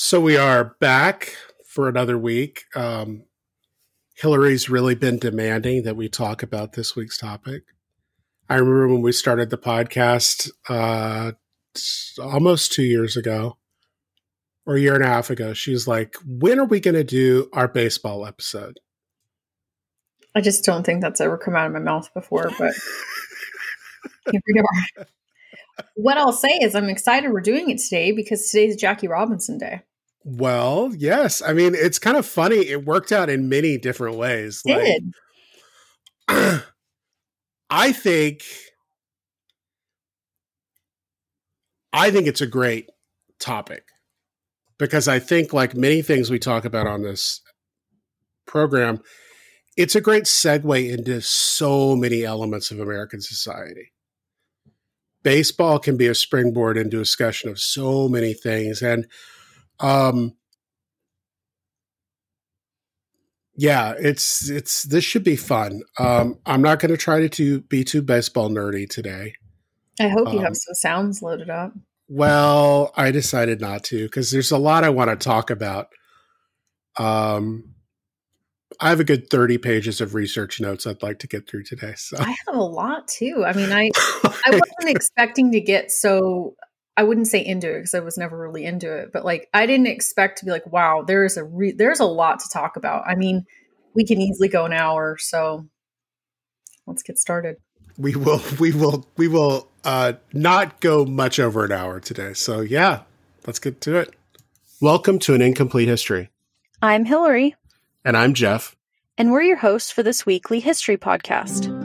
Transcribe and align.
So 0.00 0.20
we 0.20 0.36
are 0.36 0.76
back 0.78 1.34
for 1.66 1.88
another 1.88 2.16
week. 2.16 2.66
Um, 2.76 3.24
Hillary's 4.14 4.70
really 4.70 4.94
been 4.94 5.18
demanding 5.18 5.82
that 5.82 5.96
we 5.96 6.08
talk 6.08 6.40
about 6.40 6.74
this 6.74 6.94
week's 6.94 7.18
topic. 7.18 7.64
I 8.48 8.54
remember 8.54 8.86
when 8.86 9.02
we 9.02 9.10
started 9.10 9.50
the 9.50 9.58
podcast 9.58 10.52
uh, 10.68 11.32
almost 12.22 12.70
two 12.72 12.84
years 12.84 13.16
ago 13.16 13.56
or 14.64 14.76
a 14.76 14.80
year 14.80 14.94
and 14.94 15.02
a 15.02 15.08
half 15.08 15.30
ago. 15.30 15.52
she's 15.52 15.88
like, 15.88 16.14
When 16.24 16.60
are 16.60 16.64
we 16.64 16.78
going 16.78 16.94
to 16.94 17.02
do 17.02 17.48
our 17.52 17.66
baseball 17.66 18.24
episode? 18.24 18.78
I 20.32 20.42
just 20.42 20.64
don't 20.64 20.86
think 20.86 21.00
that's 21.00 21.20
ever 21.20 21.36
come 21.36 21.56
out 21.56 21.66
of 21.66 21.72
my 21.72 21.80
mouth 21.80 22.08
before, 22.14 22.52
but 22.56 22.72
here 24.30 24.40
we 24.46 24.60
are 24.60 25.06
what 25.94 26.18
I'll 26.18 26.32
say 26.32 26.48
is 26.48 26.74
I'm 26.74 26.88
excited 26.88 27.32
we're 27.32 27.40
doing 27.40 27.70
it 27.70 27.78
today 27.78 28.12
because 28.12 28.48
today's 28.48 28.76
Jackie 28.76 29.08
Robinson 29.08 29.58
Day. 29.58 29.82
Well, 30.36 30.92
yes. 30.96 31.40
I 31.40 31.52
mean, 31.52 31.74
it's 31.74 31.98
kind 31.98 32.16
of 32.16 32.26
funny. 32.26 32.56
It 32.56 32.84
worked 32.84 33.12
out 33.12 33.30
in 33.30 33.48
many 33.48 33.78
different 33.78 34.16
ways. 34.16 34.62
It 34.66 34.74
like, 34.76 34.84
did. 36.28 36.62
I 37.70 37.92
think 37.92 38.42
I 41.92 42.10
think 42.10 42.26
it's 42.26 42.40
a 42.40 42.46
great 42.46 42.90
topic 43.38 43.84
because 44.78 45.08
I 45.08 45.18
think 45.18 45.52
like 45.52 45.74
many 45.74 46.02
things 46.02 46.30
we 46.30 46.38
talk 46.38 46.64
about 46.64 46.86
on 46.86 47.02
this 47.02 47.40
program, 48.46 49.00
it's 49.76 49.94
a 49.94 50.00
great 50.00 50.24
segue 50.24 50.92
into 50.92 51.20
so 51.20 51.96
many 51.96 52.24
elements 52.24 52.70
of 52.70 52.80
American 52.80 53.20
society 53.20 53.92
baseball 55.22 55.78
can 55.78 55.96
be 55.96 56.06
a 56.06 56.14
springboard 56.14 56.76
into 56.76 56.98
discussion 56.98 57.50
of 57.50 57.58
so 57.58 58.08
many 58.08 58.32
things 58.32 58.82
and 58.82 59.06
um 59.80 60.34
yeah 63.56 63.94
it's 63.98 64.48
it's 64.48 64.84
this 64.84 65.04
should 65.04 65.24
be 65.24 65.36
fun 65.36 65.82
um 65.98 66.38
i'm 66.46 66.62
not 66.62 66.78
going 66.78 66.90
to 66.90 66.96
try 66.96 67.20
to, 67.20 67.28
to 67.28 67.60
be 67.62 67.84
too 67.84 68.02
baseball 68.02 68.48
nerdy 68.48 68.88
today 68.88 69.34
i 70.00 70.08
hope 70.08 70.32
you 70.32 70.38
um, 70.38 70.44
have 70.44 70.56
some 70.56 70.74
sounds 70.74 71.22
loaded 71.22 71.50
up 71.50 71.72
well 72.08 72.92
i 72.96 73.10
decided 73.10 73.60
not 73.60 73.82
to 73.82 74.04
because 74.04 74.30
there's 74.30 74.52
a 74.52 74.58
lot 74.58 74.84
i 74.84 74.88
want 74.88 75.10
to 75.10 75.16
talk 75.16 75.50
about 75.50 75.88
um 76.98 77.74
I 78.80 78.90
have 78.90 79.00
a 79.00 79.04
good 79.04 79.28
30 79.28 79.58
pages 79.58 80.00
of 80.00 80.14
research 80.14 80.60
notes 80.60 80.86
I'd 80.86 81.02
like 81.02 81.18
to 81.20 81.26
get 81.26 81.48
through 81.48 81.64
today. 81.64 81.94
So 81.96 82.16
I 82.18 82.30
have 82.46 82.54
a 82.54 82.62
lot 82.62 83.08
too. 83.08 83.44
I 83.44 83.52
mean, 83.52 83.72
I 83.72 83.90
I 84.24 84.50
wasn't 84.50 84.96
expecting 84.96 85.50
to 85.52 85.60
get 85.60 85.90
so 85.90 86.54
I 86.98 87.04
wouldn't 87.04 87.28
say 87.28 87.46
into 87.46 87.70
it 87.70 87.78
because 87.78 87.94
I 87.94 88.00
was 88.00 88.18
never 88.18 88.36
really 88.36 88.64
into 88.64 88.92
it, 88.92 89.12
but 89.12 89.24
like 89.24 89.48
I 89.54 89.66
didn't 89.66 89.86
expect 89.86 90.38
to 90.38 90.44
be 90.44 90.50
like, 90.50 90.66
wow, 90.66 91.04
there 91.06 91.24
is 91.24 91.36
a 91.36 91.44
re- 91.44 91.70
there's 91.70 92.00
a 92.00 92.04
lot 92.04 92.40
to 92.40 92.48
talk 92.52 92.76
about. 92.76 93.04
I 93.06 93.14
mean, 93.14 93.46
we 93.94 94.04
can 94.04 94.20
easily 94.20 94.48
go 94.48 94.64
an 94.64 94.72
hour, 94.72 95.16
so 95.16 95.68
let's 96.88 97.04
get 97.04 97.16
started. 97.16 97.58
We 97.98 98.16
will 98.16 98.42
we 98.58 98.72
will 98.72 99.06
we 99.16 99.28
will 99.28 99.68
uh 99.84 100.14
not 100.32 100.80
go 100.80 101.04
much 101.04 101.38
over 101.38 101.64
an 101.64 101.70
hour 101.70 102.00
today. 102.00 102.34
So 102.34 102.62
yeah, 102.62 103.02
let's 103.46 103.60
get 103.60 103.80
to 103.82 103.94
it. 103.98 104.16
Welcome 104.80 105.20
to 105.20 105.34
an 105.34 105.40
incomplete 105.40 105.86
history. 105.86 106.30
I'm 106.82 107.04
Hillary. 107.04 107.54
And 108.04 108.16
I'm 108.16 108.34
Jeff. 108.34 108.74
And 109.16 109.30
we're 109.30 109.42
your 109.42 109.58
hosts 109.58 109.92
for 109.92 110.02
this 110.02 110.26
weekly 110.26 110.58
history 110.58 110.96
podcast. 110.96 111.77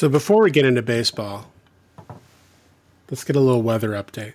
So 0.00 0.08
before 0.08 0.42
we 0.42 0.50
get 0.50 0.64
into 0.64 0.80
baseball, 0.80 1.52
Let's 3.10 3.22
get 3.22 3.36
a 3.36 3.40
little 3.40 3.60
weather 3.60 3.90
update. 3.90 4.32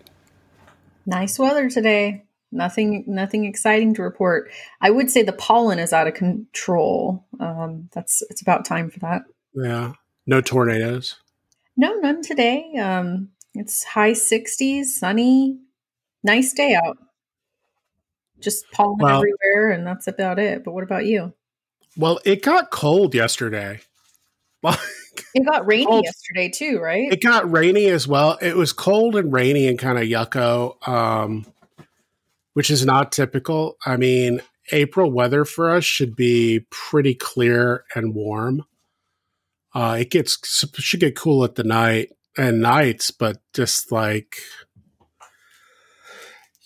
Nice 1.08 1.40
weather 1.40 1.72
today. 1.72 2.26
Nothing, 2.52 3.04
nothing 3.08 3.46
exciting 3.46 3.96
to 3.96 4.04
report. 4.04 4.52
I 4.80 4.92
would 4.92 5.10
say 5.10 5.24
the 5.24 5.34
pollen 5.34 5.80
is 5.80 5.92
out 5.92 6.06
of 6.06 6.14
control. 6.14 7.26
Um, 7.40 7.90
that's 7.94 8.22
it's 8.30 8.44
about 8.44 8.64
time 8.64 8.92
for 8.92 9.00
that. 9.00 9.24
Yeah. 9.56 9.94
No 10.28 10.40
tornadoes. 10.40 11.16
No, 11.76 11.96
none 11.96 12.22
today. 12.22 12.76
Um, 12.78 13.30
it's 13.56 13.84
high 13.84 14.12
60s, 14.12 14.86
sunny, 14.86 15.58
nice 16.24 16.54
day 16.54 16.76
out. 16.76 17.00
Just 18.40 18.70
pollen 18.72 19.00
well, 19.00 19.18
everywhere, 19.18 19.72
and 19.72 19.88
that's 19.88 20.06
about 20.06 20.38
it. 20.38 20.64
But 20.64 20.74
what 20.76 20.84
about 20.84 21.08
you? 21.08 21.34
Well, 21.98 22.20
it 22.24 22.44
got 22.44 22.70
cold 22.70 23.16
yesterday. 23.16 23.80
it 25.34 25.46
got 25.46 25.66
rainy 25.68 25.86
cold. 25.86 26.04
yesterday 26.06 26.50
too, 26.50 26.80
right? 26.80 27.12
It 27.12 27.22
got 27.22 27.52
rainy 27.52 27.88
as 27.88 28.08
well. 28.08 28.38
It 28.42 28.56
was 28.56 28.74
cold 28.74 29.16
and 29.16 29.32
rainy 29.32 29.68
and 29.68 29.78
kind 29.78 29.98
of 29.98 30.06
yucko, 30.06 30.88
um, 30.88 31.46
which 32.54 32.70
is 32.70 32.86
not 32.86 33.12
typical. 33.12 33.78
I 33.86 33.98
mean, 33.98 34.42
April 34.72 35.12
weather 35.12 35.46
for 35.46 35.70
us 35.70 35.84
should 35.84 36.16
be 36.16 36.66
pretty 36.70 37.14
clear 37.14 37.84
and 37.96 38.14
warm. 38.14 38.66
Uh, 39.74 39.98
it 40.00 40.10
gets 40.10 40.38
should 40.78 41.00
get 41.00 41.16
cool 41.16 41.44
at 41.44 41.56
the 41.56 41.64
night 41.64 42.12
and 42.38 42.62
nights, 42.62 43.12
but 43.12 43.38
just 43.54 43.92
like 43.92 44.38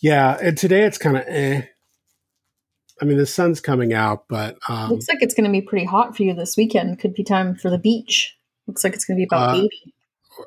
yeah. 0.02 0.38
And 0.42 0.58
today 0.58 0.84
it's 0.84 0.98
kind 0.98 1.18
of 1.18 1.24
eh. 1.28 1.64
I 3.02 3.06
mean, 3.06 3.18
the 3.18 3.26
sun's 3.26 3.62
coming 3.62 3.94
out, 3.94 4.26
but 4.28 4.58
um, 4.68 4.90
looks 4.90 5.08
like 5.08 5.22
it's 5.22 5.34
going 5.34 5.46
to 5.46 5.52
be 5.52 5.62
pretty 5.62 5.86
hot 5.86 6.18
for 6.18 6.24
you 6.24 6.34
this 6.34 6.58
weekend. 6.58 7.00
Could 7.00 7.14
be 7.14 7.24
time 7.24 7.56
for 7.56 7.70
the 7.70 7.78
beach. 7.78 8.36
Looks 8.70 8.84
like 8.84 8.94
it's 8.94 9.06
going 9.06 9.18
to 9.18 9.22
be 9.22 9.28
about 9.28 9.56
uh, 9.56 9.62
80. 9.62 9.94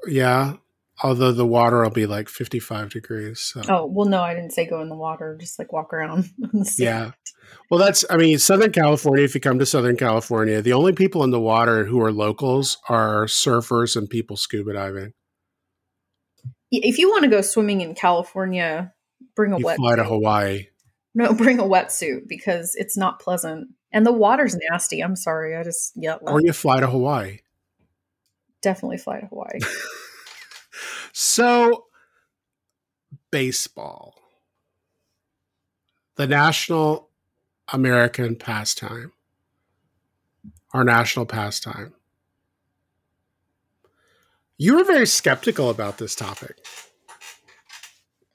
Yeah. 0.06 0.54
Although 1.02 1.32
the 1.32 1.44
water 1.44 1.82
will 1.82 1.90
be 1.90 2.06
like 2.06 2.28
55 2.28 2.90
degrees. 2.90 3.40
So. 3.40 3.62
Oh, 3.68 3.86
well, 3.86 4.06
no, 4.06 4.22
I 4.22 4.34
didn't 4.34 4.52
say 4.52 4.64
go 4.64 4.80
in 4.80 4.88
the 4.88 4.96
water. 4.96 5.36
Just 5.40 5.58
like 5.58 5.72
walk 5.72 5.92
around. 5.92 6.30
yeah. 6.78 7.10
Well, 7.68 7.80
that's, 7.80 8.04
I 8.08 8.16
mean, 8.16 8.38
Southern 8.38 8.70
California, 8.70 9.24
if 9.24 9.34
you 9.34 9.40
come 9.40 9.58
to 9.58 9.66
Southern 9.66 9.96
California, 9.96 10.62
the 10.62 10.72
only 10.72 10.92
people 10.92 11.24
in 11.24 11.30
the 11.30 11.40
water 11.40 11.84
who 11.84 12.00
are 12.00 12.12
locals 12.12 12.78
are 12.88 13.26
surfers 13.26 13.96
and 13.96 14.08
people 14.08 14.36
scuba 14.36 14.74
diving. 14.74 15.14
If 16.70 16.98
you 16.98 17.10
want 17.10 17.24
to 17.24 17.30
go 17.30 17.40
swimming 17.40 17.80
in 17.80 17.96
California, 17.96 18.92
bring 19.34 19.52
a 19.52 19.56
wet. 19.56 19.60
you 19.60 19.66
wet 19.66 19.76
fly 19.76 19.96
to 19.96 20.04
Hawaii. 20.04 20.66
No, 21.14 21.34
bring 21.34 21.58
a 21.58 21.64
wetsuit 21.64 22.28
because 22.28 22.74
it's 22.76 22.96
not 22.96 23.20
pleasant. 23.20 23.68
And 23.92 24.06
the 24.06 24.12
water's 24.12 24.56
nasty. 24.70 25.00
I'm 25.00 25.16
sorry. 25.16 25.56
I 25.56 25.64
just 25.64 25.92
yeah. 25.96 26.14
Or 26.22 26.40
you 26.40 26.52
fly 26.52 26.80
to 26.80 26.86
Hawaii. 26.86 27.40
Definitely 28.62 28.98
fly 28.98 29.20
to 29.20 29.26
Hawaii. 29.26 29.58
so 31.12 31.86
baseball. 33.30 34.14
The 36.16 36.26
national 36.26 37.08
American 37.72 38.36
pastime. 38.36 39.12
Our 40.72 40.84
national 40.84 41.26
pastime. 41.26 41.94
You 44.56 44.76
were 44.76 44.84
very 44.84 45.06
skeptical 45.06 45.70
about 45.70 45.98
this 45.98 46.14
topic. 46.14 46.64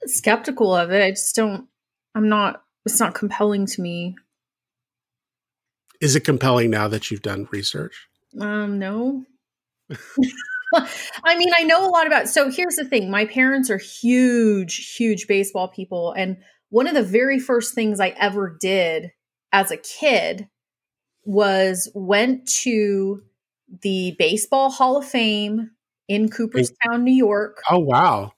Skeptical 0.04 0.74
of 0.74 0.90
it. 0.90 1.02
I 1.02 1.10
just 1.10 1.34
don't 1.34 1.68
I'm 2.14 2.28
not 2.28 2.62
it's 2.84 3.00
not 3.00 3.14
compelling 3.14 3.66
to 3.66 3.80
me. 3.80 4.16
Is 6.00 6.16
it 6.16 6.20
compelling 6.20 6.70
now 6.70 6.88
that 6.88 7.10
you've 7.10 7.22
done 7.22 7.48
research? 7.50 8.08
Um, 8.38 8.78
no. 8.78 9.24
I 11.24 11.36
mean, 11.36 11.50
I 11.56 11.62
know 11.62 11.86
a 11.86 11.90
lot 11.90 12.06
about. 12.06 12.28
So 12.28 12.50
here's 12.50 12.76
the 12.76 12.84
thing: 12.84 13.10
my 13.10 13.24
parents 13.24 13.70
are 13.70 13.78
huge, 13.78 14.94
huge 14.96 15.26
baseball 15.26 15.68
people, 15.68 16.12
and 16.12 16.36
one 16.70 16.86
of 16.86 16.94
the 16.94 17.02
very 17.02 17.38
first 17.38 17.74
things 17.74 18.00
I 18.00 18.08
ever 18.10 18.56
did 18.60 19.12
as 19.52 19.70
a 19.70 19.76
kid 19.78 20.48
was 21.24 21.90
went 21.94 22.46
to 22.62 23.22
the 23.82 24.14
Baseball 24.18 24.70
Hall 24.70 24.98
of 24.98 25.06
Fame 25.06 25.70
in 26.08 26.28
Cooperstown, 26.28 27.04
New 27.04 27.12
York. 27.12 27.62
Oh 27.70 27.78
wow! 27.78 28.32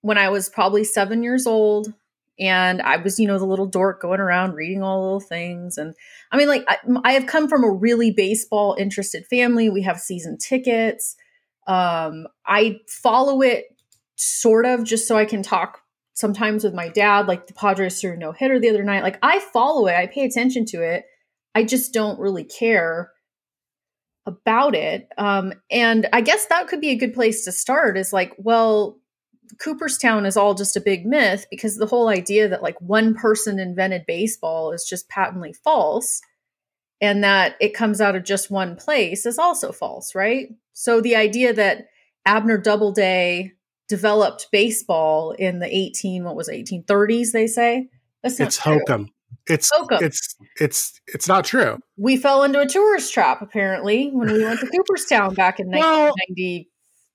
When 0.00 0.18
I 0.18 0.30
was 0.30 0.48
probably 0.48 0.84
seven 0.84 1.22
years 1.22 1.46
old, 1.46 1.92
and 2.38 2.82
I 2.82 2.96
was, 2.96 3.18
you 3.18 3.26
know, 3.28 3.38
the 3.38 3.46
little 3.46 3.66
dork 3.66 4.00
going 4.02 4.20
around 4.20 4.54
reading 4.54 4.82
all 4.82 4.98
the 4.98 5.04
little 5.04 5.20
things. 5.20 5.76
And 5.76 5.94
I 6.30 6.36
mean, 6.36 6.48
like, 6.48 6.64
I, 6.68 6.78
I 7.04 7.12
have 7.12 7.26
come 7.26 7.48
from 7.48 7.64
a 7.64 7.70
really 7.70 8.10
baseball 8.10 8.76
interested 8.78 9.24
family. 9.28 9.68
We 9.68 9.82
have 9.82 10.00
season 10.00 10.38
tickets. 10.38 11.14
Um, 11.66 12.26
I 12.46 12.78
follow 12.88 13.42
it 13.42 13.66
sort 14.16 14.66
of 14.66 14.84
just 14.84 15.06
so 15.06 15.16
I 15.16 15.24
can 15.24 15.42
talk 15.42 15.80
sometimes 16.14 16.64
with 16.64 16.74
my 16.74 16.88
dad. 16.88 17.28
Like 17.28 17.46
the 17.46 17.54
Padres 17.54 18.00
threw 18.00 18.16
no 18.16 18.32
hitter 18.32 18.58
the 18.58 18.70
other 18.70 18.84
night. 18.84 19.02
Like 19.02 19.18
I 19.22 19.38
follow 19.38 19.86
it, 19.86 19.94
I 19.94 20.06
pay 20.06 20.24
attention 20.24 20.64
to 20.66 20.82
it. 20.82 21.04
I 21.54 21.64
just 21.64 21.92
don't 21.92 22.18
really 22.18 22.44
care. 22.44 23.10
about 24.24 24.76
it. 24.76 25.08
Um, 25.18 25.52
and 25.68 26.08
I 26.12 26.20
guess 26.20 26.46
that 26.46 26.68
could 26.68 26.80
be 26.80 26.90
a 26.90 26.96
good 26.96 27.12
place 27.12 27.44
to 27.44 27.50
start 27.52 27.98
is 27.98 28.12
like, 28.12 28.32
well, 28.38 29.00
Cooperstown 29.58 30.26
is 30.26 30.36
all 30.36 30.54
just 30.54 30.76
a 30.76 30.80
big 30.80 31.06
myth 31.06 31.46
because 31.50 31.76
the 31.76 31.86
whole 31.86 32.08
idea 32.08 32.48
that 32.48 32.62
like 32.62 32.80
one 32.80 33.14
person 33.14 33.58
invented 33.58 34.04
baseball 34.06 34.72
is 34.72 34.84
just 34.84 35.08
patently 35.08 35.52
false 35.52 36.20
and 37.00 37.24
that 37.24 37.56
it 37.60 37.74
comes 37.74 38.00
out 38.00 38.14
of 38.16 38.24
just 38.24 38.50
one 38.50 38.76
place 38.76 39.26
is 39.26 39.38
also 39.38 39.72
false, 39.72 40.14
right? 40.14 40.48
So 40.72 41.00
the 41.00 41.16
idea 41.16 41.52
that 41.52 41.86
Abner 42.24 42.58
Doubleday 42.58 43.52
developed 43.88 44.48
baseball 44.50 45.32
in 45.32 45.58
the 45.58 45.66
18 45.66 46.24
what 46.24 46.34
was 46.34 46.48
it, 46.48 46.66
1830s 46.66 47.32
they 47.32 47.46
say 47.46 47.88
that's 48.22 48.38
not 48.38 48.46
it's 48.46 48.56
true. 48.56 48.78
hokum 48.78 49.08
it's 49.48 49.70
hokum. 49.70 50.02
it's 50.02 50.34
it's 50.58 50.98
it's 51.08 51.28
not 51.28 51.44
true 51.44 51.76
we 51.98 52.16
fell 52.16 52.42
into 52.42 52.58
a 52.58 52.66
tourist 52.66 53.12
trap 53.12 53.42
apparently 53.42 54.08
when 54.10 54.32
we 54.32 54.42
went 54.42 54.58
to 54.60 54.66
cooperstown 54.76 55.34
back 55.34 55.60
in 55.60 55.68
well, 55.68 56.14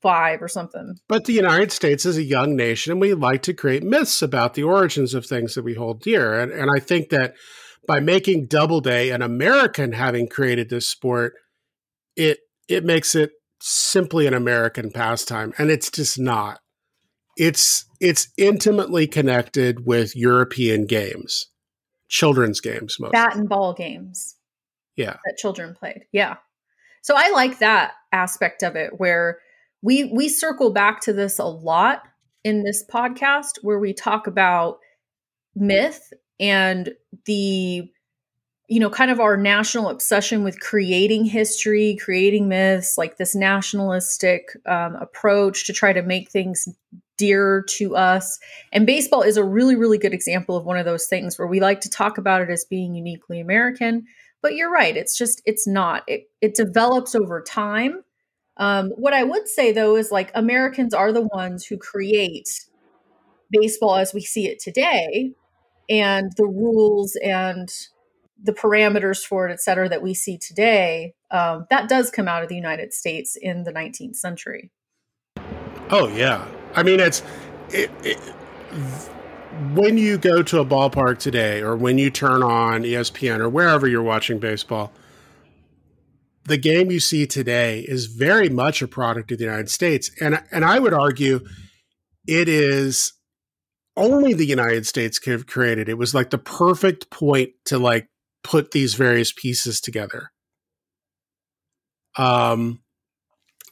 1995 0.01 0.41
or 0.41 0.47
something 0.47 0.95
but 1.07 1.25
the 1.25 1.33
united 1.33 1.71
states 1.71 2.05
is 2.05 2.17
a 2.17 2.23
young 2.23 2.55
nation 2.55 2.91
and 2.91 3.01
we 3.01 3.13
like 3.13 3.41
to 3.41 3.53
create 3.53 3.83
myths 3.83 4.21
about 4.21 4.53
the 4.53 4.63
origins 4.63 5.13
of 5.13 5.25
things 5.25 5.55
that 5.55 5.63
we 5.63 5.73
hold 5.73 6.01
dear 6.01 6.39
and, 6.39 6.51
and 6.51 6.69
i 6.75 6.79
think 6.79 7.09
that 7.09 7.33
by 7.87 7.99
making 7.99 8.45
doubleday 8.45 9.09
an 9.09 9.21
american 9.21 9.91
having 9.93 10.27
created 10.27 10.69
this 10.69 10.87
sport 10.87 11.33
it 12.15 12.39
it 12.67 12.83
makes 12.83 13.15
it 13.15 13.31
simply 13.59 14.27
an 14.27 14.33
american 14.33 14.91
pastime 14.91 15.53
and 15.57 15.71
it's 15.71 15.89
just 15.89 16.19
not 16.19 16.59
it's 17.37 17.85
it's 17.99 18.29
intimately 18.37 19.07
connected 19.07 19.85
with 19.85 20.15
European 20.15 20.85
games, 20.85 21.45
children's 22.09 22.59
games, 22.59 22.97
mostly. 22.99 23.13
bat 23.13 23.35
and 23.35 23.47
ball 23.47 23.73
games. 23.73 24.35
Yeah, 24.95 25.17
that 25.25 25.37
children 25.37 25.75
played. 25.75 26.05
Yeah, 26.11 26.37
so 27.03 27.13
I 27.15 27.29
like 27.29 27.59
that 27.59 27.93
aspect 28.11 28.63
of 28.63 28.75
it 28.75 28.99
where 28.99 29.39
we 29.81 30.05
we 30.05 30.29
circle 30.29 30.71
back 30.71 31.01
to 31.01 31.13
this 31.13 31.39
a 31.39 31.45
lot 31.45 32.03
in 32.43 32.63
this 32.63 32.83
podcast 32.91 33.59
where 33.61 33.79
we 33.79 33.93
talk 33.93 34.27
about 34.27 34.79
myth 35.55 36.13
and 36.39 36.93
the 37.25 37.89
you 38.67 38.79
know 38.79 38.89
kind 38.89 39.11
of 39.11 39.19
our 39.19 39.37
national 39.37 39.89
obsession 39.89 40.43
with 40.43 40.59
creating 40.59 41.25
history 41.25 41.97
creating 41.99 42.47
myths 42.47 42.97
like 42.97 43.17
this 43.17 43.35
nationalistic 43.35 44.49
um, 44.65 44.95
approach 44.95 45.65
to 45.65 45.73
try 45.73 45.93
to 45.93 46.01
make 46.01 46.29
things 46.29 46.67
dear 47.17 47.63
to 47.67 47.95
us. 47.95 48.39
And 48.71 48.85
baseball 48.85 49.21
is 49.21 49.37
a 49.37 49.43
really, 49.43 49.75
really 49.75 49.97
good 49.97 50.13
example 50.13 50.55
of 50.55 50.65
one 50.65 50.77
of 50.77 50.85
those 50.85 51.07
things 51.07 51.37
where 51.37 51.47
we 51.47 51.59
like 51.59 51.81
to 51.81 51.89
talk 51.89 52.17
about 52.17 52.41
it 52.41 52.49
as 52.49 52.65
being 52.65 52.95
uniquely 52.95 53.39
American. 53.39 54.05
But 54.41 54.55
you're 54.55 54.71
right, 54.71 54.95
it's 54.95 55.17
just, 55.17 55.41
it's 55.45 55.67
not. 55.67 56.03
It, 56.07 56.29
it 56.41 56.55
develops 56.55 57.15
over 57.15 57.41
time. 57.41 58.03
Um, 58.57 58.89
what 58.91 59.13
I 59.13 59.23
would 59.23 59.47
say 59.47 59.71
though 59.71 59.95
is 59.95 60.11
like 60.11 60.31
Americans 60.33 60.93
are 60.93 61.11
the 61.11 61.21
ones 61.21 61.65
who 61.65 61.77
create 61.77 62.65
baseball 63.51 63.95
as 63.95 64.13
we 64.13 64.21
see 64.21 64.47
it 64.47 64.59
today 64.59 65.33
and 65.89 66.31
the 66.35 66.45
rules 66.45 67.15
and 67.23 67.71
the 68.43 68.53
parameters 68.53 69.25
for 69.25 69.47
it, 69.47 69.51
et 69.51 69.61
cetera, 69.61 69.89
that 69.89 70.01
we 70.01 70.13
see 70.13 70.37
today. 70.37 71.13
Um, 71.31 71.65
that 71.69 71.89
does 71.89 72.11
come 72.11 72.27
out 72.27 72.43
of 72.43 72.49
the 72.49 72.55
United 72.55 72.93
States 72.93 73.35
in 73.35 73.63
the 73.63 73.71
19th 73.71 74.15
century. 74.15 74.69
Oh, 75.89 76.07
yeah. 76.09 76.47
I 76.75 76.83
mean, 76.83 76.99
it's 76.99 77.23
it, 77.69 77.89
it, 78.03 78.17
when 79.73 79.97
you 79.97 80.17
go 80.17 80.43
to 80.43 80.59
a 80.59 80.65
ballpark 80.65 81.17
today, 81.17 81.61
or 81.61 81.75
when 81.75 81.97
you 81.97 82.09
turn 82.09 82.43
on 82.43 82.83
ESPN 82.83 83.39
or 83.39 83.49
wherever 83.49 83.87
you're 83.87 84.03
watching 84.03 84.39
baseball. 84.39 84.91
The 86.47 86.57
game 86.57 86.89
you 86.91 86.99
see 86.99 87.27
today 87.27 87.81
is 87.81 88.05
very 88.05 88.47
much 88.49 88.81
a 88.81 88.87
product 88.87 89.31
of 89.31 89.37
the 89.37 89.43
United 89.43 89.69
States, 89.69 90.09
and 90.21 90.41
and 90.51 90.63
I 90.63 90.79
would 90.79 90.93
argue 90.93 91.41
it 92.25 92.47
is 92.47 93.13
only 93.97 94.33
the 94.33 94.45
United 94.45 94.87
States 94.87 95.19
could 95.19 95.33
have 95.33 95.47
created. 95.47 95.89
It 95.89 95.97
was 95.97 96.13
like 96.15 96.29
the 96.29 96.37
perfect 96.37 97.09
point 97.09 97.49
to 97.65 97.77
like 97.77 98.07
put 98.43 98.71
these 98.71 98.93
various 98.93 99.33
pieces 99.33 99.81
together. 99.81 100.31
Um, 102.17 102.81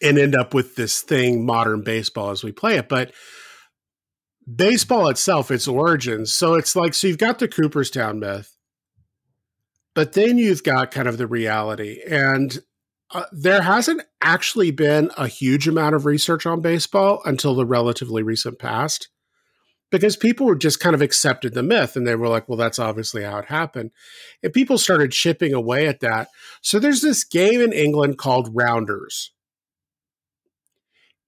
and 0.02 0.18
end 0.18 0.36
up 0.36 0.54
with 0.54 0.76
this 0.76 1.02
thing, 1.02 1.46
modern 1.46 1.82
baseball, 1.82 2.32
as 2.32 2.44
we 2.44 2.52
play 2.52 2.78
it. 2.78 2.90
But 2.90 3.14
baseball 4.54 5.08
itself, 5.08 5.52
its 5.52 5.68
origins. 5.68 6.32
So 6.32 6.56
it's 6.56 6.76
like, 6.76 6.94
so 6.94 7.08
you've 7.08 7.18
got 7.18 7.40
the 7.40 7.48
Cooperstown 7.48 8.20
myth, 8.20 8.55
but 9.96 10.14
then 10.14 10.38
you've 10.38 10.64
got 10.64 10.92
kind 10.92 11.08
of 11.08 11.18
the 11.18 11.26
reality. 11.26 12.02
And 12.08 12.60
uh, 13.12 13.24
there 13.32 13.62
hasn't 13.62 14.02
actually 14.22 14.72
been 14.72 15.10
a 15.18 15.28
huge 15.28 15.68
amount 15.68 15.96
of 15.96 16.06
research 16.06 16.46
on 16.46 16.62
baseball 16.62 17.22
until 17.26 17.56
the 17.56 17.66
relatively 17.66 18.22
recent 18.22 18.60
past 18.60 19.10
because 19.92 20.18
people 20.18 20.46
were 20.46 20.56
just 20.56 20.80
kind 20.80 20.96
of 20.96 21.02
accepted 21.02 21.54
the 21.54 21.64
myth 21.64 21.96
and 21.96 22.06
they 22.06 22.16
were 22.16 22.28
like, 22.28 22.50
well, 22.50 22.58
that's 22.58 22.80
obviously 22.80 23.24
how 23.24 23.38
it 23.38 23.46
happened. 23.46 23.92
And 24.44 24.52
people 24.52 24.78
started 24.78 25.12
chipping 25.12 25.54
away 25.54 25.88
at 25.88 26.02
that. 26.02 26.28
So 26.62 26.80
there's 26.80 27.02
this 27.02 27.24
game 27.24 27.62
in 27.62 27.72
England 27.72 28.18
called 28.18 28.50
Rounders. 28.54 29.32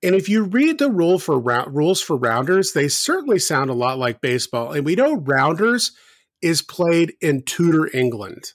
And 0.04 0.14
if 0.14 0.30
you 0.30 0.44
read 0.44 0.78
the 0.78 0.92
rule 0.92 1.18
for 1.18 1.40
rules 1.40 2.02
for 2.02 2.18
rounders, 2.18 2.74
they 2.74 2.88
certainly 2.88 3.40
sound 3.40 3.70
a 3.70 3.74
lot 3.74 3.98
like 3.98 4.22
baseball. 4.22 4.72
And 4.72 4.86
we 4.86 4.96
know 4.96 5.16
rounders 5.16 5.92
is 6.42 6.62
played 6.62 7.14
in 7.20 7.44
Tudor 7.44 7.90
England. 7.96 8.54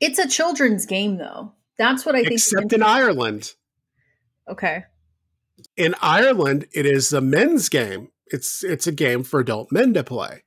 It's 0.00 0.18
a 0.18 0.28
children's 0.28 0.86
game, 0.86 1.18
though. 1.18 1.52
That's 1.76 2.04
what 2.04 2.14
I 2.14 2.22
think. 2.22 2.32
Except 2.32 2.72
in 2.72 2.82
Ireland. 2.82 3.54
Okay. 4.48 4.84
In 5.76 5.94
Ireland, 6.00 6.66
it 6.72 6.86
is 6.86 7.12
a 7.12 7.20
men's 7.20 7.68
game. 7.68 8.08
It's 8.26 8.62
it's 8.64 8.86
a 8.86 8.92
game 8.92 9.22
for 9.22 9.40
adult 9.40 9.72
men 9.72 9.94
to 9.94 10.04
play, 10.04 10.44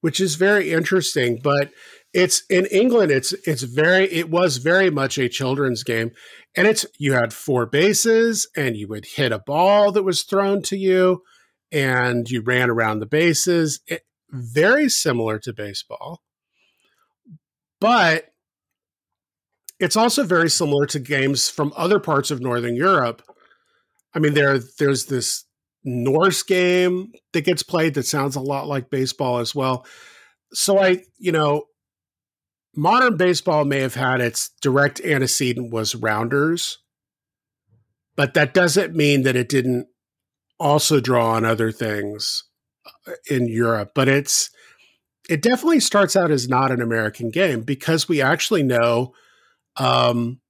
which 0.00 0.20
is 0.20 0.34
very 0.34 0.70
interesting. 0.70 1.40
But 1.42 1.72
it's 2.12 2.42
in 2.50 2.66
England. 2.66 3.10
It's 3.10 3.32
it's 3.46 3.62
very 3.62 4.04
it 4.12 4.30
was 4.30 4.58
very 4.58 4.90
much 4.90 5.18
a 5.18 5.28
children's 5.28 5.82
game, 5.82 6.12
and 6.56 6.66
it's 6.66 6.84
you 6.98 7.14
had 7.14 7.32
four 7.32 7.66
bases, 7.66 8.48
and 8.56 8.76
you 8.76 8.88
would 8.88 9.06
hit 9.16 9.32
a 9.32 9.38
ball 9.38 9.92
that 9.92 10.02
was 10.02 10.22
thrown 10.22 10.62
to 10.62 10.76
you, 10.76 11.22
and 11.70 12.28
you 12.28 12.42
ran 12.42 12.70
around 12.70 12.98
the 12.98 13.06
bases. 13.06 13.80
It, 13.86 14.02
very 14.30 14.88
similar 14.88 15.38
to 15.40 15.52
baseball, 15.52 16.22
but 17.80 18.31
it's 19.82 19.96
also 19.96 20.22
very 20.22 20.48
similar 20.48 20.86
to 20.86 21.00
games 21.00 21.50
from 21.50 21.72
other 21.76 21.98
parts 21.98 22.30
of 22.30 22.40
Northern 22.40 22.76
Europe. 22.76 23.20
I 24.14 24.20
mean, 24.20 24.34
there 24.34 24.60
there's 24.78 25.06
this 25.06 25.44
Norse 25.82 26.44
game 26.44 27.12
that 27.32 27.44
gets 27.44 27.64
played 27.64 27.94
that 27.94 28.06
sounds 28.06 28.36
a 28.36 28.40
lot 28.40 28.68
like 28.68 28.90
baseball 28.90 29.38
as 29.38 29.54
well. 29.54 29.84
So 30.52 30.78
I, 30.78 31.02
you 31.18 31.32
know, 31.32 31.64
modern 32.76 33.16
baseball 33.16 33.64
may 33.64 33.80
have 33.80 33.96
had 33.96 34.20
its 34.20 34.50
direct 34.60 35.00
antecedent 35.00 35.72
was 35.72 35.96
rounders, 35.96 36.78
but 38.14 38.34
that 38.34 38.54
doesn't 38.54 38.94
mean 38.94 39.22
that 39.22 39.34
it 39.34 39.48
didn't 39.48 39.88
also 40.60 41.00
draw 41.00 41.32
on 41.32 41.44
other 41.44 41.72
things 41.72 42.44
uh, 43.08 43.12
in 43.28 43.48
Europe. 43.48 43.90
But 43.96 44.08
it's 44.08 44.48
it 45.28 45.42
definitely 45.42 45.80
starts 45.80 46.14
out 46.14 46.30
as 46.30 46.48
not 46.48 46.70
an 46.70 46.80
American 46.80 47.30
game 47.30 47.62
because 47.62 48.08
we 48.08 48.22
actually 48.22 48.62
know 48.62 49.12
um, 49.76 50.40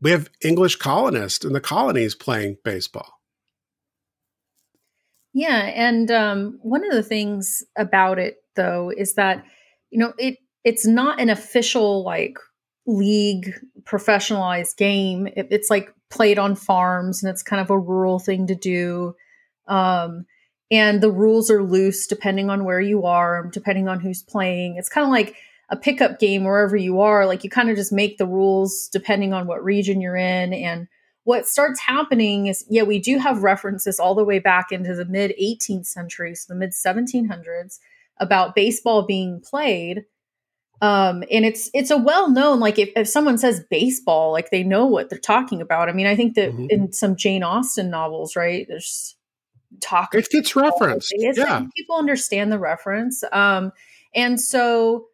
we 0.00 0.10
have 0.10 0.28
English 0.42 0.76
colonists 0.76 1.44
in 1.44 1.52
the 1.52 1.60
colonies 1.60 2.14
playing 2.14 2.58
baseball. 2.64 3.20
Yeah, 5.32 5.62
and 5.74 6.10
um, 6.10 6.58
one 6.62 6.84
of 6.84 6.92
the 6.92 7.02
things 7.02 7.62
about 7.76 8.18
it 8.18 8.36
though 8.54 8.92
is 8.96 9.14
that 9.14 9.44
you 9.90 9.98
know 9.98 10.12
it 10.18 10.38
it's 10.62 10.86
not 10.86 11.20
an 11.20 11.30
official 11.30 12.04
like 12.04 12.38
league 12.86 13.52
professionalized 13.82 14.76
game. 14.76 15.26
It, 15.26 15.48
it's 15.50 15.70
like 15.70 15.92
played 16.10 16.38
on 16.38 16.54
farms 16.54 17.22
and 17.22 17.30
it's 17.30 17.42
kind 17.42 17.60
of 17.60 17.70
a 17.70 17.78
rural 17.78 18.18
thing 18.18 18.46
to 18.46 18.54
do. 18.54 19.14
Um, 19.66 20.26
and 20.70 21.02
the 21.02 21.10
rules 21.10 21.50
are 21.50 21.62
loose 21.62 22.06
depending 22.06 22.50
on 22.50 22.64
where 22.64 22.80
you 22.80 23.04
are 23.04 23.48
depending 23.52 23.88
on 23.88 24.00
who's 24.00 24.22
playing. 24.22 24.76
It's 24.76 24.88
kind 24.88 25.04
of 25.04 25.10
like 25.10 25.36
a 25.70 25.76
pickup 25.76 26.18
game 26.18 26.44
wherever 26.44 26.76
you 26.76 27.00
are 27.00 27.26
like 27.26 27.42
you 27.44 27.50
kind 27.50 27.70
of 27.70 27.76
just 27.76 27.92
make 27.92 28.18
the 28.18 28.26
rules 28.26 28.88
depending 28.92 29.32
on 29.32 29.46
what 29.46 29.64
region 29.64 30.00
you're 30.00 30.16
in. 30.16 30.52
And 30.52 30.88
what 31.24 31.48
starts 31.48 31.80
happening 31.80 32.46
is 32.46 32.64
yeah 32.68 32.82
we 32.82 32.98
do 32.98 33.18
have 33.18 33.42
references 33.42 33.98
all 33.98 34.14
the 34.14 34.24
way 34.24 34.38
back 34.38 34.70
into 34.70 34.94
the 34.94 35.06
mid 35.06 35.34
18th 35.40 35.86
century 35.86 36.34
so 36.34 36.52
the 36.52 36.58
mid 36.58 36.70
1700s 36.70 37.78
about 38.18 38.54
baseball 38.54 39.06
being 39.06 39.40
played. 39.40 40.04
Um 40.82 41.24
and 41.30 41.44
it's 41.44 41.70
it's 41.72 41.90
a 41.90 41.96
well 41.96 42.30
known 42.30 42.60
like 42.60 42.78
if, 42.78 42.90
if 42.94 43.08
someone 43.08 43.38
says 43.38 43.64
baseball 43.70 44.32
like 44.32 44.50
they 44.50 44.62
know 44.62 44.84
what 44.84 45.08
they're 45.08 45.18
talking 45.18 45.60
about. 45.62 45.88
I 45.88 45.92
mean 45.92 46.06
i 46.06 46.14
think 46.16 46.34
that 46.34 46.52
mm-hmm. 46.52 46.66
in 46.68 46.92
some 46.92 47.16
jane 47.16 47.42
austen 47.42 47.90
novels 47.90 48.36
right 48.36 48.66
there's 48.68 49.16
talk 49.80 50.14
it 50.14 50.28
gets 50.30 50.54
referenced. 50.54 51.12
Yeah. 51.16 51.66
people 51.74 51.96
understand 51.96 52.52
the 52.52 52.58
reference. 52.58 53.24
Um 53.32 53.72
and 54.14 54.40
so 54.40 55.06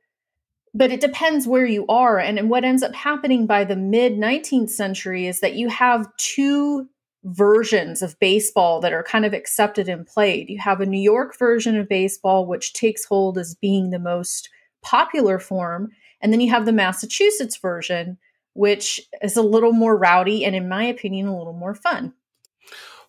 but 0.75 0.91
it 0.91 1.01
depends 1.01 1.47
where 1.47 1.67
you 1.67 1.87
are. 1.89 2.19
And, 2.19 2.49
what 2.51 2.65
ends 2.65 2.83
up 2.83 2.95
happening 2.95 3.47
by 3.47 3.65
the 3.65 3.77
mid 3.77 4.15
19th 4.15 4.71
century 4.71 5.27
is 5.27 5.41
that 5.41 5.55
you 5.55 5.69
have 5.69 6.15
two 6.17 6.89
versions 7.25 8.03
of 8.03 8.19
baseball 8.19 8.81
that 8.81 8.93
are 8.93 9.03
kind 9.03 9.25
of 9.25 9.35
accepted 9.35 9.89
and 9.89 10.07
played. 10.07 10.49
You 10.49 10.59
have 10.59 10.81
a 10.81 10.87
New 10.87 11.01
York 11.01 11.39
version 11.39 11.79
of 11.79 11.89
baseball, 11.89 12.47
which 12.47 12.73
takes 12.73 13.05
hold 13.05 13.37
as 13.37 13.55
being 13.55 13.91
the 13.91 13.99
most 13.99 14.49
popular 14.83 15.39
form. 15.39 15.91
And 16.21 16.33
then 16.33 16.41
you 16.41 16.51
have 16.51 16.67
the 16.67 16.73
Massachusetts 16.73 17.57
version, 17.57 18.19
which 18.55 19.01
is 19.23 19.37
a 19.37 19.43
little 19.43 19.73
more 19.73 19.97
rowdy 19.97 20.45
and, 20.45 20.57
in 20.57 20.69
my 20.69 20.85
opinion, 20.85 21.27
a 21.27 21.37
little 21.37 21.53
more 21.53 21.75
fun. 21.75 22.15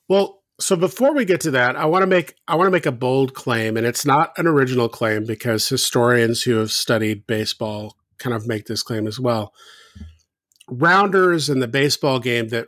Well, 0.09 0.40
so 0.61 0.75
before 0.75 1.13
we 1.13 1.25
get 1.25 1.41
to 1.41 1.51
that, 1.51 1.75
I 1.75 1.85
want 1.85 2.03
to 2.03 2.07
make 2.07 2.35
I 2.47 2.55
want 2.55 2.67
to 2.67 2.71
make 2.71 2.85
a 2.85 2.91
bold 2.91 3.33
claim, 3.33 3.77
and 3.77 3.85
it's 3.85 4.05
not 4.05 4.31
an 4.37 4.47
original 4.47 4.87
claim 4.87 5.25
because 5.25 5.67
historians 5.67 6.43
who 6.43 6.57
have 6.57 6.71
studied 6.71 7.27
baseball 7.27 7.97
kind 8.17 8.35
of 8.35 8.47
make 8.47 8.67
this 8.67 8.83
claim 8.83 9.07
as 9.07 9.19
well. 9.19 9.53
Rounders 10.67 11.49
in 11.49 11.59
the 11.59 11.67
baseball 11.67 12.19
game 12.19 12.49
that 12.49 12.67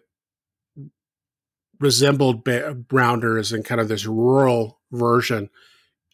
resembled 1.80 2.44
ba- 2.44 2.78
rounders 2.92 3.52
and 3.52 3.64
kind 3.64 3.80
of 3.80 3.88
this 3.88 4.06
rural 4.06 4.80
version 4.92 5.50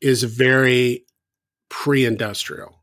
is 0.02 0.24
very 0.24 1.06
pre-industrial. 1.70 2.76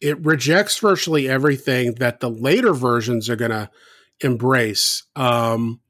It 0.00 0.24
rejects 0.24 0.78
virtually 0.78 1.28
everything 1.28 1.94
that 1.94 2.20
the 2.20 2.30
later 2.30 2.72
versions 2.72 3.28
are 3.28 3.36
going 3.36 3.50
to 3.50 3.70
embrace. 4.20 5.04
Um, 5.16 5.80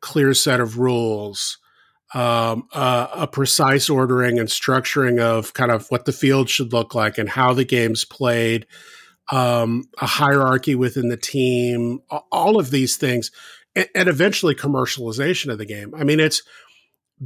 clear 0.00 0.34
set 0.34 0.60
of 0.60 0.78
rules, 0.78 1.58
um, 2.14 2.68
uh, 2.72 3.08
a 3.12 3.26
precise 3.26 3.90
ordering 3.90 4.38
and 4.38 4.48
structuring 4.48 5.20
of 5.20 5.52
kind 5.52 5.70
of 5.70 5.86
what 5.88 6.04
the 6.04 6.12
field 6.12 6.48
should 6.48 6.72
look 6.72 6.94
like 6.94 7.18
and 7.18 7.28
how 7.28 7.52
the 7.52 7.64
game's 7.64 8.04
played, 8.04 8.66
um, 9.30 9.84
a 10.00 10.06
hierarchy 10.06 10.74
within 10.74 11.08
the 11.08 11.16
team, 11.16 12.00
all 12.32 12.58
of 12.58 12.70
these 12.70 12.96
things, 12.96 13.30
and, 13.76 13.88
and 13.94 14.08
eventually 14.08 14.54
commercialization 14.54 15.52
of 15.52 15.58
the 15.58 15.66
game. 15.66 15.94
I 15.94 16.04
mean, 16.04 16.20
it's 16.20 16.42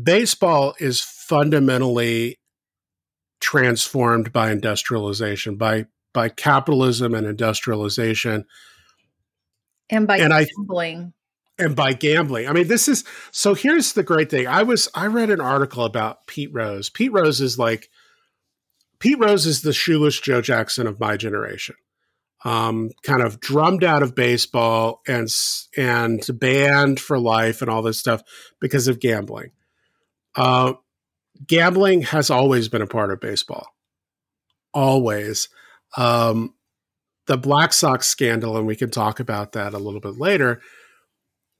baseball 0.00 0.74
is 0.80 1.00
fundamentally 1.00 2.38
transformed 3.40 4.32
by 4.32 4.50
industrialization, 4.50 5.56
by 5.56 5.86
by 6.12 6.28
capitalism 6.28 7.14
and 7.14 7.26
industrialization, 7.26 8.44
and 9.88 10.06
by 10.06 10.18
and 10.18 10.32
gambling 10.32 11.12
and 11.62 11.76
by 11.76 11.92
gambling. 11.92 12.48
I 12.48 12.52
mean, 12.52 12.68
this 12.68 12.88
is 12.88 13.04
so 13.30 13.54
here's 13.54 13.92
the 13.92 14.02
great 14.02 14.30
thing. 14.30 14.46
I 14.46 14.62
was 14.64 14.88
I 14.94 15.06
read 15.06 15.30
an 15.30 15.40
article 15.40 15.84
about 15.84 16.26
Pete 16.26 16.50
Rose. 16.52 16.90
Pete 16.90 17.12
Rose 17.12 17.40
is 17.40 17.58
like 17.58 17.88
Pete 18.98 19.18
Rose 19.18 19.46
is 19.46 19.62
the 19.62 19.72
shoeless 19.72 20.20
Joe 20.20 20.42
Jackson 20.42 20.86
of 20.86 21.00
my 21.00 21.16
generation. 21.16 21.76
Um, 22.44 22.90
kind 23.04 23.22
of 23.22 23.38
drummed 23.38 23.84
out 23.84 24.02
of 24.02 24.16
baseball 24.16 25.00
and 25.06 25.28
and 25.76 26.24
banned 26.38 26.98
for 26.98 27.18
life 27.18 27.62
and 27.62 27.70
all 27.70 27.82
this 27.82 27.98
stuff 27.98 28.22
because 28.60 28.88
of 28.88 29.00
gambling. 29.00 29.52
Uh, 30.34 30.74
gambling 31.46 32.02
has 32.02 32.30
always 32.30 32.68
been 32.68 32.82
a 32.82 32.86
part 32.86 33.12
of 33.12 33.20
baseball, 33.20 33.68
always. 34.74 35.48
Um, 35.96 36.54
the 37.26 37.36
Black 37.36 37.72
Sox 37.72 38.08
scandal, 38.08 38.56
and 38.56 38.66
we 38.66 38.74
can 38.74 38.90
talk 38.90 39.20
about 39.20 39.52
that 39.52 39.74
a 39.74 39.78
little 39.78 40.00
bit 40.00 40.18
later 40.18 40.60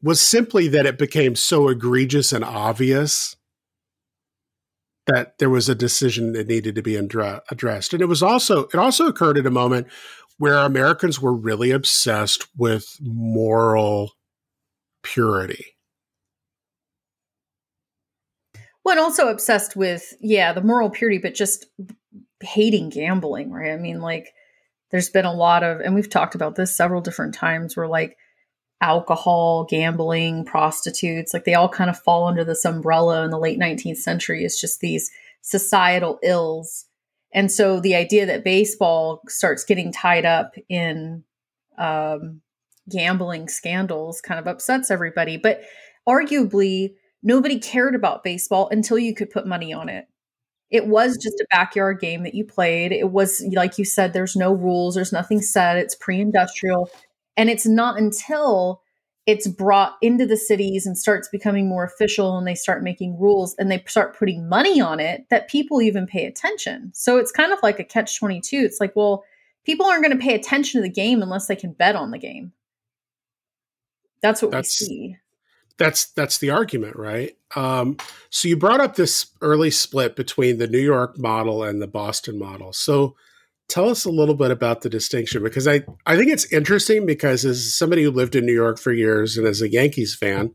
was 0.02 0.21
simply 0.21 0.68
that 0.68 0.87
it 0.87 0.99
became 0.99 1.37
so 1.37 1.68
egregious 1.68 2.32
and 2.32 2.44
obvious 2.44 3.37
that 5.06 5.38
there 5.38 5.50
was 5.50 5.68
a 5.68 5.75
decision 5.75 6.32
that 6.32 6.49
needed 6.49 6.75
to 6.75 6.82
be 6.82 6.97
addressed. 6.97 7.92
And 7.92 8.02
it 8.02 8.06
was 8.06 8.23
also 8.23 8.64
it 8.66 8.76
also 8.76 9.06
occurred 9.06 9.38
at 9.38 9.47
a 9.47 9.50
moment 9.50 9.88
where 10.38 10.56
Americans 10.59 11.21
were 11.21 11.32
really 11.32 11.71
obsessed 11.71 12.49
with 12.56 12.97
moral 13.00 14.12
purity. 15.02 15.66
Well, 18.85 18.92
and 18.92 19.00
also 19.00 19.28
obsessed 19.28 19.76
with 19.76 20.14
yeah, 20.21 20.52
the 20.52 20.62
moral 20.62 20.90
purity, 20.90 21.18
but 21.18 21.35
just 21.35 21.66
hating 22.40 22.88
gambling, 22.88 23.50
right? 23.50 23.73
I 23.73 23.76
mean, 23.76 24.00
like 24.00 24.32
there's 24.90 25.11
been 25.11 25.25
a 25.25 25.32
lot 25.32 25.62
of, 25.62 25.80
and 25.80 25.94
we've 25.94 26.11
talked 26.11 26.35
about 26.35 26.56
this 26.56 26.76
several 26.76 27.00
different 27.00 27.35
times, 27.35 27.76
where 27.76 27.87
like 27.87 28.16
alcohol, 28.82 29.64
gambling, 29.64 30.44
prostitutes, 30.44 31.32
like 31.32 31.44
they 31.44 31.54
all 31.54 31.68
kind 31.68 31.88
of 31.88 31.98
fall 31.98 32.26
under 32.26 32.44
this 32.44 32.64
umbrella 32.64 33.24
in 33.24 33.30
the 33.30 33.38
late 33.38 33.58
19th 33.58 33.96
century. 33.96 34.44
It's 34.44 34.60
just 34.60 34.80
these 34.80 35.10
societal 35.40 36.18
ills. 36.22 36.86
And 37.32 37.50
so 37.50 37.80
the 37.80 37.94
idea 37.94 38.26
that 38.26 38.44
baseball 38.44 39.22
starts 39.28 39.64
getting 39.64 39.92
tied 39.92 40.26
up 40.26 40.54
in 40.68 41.24
um, 41.78 42.42
gambling 42.90 43.48
scandals 43.48 44.20
kind 44.20 44.38
of 44.38 44.46
upsets 44.46 44.90
everybody. 44.90 45.36
But 45.36 45.62
arguably, 46.06 46.94
nobody 47.22 47.58
cared 47.58 47.94
about 47.94 48.24
baseball 48.24 48.68
until 48.70 48.98
you 48.98 49.14
could 49.14 49.30
put 49.30 49.46
money 49.46 49.72
on 49.72 49.88
it. 49.88 50.06
It 50.70 50.86
was 50.86 51.18
just 51.18 51.38
a 51.40 51.46
backyard 51.50 52.00
game 52.00 52.24
that 52.24 52.34
you 52.34 52.44
played. 52.44 52.92
It 52.92 53.10
was, 53.10 53.44
like 53.52 53.78
you 53.78 53.84
said, 53.84 54.12
there's 54.12 54.34
no 54.34 54.54
rules, 54.54 54.94
there's 54.94 55.12
nothing 55.12 55.40
set, 55.42 55.76
it's 55.76 55.94
pre 55.94 56.20
industrial. 56.20 56.90
And 57.36 57.48
it's 57.50 57.66
not 57.66 57.98
until 57.98 58.82
it's 59.26 59.46
brought 59.46 59.96
into 60.02 60.26
the 60.26 60.36
cities 60.36 60.84
and 60.84 60.98
starts 60.98 61.28
becoming 61.28 61.68
more 61.68 61.84
official 61.84 62.36
and 62.36 62.46
they 62.46 62.56
start 62.56 62.82
making 62.82 63.18
rules 63.20 63.54
and 63.58 63.70
they 63.70 63.82
start 63.86 64.18
putting 64.18 64.48
money 64.48 64.80
on 64.80 64.98
it 64.98 65.26
that 65.30 65.48
people 65.48 65.80
even 65.80 66.06
pay 66.06 66.26
attention. 66.26 66.90
So 66.92 67.18
it's 67.18 67.30
kind 67.30 67.52
of 67.52 67.60
like 67.62 67.78
a 67.78 67.84
catch 67.84 68.18
22. 68.18 68.56
It's 68.56 68.80
like, 68.80 68.96
well, 68.96 69.24
people 69.64 69.86
aren't 69.86 70.04
going 70.04 70.16
to 70.16 70.22
pay 70.22 70.34
attention 70.34 70.80
to 70.80 70.82
the 70.82 70.92
game 70.92 71.22
unless 71.22 71.46
they 71.46 71.54
can 71.54 71.72
bet 71.72 71.94
on 71.94 72.10
the 72.10 72.18
game. 72.18 72.52
That's 74.22 74.42
what 74.42 74.50
that's, 74.50 74.80
we 74.80 74.86
see. 74.86 75.16
That's 75.78 76.06
that's 76.12 76.38
the 76.38 76.50
argument, 76.50 76.96
right? 76.96 77.36
Um, 77.56 77.96
so 78.30 78.48
you 78.48 78.56
brought 78.56 78.80
up 78.80 78.96
this 78.96 79.26
early 79.40 79.70
split 79.70 80.16
between 80.16 80.58
the 80.58 80.68
New 80.68 80.78
York 80.78 81.18
model 81.18 81.64
and 81.64 81.82
the 81.82 81.88
Boston 81.88 82.38
model. 82.38 82.72
So 82.72 83.16
tell 83.69 83.88
us 83.88 84.04
a 84.04 84.11
little 84.11 84.35
bit 84.35 84.50
about 84.50 84.83
the 84.83 84.90
distinction 84.90 85.42
because 85.42 85.66
I, 85.66 85.83
I 86.07 86.16
think 86.16 86.31
it's 86.31 86.50
interesting 86.52 87.07
because 87.07 87.45
as 87.45 87.75
somebody 87.75 88.02
who 88.02 88.11
lived 88.11 88.35
in 88.35 88.47
New 88.47 88.54
York 88.54 88.78
for 88.78 88.92
years 88.92 89.37
and 89.37 89.47
as 89.47 89.62
a 89.62 89.71
Yankees 89.71 90.14
fan, 90.14 90.54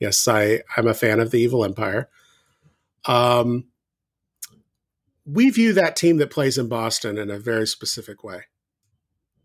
yes, 0.00 0.26
I, 0.28 0.62
I'm 0.76 0.86
a 0.86 0.94
fan 0.94 1.20
of 1.20 1.30
the 1.30 1.40
Evil 1.40 1.64
Empire. 1.64 2.08
Um, 3.06 3.64
we 5.24 5.50
view 5.50 5.72
that 5.74 5.96
team 5.96 6.16
that 6.18 6.30
plays 6.30 6.58
in 6.58 6.68
Boston 6.68 7.18
in 7.18 7.30
a 7.30 7.38
very 7.38 7.66
specific 7.66 8.24
way. 8.24 8.44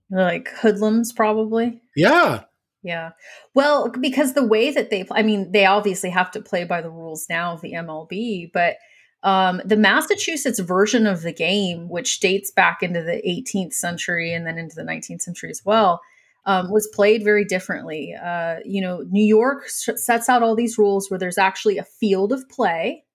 Like 0.09 0.49
hoodlums, 0.49 1.11
probably. 1.11 1.81
Yeah. 1.95 2.43
Yeah. 2.83 3.11
Well, 3.53 3.89
because 3.89 4.33
the 4.33 4.45
way 4.45 4.71
that 4.71 4.89
they, 4.89 5.05
I 5.11 5.23
mean, 5.23 5.51
they 5.51 5.65
obviously 5.65 6.09
have 6.09 6.31
to 6.31 6.41
play 6.41 6.65
by 6.65 6.81
the 6.81 6.89
rules 6.89 7.27
now 7.29 7.53
of 7.53 7.61
the 7.61 7.73
MLB, 7.73 8.51
but 8.53 8.75
um, 9.23 9.61
the 9.63 9.77
Massachusetts 9.77 10.59
version 10.59 11.07
of 11.07 11.21
the 11.21 11.33
game, 11.33 11.89
which 11.89 12.19
dates 12.19 12.51
back 12.51 12.83
into 12.83 13.01
the 13.01 13.21
18th 13.27 13.73
century 13.73 14.33
and 14.33 14.45
then 14.45 14.57
into 14.57 14.75
the 14.75 14.83
19th 14.83 15.21
century 15.21 15.49
as 15.49 15.61
well, 15.65 16.01
um, 16.45 16.69
was 16.69 16.87
played 16.87 17.23
very 17.23 17.45
differently. 17.45 18.13
Uh, 18.13 18.57
you 18.65 18.81
know, 18.81 19.05
New 19.09 19.23
York 19.23 19.69
sets 19.69 20.27
out 20.27 20.43
all 20.43 20.55
these 20.55 20.77
rules 20.77 21.09
where 21.09 21.17
there's 21.17 21.37
actually 21.37 21.77
a 21.77 21.85
field 21.85 22.33
of 22.33 22.47
play. 22.49 23.05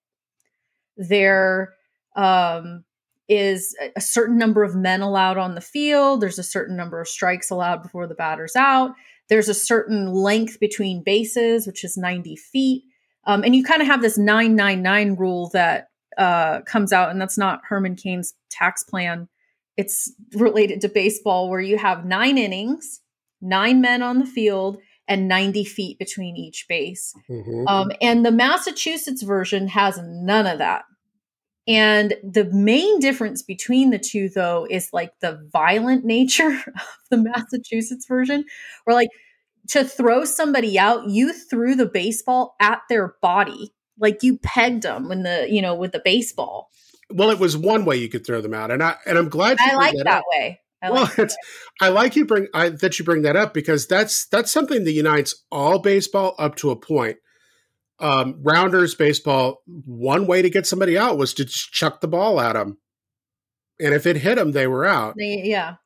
There 0.96 1.74
um, 2.16 2.84
is 3.28 3.76
a 3.94 4.00
certain 4.00 4.38
number 4.38 4.62
of 4.62 4.74
men 4.74 5.02
allowed 5.02 5.36
on 5.36 5.54
the 5.54 5.60
field. 5.60 6.22
There's 6.22 6.38
a 6.38 6.42
certain 6.42 6.74
number 6.74 7.02
of 7.02 7.08
strikes 7.08 7.50
allowed 7.50 7.82
before 7.82 8.06
the 8.06 8.14
batter's 8.14 8.56
out. 8.56 8.92
There's 9.28 9.50
a 9.50 9.54
certain 9.54 10.10
length 10.10 10.58
between 10.58 11.02
bases, 11.04 11.66
which 11.66 11.84
is 11.84 11.98
90 11.98 12.34
feet. 12.36 12.84
Um, 13.24 13.44
and 13.44 13.54
you 13.54 13.62
kind 13.62 13.82
of 13.82 13.88
have 13.88 14.00
this 14.00 14.16
999 14.16 15.16
rule 15.16 15.50
that 15.52 15.87
uh, 16.18 16.60
comes 16.62 16.92
out, 16.92 17.10
and 17.10 17.20
that's 17.20 17.38
not 17.38 17.62
Herman 17.64 17.96
Cain's 17.96 18.34
tax 18.50 18.82
plan. 18.82 19.28
It's 19.76 20.12
related 20.34 20.80
to 20.82 20.88
baseball, 20.88 21.48
where 21.48 21.60
you 21.60 21.78
have 21.78 22.04
nine 22.04 22.36
innings, 22.36 23.00
nine 23.40 23.80
men 23.80 24.02
on 24.02 24.18
the 24.18 24.26
field, 24.26 24.78
and 25.06 25.28
90 25.28 25.64
feet 25.64 25.98
between 25.98 26.36
each 26.36 26.66
base. 26.68 27.14
Mm-hmm. 27.30 27.66
Um, 27.66 27.92
and 28.02 28.26
the 28.26 28.32
Massachusetts 28.32 29.22
version 29.22 29.68
has 29.68 29.98
none 30.02 30.46
of 30.46 30.58
that. 30.58 30.84
And 31.66 32.14
the 32.22 32.46
main 32.46 32.98
difference 32.98 33.42
between 33.42 33.90
the 33.90 33.98
two, 33.98 34.28
though, 34.28 34.66
is 34.68 34.90
like 34.92 35.12
the 35.20 35.46
violent 35.52 36.04
nature 36.04 36.50
of 36.66 36.82
the 37.10 37.18
Massachusetts 37.18 38.06
version, 38.06 38.44
where 38.84 38.94
like 38.94 39.10
to 39.68 39.84
throw 39.84 40.24
somebody 40.24 40.78
out, 40.78 41.08
you 41.08 41.32
threw 41.32 41.74
the 41.74 41.86
baseball 41.86 42.56
at 42.60 42.80
their 42.88 43.14
body 43.20 43.72
like 44.00 44.22
you 44.22 44.38
pegged 44.38 44.82
them 44.82 45.08
when 45.08 45.22
the 45.22 45.46
you 45.50 45.62
know 45.62 45.74
with 45.74 45.92
the 45.92 46.02
baseball. 46.04 46.70
Well, 47.10 47.30
it 47.30 47.38
was 47.38 47.56
one 47.56 47.84
way 47.84 47.96
you 47.96 48.08
could 48.08 48.26
throw 48.26 48.40
them 48.40 48.54
out, 48.54 48.70
and 48.70 48.82
I 48.82 48.96
and 49.06 49.16
I'm 49.16 49.28
glad 49.28 49.58
I 49.60 49.74
like 49.76 49.96
that, 49.96 50.04
that 50.04 50.24
way. 50.32 50.60
I 50.82 50.90
well, 50.90 51.02
like 51.04 51.18
it's, 51.18 51.36
I 51.80 51.88
like 51.88 52.16
you 52.16 52.24
bring 52.24 52.48
I, 52.54 52.68
that 52.70 52.98
you 52.98 53.04
bring 53.04 53.22
that 53.22 53.36
up 53.36 53.54
because 53.54 53.86
that's 53.86 54.26
that's 54.26 54.50
something 54.50 54.84
that 54.84 54.92
unites 54.92 55.44
all 55.50 55.78
baseball 55.78 56.34
up 56.38 56.56
to 56.56 56.70
a 56.70 56.76
point. 56.76 57.16
Um, 58.00 58.38
rounders 58.42 58.94
baseball, 58.94 59.62
one 59.66 60.28
way 60.28 60.40
to 60.40 60.50
get 60.50 60.66
somebody 60.66 60.96
out 60.96 61.18
was 61.18 61.34
to 61.34 61.44
just 61.44 61.72
chuck 61.72 62.00
the 62.00 62.06
ball 62.06 62.40
at 62.40 62.52
them. 62.52 62.78
and 63.80 63.92
if 63.92 64.06
it 64.06 64.16
hit 64.16 64.36
them, 64.36 64.52
they 64.52 64.68
were 64.68 64.86
out. 64.86 65.14
They, 65.18 65.42
yeah. 65.44 65.76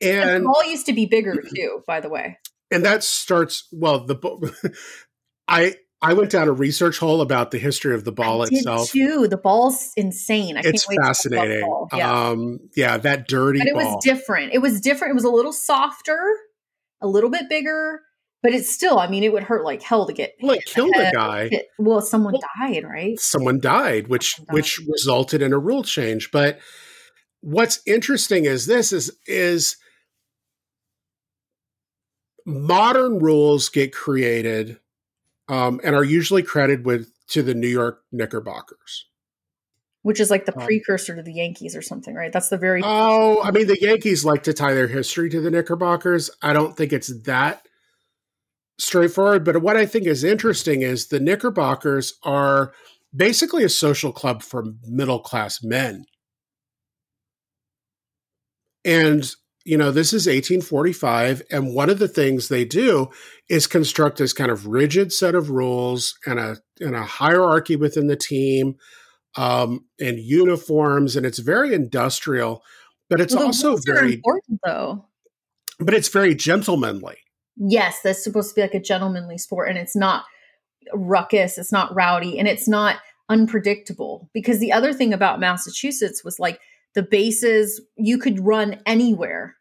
And, 0.00 0.30
and 0.30 0.44
the 0.44 0.48
ball 0.48 0.64
used 0.64 0.86
to 0.86 0.92
be 0.92 1.06
bigger 1.06 1.42
too, 1.54 1.82
by 1.86 2.00
the 2.00 2.08
way. 2.08 2.38
And 2.70 2.84
that 2.84 3.02
starts 3.02 3.66
well. 3.72 4.06
The 4.06 4.74
I 5.48 5.74
I 6.02 6.14
went 6.14 6.30
down 6.30 6.48
a 6.48 6.52
research 6.52 6.98
hole 6.98 7.20
about 7.20 7.50
the 7.50 7.58
history 7.58 7.94
of 7.94 8.04
the 8.04 8.12
ball 8.12 8.42
I 8.42 8.46
itself. 8.46 8.90
too. 8.90 9.28
The 9.28 9.36
ball's 9.36 9.92
insane. 9.96 10.56
I 10.56 10.62
it's 10.64 10.86
fascinating. 10.86 11.86
Yeah. 11.94 12.28
Um, 12.28 12.60
yeah, 12.74 12.96
that 12.96 13.28
dirty. 13.28 13.58
But 13.58 13.68
it 13.68 13.74
ball. 13.74 13.94
was 13.96 14.04
different. 14.04 14.54
It 14.54 14.58
was 14.60 14.80
different. 14.80 15.12
It 15.12 15.14
was 15.14 15.24
a 15.24 15.30
little 15.30 15.52
softer, 15.52 16.18
a 17.02 17.06
little 17.06 17.28
bit 17.28 17.50
bigger, 17.50 18.00
but 18.42 18.52
it's 18.52 18.70
still. 18.70 18.98
I 18.98 19.08
mean, 19.08 19.24
it 19.24 19.32
would 19.32 19.42
hurt 19.42 19.62
like 19.62 19.82
hell 19.82 20.06
to 20.06 20.14
get. 20.14 20.32
Well, 20.42 20.52
it 20.52 20.64
killed 20.64 20.94
a 20.96 21.12
guy. 21.14 21.48
Hit. 21.48 21.66
Well, 21.78 22.00
someone 22.00 22.32
well, 22.32 22.42
died, 22.58 22.84
right? 22.84 23.20
Someone 23.20 23.60
died, 23.60 24.08
which 24.08 24.36
someone 24.36 24.46
died. 24.46 24.54
which 24.54 24.78
resulted 24.88 25.42
in 25.42 25.52
a 25.52 25.58
rule 25.58 25.82
change. 25.82 26.30
But 26.30 26.60
what's 27.42 27.80
interesting 27.86 28.46
is 28.46 28.64
this 28.64 28.90
is 28.90 29.14
is 29.26 29.76
modern 32.46 33.18
rules 33.18 33.68
get 33.68 33.92
created 33.92 34.78
um, 35.50 35.80
and 35.82 35.94
are 35.94 36.04
usually 36.04 36.42
credited 36.42 36.86
with 36.86 37.12
to 37.28 37.42
the 37.42 37.54
New 37.54 37.68
York 37.68 38.02
Knickerbockers. 38.12 39.06
Which 40.02 40.20
is 40.20 40.30
like 40.30 40.46
the 40.46 40.58
um, 40.58 40.64
precursor 40.64 41.14
to 41.16 41.22
the 41.22 41.34
Yankees 41.34 41.76
or 41.76 41.82
something, 41.82 42.14
right? 42.14 42.32
That's 42.32 42.48
the 42.48 42.56
very. 42.56 42.80
Oh, 42.82 43.42
I 43.42 43.50
mean, 43.50 43.66
the 43.66 43.78
Yankees 43.78 44.24
like 44.24 44.44
to 44.44 44.54
tie 44.54 44.72
their 44.72 44.88
history 44.88 45.28
to 45.28 45.40
the 45.40 45.50
Knickerbockers. 45.50 46.30
I 46.40 46.54
don't 46.54 46.74
think 46.74 46.92
it's 46.94 47.12
that 47.24 47.66
straightforward. 48.78 49.44
But 49.44 49.60
what 49.60 49.76
I 49.76 49.84
think 49.84 50.06
is 50.06 50.24
interesting 50.24 50.80
is 50.80 51.08
the 51.08 51.20
Knickerbockers 51.20 52.14
are 52.22 52.72
basically 53.14 53.64
a 53.64 53.68
social 53.68 54.12
club 54.12 54.42
for 54.42 54.64
middle 54.86 55.18
class 55.18 55.62
men. 55.62 56.06
And 58.84 59.30
you 59.64 59.76
know, 59.76 59.90
this 59.90 60.12
is 60.12 60.26
1845, 60.26 61.42
and 61.50 61.74
one 61.74 61.90
of 61.90 61.98
the 61.98 62.08
things 62.08 62.48
they 62.48 62.64
do 62.64 63.10
is 63.48 63.66
construct 63.66 64.18
this 64.18 64.32
kind 64.32 64.50
of 64.50 64.66
rigid 64.66 65.12
set 65.12 65.34
of 65.34 65.50
rules 65.50 66.18
and 66.26 66.38
a 66.38 66.56
and 66.80 66.96
a 66.96 67.02
hierarchy 67.02 67.76
within 67.76 68.06
the 68.06 68.16
team, 68.16 68.76
um, 69.36 69.84
and 70.00 70.18
uniforms, 70.18 71.14
and 71.14 71.26
it's 71.26 71.38
very 71.38 71.74
industrial, 71.74 72.62
but 73.10 73.20
it's 73.20 73.34
well, 73.34 73.46
also 73.46 73.76
very 73.84 74.14
important 74.14 74.60
though. 74.64 75.04
But 75.78 75.94
it's 75.94 76.08
very 76.08 76.34
gentlemanly. 76.34 77.18
Yes, 77.56 78.00
that's 78.02 78.24
supposed 78.24 78.50
to 78.50 78.54
be 78.54 78.62
like 78.62 78.74
a 78.74 78.80
gentlemanly 78.80 79.36
sport, 79.36 79.68
and 79.68 79.78
it's 79.78 79.96
not 79.96 80.24
ruckus, 80.94 81.58
it's 81.58 81.72
not 81.72 81.94
rowdy, 81.94 82.38
and 82.38 82.48
it's 82.48 82.66
not 82.66 82.96
unpredictable. 83.28 84.30
Because 84.32 84.58
the 84.58 84.72
other 84.72 84.94
thing 84.94 85.12
about 85.12 85.38
Massachusetts 85.38 86.24
was 86.24 86.38
like 86.38 86.60
the 86.94 87.02
bases 87.02 87.80
you 87.96 88.18
could 88.18 88.44
run 88.44 88.80
anywhere 88.86 89.56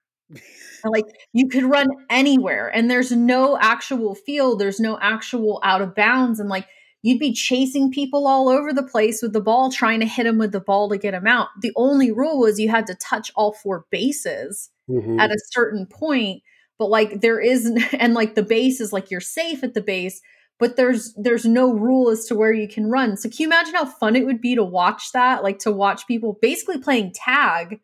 like 0.85 1.05
you 1.33 1.47
could 1.47 1.63
run 1.63 1.87
anywhere 2.09 2.67
and 2.73 2.89
there's 2.89 3.11
no 3.11 3.57
actual 3.59 4.15
field 4.15 4.59
there's 4.59 4.79
no 4.79 4.97
actual 5.01 5.59
out 5.63 5.81
of 5.81 5.95
bounds 5.95 6.39
and 6.39 6.49
like 6.49 6.67
you'd 7.01 7.19
be 7.19 7.33
chasing 7.33 7.91
people 7.91 8.27
all 8.27 8.49
over 8.49 8.73
the 8.73 8.83
place 8.83 9.21
with 9.21 9.33
the 9.33 9.41
ball 9.41 9.71
trying 9.71 9.99
to 9.99 10.05
hit 10.05 10.23
them 10.23 10.37
with 10.37 10.51
the 10.51 10.59
ball 10.59 10.89
to 10.89 10.97
get 10.97 11.11
them 11.11 11.27
out 11.27 11.47
the 11.61 11.71
only 11.75 12.11
rule 12.11 12.39
was 12.39 12.59
you 12.59 12.69
had 12.69 12.87
to 12.87 12.95
touch 12.95 13.31
all 13.35 13.53
four 13.53 13.85
bases 13.91 14.69
mm-hmm. 14.89 15.19
at 15.19 15.31
a 15.31 15.39
certain 15.51 15.85
point 15.85 16.41
but 16.77 16.89
like 16.89 17.21
there 17.21 17.39
is 17.39 17.71
and 17.99 18.13
like 18.13 18.35
the 18.35 18.43
base 18.43 18.79
is 18.79 18.93
like 18.93 19.11
you're 19.11 19.19
safe 19.19 19.63
at 19.63 19.73
the 19.73 19.81
base 19.81 20.21
but 20.59 20.75
there's 20.75 21.13
there's 21.15 21.45
no 21.45 21.73
rule 21.73 22.09
as 22.09 22.25
to 22.25 22.35
where 22.35 22.51
you 22.51 22.67
can 22.67 22.87
run. 22.87 23.17
So 23.17 23.29
can 23.29 23.37
you 23.39 23.47
imagine 23.47 23.75
how 23.75 23.85
fun 23.85 24.15
it 24.15 24.25
would 24.25 24.41
be 24.41 24.55
to 24.55 24.63
watch 24.63 25.13
that? 25.13 25.41
Like 25.41 25.59
to 25.59 25.71
watch 25.71 26.05
people 26.05 26.37
basically 26.41 26.79
playing 26.79 27.13
tag 27.15 27.79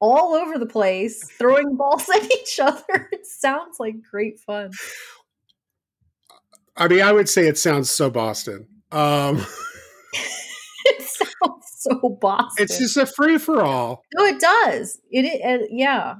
all 0.00 0.34
over 0.34 0.58
the 0.58 0.66
place, 0.66 1.22
throwing 1.38 1.76
balls 1.76 2.08
at 2.08 2.24
each 2.32 2.58
other. 2.58 3.08
It 3.12 3.26
sounds 3.26 3.78
like 3.78 3.96
great 4.10 4.40
fun. 4.40 4.70
I 6.76 6.88
mean, 6.88 7.02
I 7.02 7.12
would 7.12 7.28
say 7.28 7.46
it 7.46 7.58
sounds 7.58 7.90
so 7.90 8.10
Boston. 8.10 8.66
Um 8.90 9.36
it 10.86 11.02
sounds 11.02 11.66
so 11.70 12.18
Boston. 12.20 12.64
It's 12.64 12.78
just 12.78 12.96
a 12.96 13.04
free 13.04 13.36
for 13.36 13.62
all. 13.62 14.02
No, 14.14 14.24
it 14.24 14.40
does. 14.40 14.98
It, 15.10 15.26
it 15.26 15.68
yeah. 15.70 16.16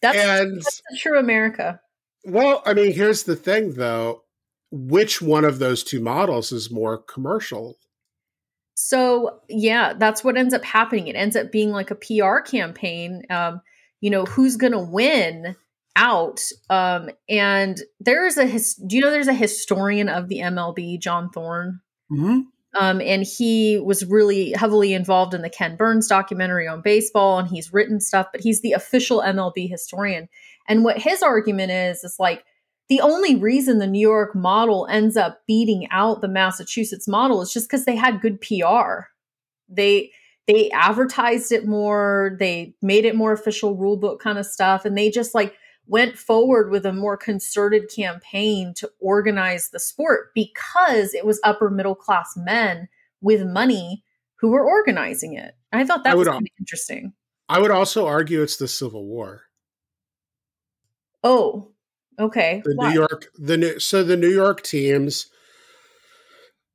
That's, 0.00 0.18
and, 0.18 0.56
that's 0.58 0.82
true 0.98 1.18
America. 1.18 1.80
Well, 2.26 2.60
I 2.66 2.74
mean, 2.74 2.92
here's 2.92 3.22
the 3.22 3.36
thing 3.36 3.74
though. 3.74 4.22
Which 4.72 5.22
one 5.22 5.44
of 5.44 5.60
those 5.60 5.84
two 5.84 6.00
models 6.00 6.50
is 6.50 6.72
more 6.72 6.98
commercial? 6.98 7.78
So, 8.74 9.40
yeah, 9.48 9.94
that's 9.94 10.22
what 10.24 10.36
ends 10.36 10.52
up 10.52 10.64
happening. 10.64 11.06
It 11.06 11.16
ends 11.16 11.36
up 11.36 11.52
being 11.52 11.70
like 11.70 11.90
a 11.90 11.94
PR 11.94 12.40
campaign. 12.40 13.22
Um, 13.30 13.62
you 14.00 14.10
know, 14.10 14.24
who's 14.24 14.56
going 14.56 14.72
to 14.72 14.80
win 14.80 15.56
out? 15.94 16.40
Um, 16.68 17.10
and 17.28 17.80
there 18.00 18.26
is 18.26 18.36
a, 18.36 18.44
his- 18.44 18.74
do 18.74 18.96
you 18.96 19.02
know 19.02 19.10
there's 19.10 19.28
a 19.28 19.32
historian 19.32 20.08
of 20.08 20.28
the 20.28 20.40
MLB, 20.40 21.00
John 21.00 21.30
Thorn? 21.30 21.80
Mm-hmm. 22.12 22.40
Um, 22.78 23.00
and 23.00 23.24
he 23.24 23.78
was 23.78 24.04
really 24.04 24.52
heavily 24.52 24.92
involved 24.92 25.32
in 25.32 25.40
the 25.40 25.48
Ken 25.48 25.76
Burns 25.76 26.08
documentary 26.08 26.68
on 26.68 26.82
baseball, 26.82 27.38
and 27.38 27.48
he's 27.48 27.72
written 27.72 28.00
stuff, 28.00 28.26
but 28.32 28.42
he's 28.42 28.60
the 28.60 28.72
official 28.72 29.22
MLB 29.22 29.70
historian. 29.70 30.28
And 30.68 30.84
what 30.84 30.98
his 30.98 31.22
argument 31.22 31.70
is 31.72 32.04
is 32.04 32.16
like 32.18 32.44
the 32.88 33.00
only 33.00 33.36
reason 33.36 33.78
the 33.78 33.86
New 33.86 34.00
York 34.00 34.34
model 34.34 34.86
ends 34.88 35.16
up 35.16 35.42
beating 35.46 35.88
out 35.90 36.20
the 36.20 36.28
Massachusetts 36.28 37.08
model 37.08 37.42
is 37.42 37.52
just 37.52 37.68
because 37.68 37.84
they 37.84 37.96
had 37.96 38.20
good 38.20 38.40
PR. 38.40 39.06
They 39.68 40.12
they 40.46 40.70
advertised 40.70 41.50
it 41.50 41.66
more, 41.66 42.36
they 42.38 42.74
made 42.80 43.04
it 43.04 43.16
more 43.16 43.32
official 43.32 43.76
rule 43.76 43.96
book 43.96 44.20
kind 44.20 44.38
of 44.38 44.46
stuff, 44.46 44.84
and 44.84 44.96
they 44.96 45.10
just 45.10 45.34
like 45.34 45.54
went 45.88 46.16
forward 46.16 46.70
with 46.70 46.86
a 46.86 46.92
more 46.92 47.16
concerted 47.16 47.90
campaign 47.94 48.74
to 48.74 48.90
organize 49.00 49.70
the 49.70 49.80
sport 49.80 50.30
because 50.34 51.14
it 51.14 51.24
was 51.24 51.40
upper 51.42 51.70
middle 51.70 51.94
class 51.94 52.34
men 52.36 52.88
with 53.20 53.44
money 53.44 54.04
who 54.40 54.50
were 54.50 54.64
organizing 54.64 55.34
it. 55.34 55.54
I 55.72 55.84
thought 55.84 56.04
that 56.04 56.16
was 56.16 56.28
kind 56.28 56.48
interesting. 56.58 57.12
I 57.48 57.60
would 57.60 57.70
also 57.70 58.06
argue 58.06 58.42
it's 58.42 58.56
the 58.56 58.68
Civil 58.68 59.06
War. 59.06 59.42
Oh, 61.26 61.72
okay. 62.20 62.62
The 62.64 62.74
Why? 62.76 62.88
New 62.88 62.94
York, 62.94 63.26
the 63.36 63.56
new, 63.56 63.80
so 63.80 64.04
the 64.04 64.16
New 64.16 64.30
York 64.30 64.62
teams. 64.62 65.26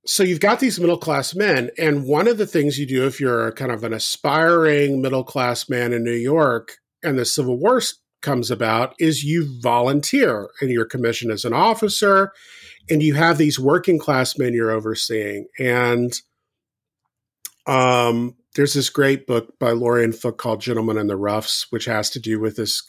So 0.05 0.23
you've 0.23 0.39
got 0.39 0.59
these 0.59 0.79
middle 0.79 0.97
class 0.97 1.35
men, 1.35 1.69
and 1.77 2.05
one 2.05 2.27
of 2.27 2.37
the 2.37 2.47
things 2.47 2.77
you 2.77 2.87
do 2.87 3.05
if 3.05 3.19
you're 3.19 3.51
kind 3.53 3.71
of 3.71 3.83
an 3.83 3.93
aspiring 3.93 5.01
middle 5.01 5.23
class 5.23 5.69
man 5.69 5.93
in 5.93 6.03
New 6.03 6.11
York, 6.11 6.77
and 7.03 7.17
the 7.17 7.25
Civil 7.25 7.57
War 7.57 7.81
comes 8.21 8.51
about, 8.51 8.93
is 8.99 9.23
you 9.23 9.59
volunteer 9.61 10.49
and 10.59 10.69
you're 10.69 10.85
commissioned 10.85 11.31
as 11.31 11.45
an 11.45 11.53
officer, 11.53 12.31
and 12.89 13.01
you 13.01 13.13
have 13.13 13.37
these 13.37 13.59
working 13.59 13.99
class 13.99 14.37
men 14.37 14.53
you're 14.53 14.71
overseeing. 14.71 15.45
And 15.59 16.19
um, 17.67 18.35
there's 18.55 18.73
this 18.73 18.89
great 18.89 19.27
book 19.27 19.57
by 19.59 19.71
Lorien 19.71 20.13
Foote 20.13 20.37
called 20.37 20.61
Gentlemen 20.61 20.97
and 20.97 21.09
the 21.09 21.15
Roughs, 21.15 21.67
which 21.69 21.85
has 21.85 22.09
to 22.09 22.19
do 22.19 22.39
with 22.39 22.57
this 22.57 22.81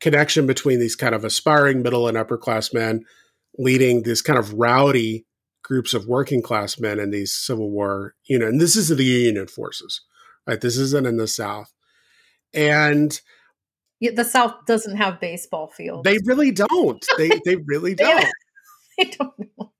connection 0.00 0.46
between 0.46 0.80
these 0.80 0.96
kind 0.96 1.14
of 1.14 1.24
aspiring 1.24 1.82
middle 1.82 2.08
and 2.08 2.16
upper 2.16 2.38
class 2.38 2.72
men 2.72 3.04
leading 3.58 4.02
these 4.02 4.22
kind 4.22 4.38
of 4.38 4.54
rowdy 4.54 5.26
groups 5.62 5.94
of 5.94 6.06
working 6.06 6.42
class 6.42 6.78
men 6.78 6.98
in 6.98 7.10
these 7.10 7.32
Civil 7.32 7.70
War, 7.70 8.14
you 8.24 8.38
know, 8.38 8.46
and 8.46 8.60
this 8.60 8.76
is 8.76 8.88
the 8.88 9.04
Union 9.04 9.46
forces, 9.46 10.00
right? 10.46 10.60
This 10.60 10.76
isn't 10.76 11.06
in 11.06 11.16
the 11.16 11.28
South. 11.28 11.72
And 12.52 13.20
yeah, 14.00 14.12
the 14.14 14.24
South 14.24 14.54
doesn't 14.66 14.96
have 14.96 15.20
baseball 15.20 15.68
fields. 15.68 16.04
They 16.04 16.18
really 16.24 16.50
don't. 16.50 17.04
They 17.18 17.30
they 17.44 17.56
really 17.66 17.94
don't. 17.94 18.26
they 18.98 19.04
don't. 19.04 19.32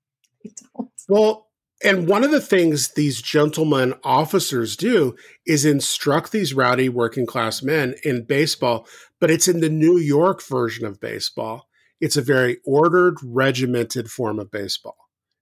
They 0.43 0.51
don't. 0.75 0.89
Well, 1.07 1.50
and 1.83 2.07
one 2.07 2.23
of 2.23 2.31
the 2.31 2.41
things 2.41 2.89
these 2.89 3.21
gentlemen 3.21 3.93
officers 4.03 4.75
do 4.75 5.15
is 5.45 5.65
instruct 5.65 6.31
these 6.31 6.53
rowdy 6.53 6.89
working 6.89 7.25
class 7.25 7.63
men 7.63 7.95
in 8.03 8.23
baseball, 8.23 8.87
but 9.19 9.31
it's 9.31 9.47
in 9.47 9.61
the 9.61 9.69
New 9.69 9.97
York 9.97 10.43
version 10.43 10.85
of 10.85 10.99
baseball. 10.99 11.67
It's 11.99 12.17
a 12.17 12.21
very 12.21 12.57
ordered, 12.65 13.17
regimented 13.23 14.09
form 14.09 14.39
of 14.39 14.51
baseball. 14.51 14.97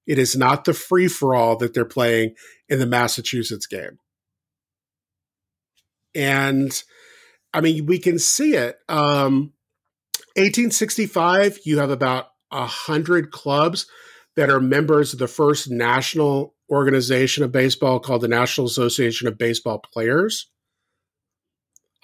It 0.08 0.17
is 0.17 0.36
not 0.36 0.65
the 0.65 0.73
free 0.73 1.08
for 1.08 1.36
all 1.36 1.56
that 1.58 1.73
they're 1.73 1.86
playing 1.86 2.36
in 2.67 2.80
the 2.80 2.86
Massachusetts 2.86 3.67
game. 3.67 3.99
And 6.15 6.71
I 7.54 7.62
mean, 7.62 7.86
we 7.86 7.99
can 7.99 8.17
see 8.17 8.56
it. 8.56 8.78
Um, 8.88 9.54
1865, 10.36 11.60
you 11.65 11.80
have 11.80 11.89
about 11.89 12.28
a 12.52 12.65
hundred 12.65 13.32
clubs 13.32 13.88
that 14.39 14.49
are 14.49 14.62
members 14.62 15.12
of 15.12 15.19
the 15.19 15.28
first 15.28 15.69
national 15.69 16.56
organization 16.71 17.43
of 17.43 17.52
baseball 17.52 17.99
called 17.99 18.21
the 18.21 18.28
National 18.30 18.67
Association 18.67 19.28
of 19.28 19.38
Baseball 19.38 19.80
Players. 19.80 20.49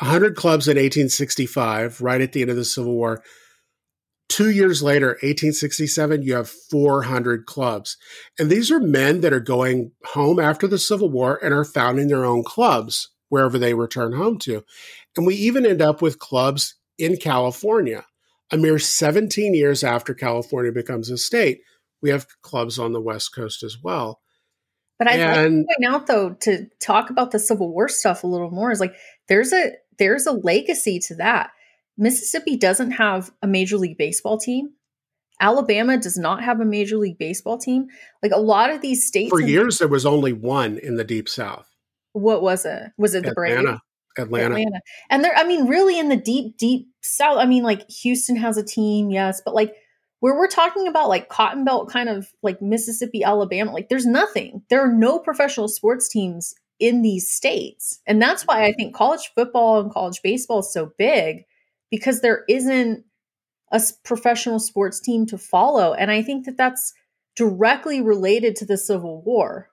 100 0.01 0.35
clubs 0.35 0.67
in 0.67 0.71
1865, 0.71 2.01
right 2.01 2.19
at 2.19 2.33
the 2.33 2.41
end 2.41 2.51
of 2.51 2.57
the 2.57 2.65
Civil 2.65 2.93
War. 2.93 3.23
Two 4.27 4.49
years 4.49 4.83
later, 4.83 5.11
1867, 5.21 6.23
you 6.23 6.35
have 6.35 6.49
400 6.49 7.45
clubs. 7.45 7.95
And 8.37 8.49
these 8.49 8.69
are 8.69 8.81
men 8.81 9.21
that 9.21 9.31
are 9.31 9.39
going 9.39 9.93
home 10.07 10.37
after 10.37 10.67
the 10.67 10.77
Civil 10.77 11.09
War 11.09 11.39
and 11.41 11.53
are 11.53 11.63
founding 11.63 12.09
their 12.09 12.25
own 12.25 12.43
clubs 12.43 13.11
wherever 13.29 13.57
they 13.57 13.73
return 13.73 14.11
home 14.11 14.39
to. 14.39 14.61
And 15.15 15.25
we 15.25 15.35
even 15.35 15.65
end 15.65 15.81
up 15.81 16.01
with 16.01 16.19
clubs 16.19 16.75
in 16.97 17.15
California. 17.15 18.03
A 18.51 18.57
mere 18.57 18.77
17 18.77 19.53
years 19.53 19.85
after 19.85 20.13
California 20.13 20.73
becomes 20.73 21.09
a 21.09 21.17
state, 21.17 21.61
we 22.05 22.11
have 22.11 22.27
clubs 22.43 22.77
on 22.77 22.93
the 22.93 23.01
West 23.01 23.33
Coast 23.33 23.63
as 23.63 23.81
well. 23.81 24.21
But 24.99 25.07
I'd 25.07 25.19
like 25.19 25.35
to 25.35 25.49
point 25.49 25.93
out 25.93 26.05
though 26.05 26.33
to 26.41 26.67
talk 26.79 27.09
about 27.09 27.31
the 27.31 27.39
Civil 27.39 27.71
War 27.71 27.89
stuff 27.89 28.23
a 28.23 28.27
little 28.27 28.51
more 28.51 28.69
is 28.69 28.79
like 28.79 28.93
there's 29.27 29.51
a 29.51 29.71
there's 29.97 30.27
a 30.27 30.31
legacy 30.31 30.99
to 31.07 31.15
that. 31.15 31.49
Mississippi 31.97 32.57
doesn't 32.57 32.91
have 32.91 33.31
a 33.41 33.47
major 33.47 33.77
league 33.77 33.97
baseball 33.97 34.37
team. 34.37 34.69
Alabama 35.41 35.97
does 35.97 36.15
not 36.15 36.43
have 36.43 36.59
a 36.59 36.65
major 36.65 36.97
league 36.97 37.17
baseball 37.17 37.57
team. 37.57 37.87
Like 38.21 38.31
a 38.31 38.39
lot 38.39 38.69
of 38.69 38.81
these 38.81 39.07
states 39.07 39.31
For 39.31 39.41
years 39.41 39.79
there 39.79 39.87
was 39.87 40.05
only 40.05 40.31
one 40.31 40.77
in 40.77 40.95
the 40.95 41.03
deep 41.03 41.27
south. 41.27 41.67
What 42.13 42.43
was 42.43 42.65
it? 42.65 42.91
Was 42.99 43.15
it 43.15 43.23
the 43.23 43.31
Atlanta. 43.31 43.63
Braves? 43.63 43.81
Atlanta. 44.19 44.45
Atlanta. 44.45 44.79
And 45.09 45.23
they're 45.23 45.35
I 45.35 45.43
mean 45.43 45.65
really 45.65 45.97
in 45.97 46.09
the 46.09 46.17
deep 46.17 46.55
deep 46.57 46.87
south. 47.01 47.39
I 47.39 47.47
mean 47.47 47.63
like 47.63 47.89
Houston 47.89 48.35
has 48.35 48.57
a 48.57 48.63
team, 48.63 49.09
yes, 49.09 49.41
but 49.43 49.55
like 49.55 49.73
where 50.19 50.35
we're 50.35 50.47
talking 50.47 50.87
about 50.87 51.09
like 51.09 51.29
cotton 51.29 51.65
belt 51.65 51.89
kind 51.91 52.09
of 52.09 52.27
like 52.41 52.61
Mississippi, 52.61 53.23
Alabama, 53.23 53.71
like 53.71 53.89
there's 53.89 54.05
nothing. 54.05 54.63
There 54.69 54.81
are 54.81 54.91
no 54.91 55.19
professional 55.19 55.67
sports 55.67 56.07
teams 56.07 56.55
in 56.79 57.01
these 57.01 57.29
states. 57.29 57.99
And 58.05 58.21
that's 58.21 58.43
why 58.43 58.65
I 58.65 58.73
think 58.73 58.95
college 58.95 59.31
football 59.35 59.79
and 59.79 59.91
college 59.91 60.21
baseball 60.21 60.59
is 60.59 60.73
so 60.73 60.91
big 60.97 61.45
because 61.89 62.21
there 62.21 62.43
isn't 62.49 63.05
a 63.71 63.81
professional 64.03 64.59
sports 64.59 64.99
team 64.99 65.25
to 65.27 65.37
follow. 65.37 65.93
And 65.93 66.11
I 66.11 66.21
think 66.21 66.45
that 66.45 66.57
that's 66.57 66.93
directly 67.35 68.01
related 68.01 68.55
to 68.57 68.65
the 68.65 68.77
Civil 68.77 69.21
War. 69.21 69.69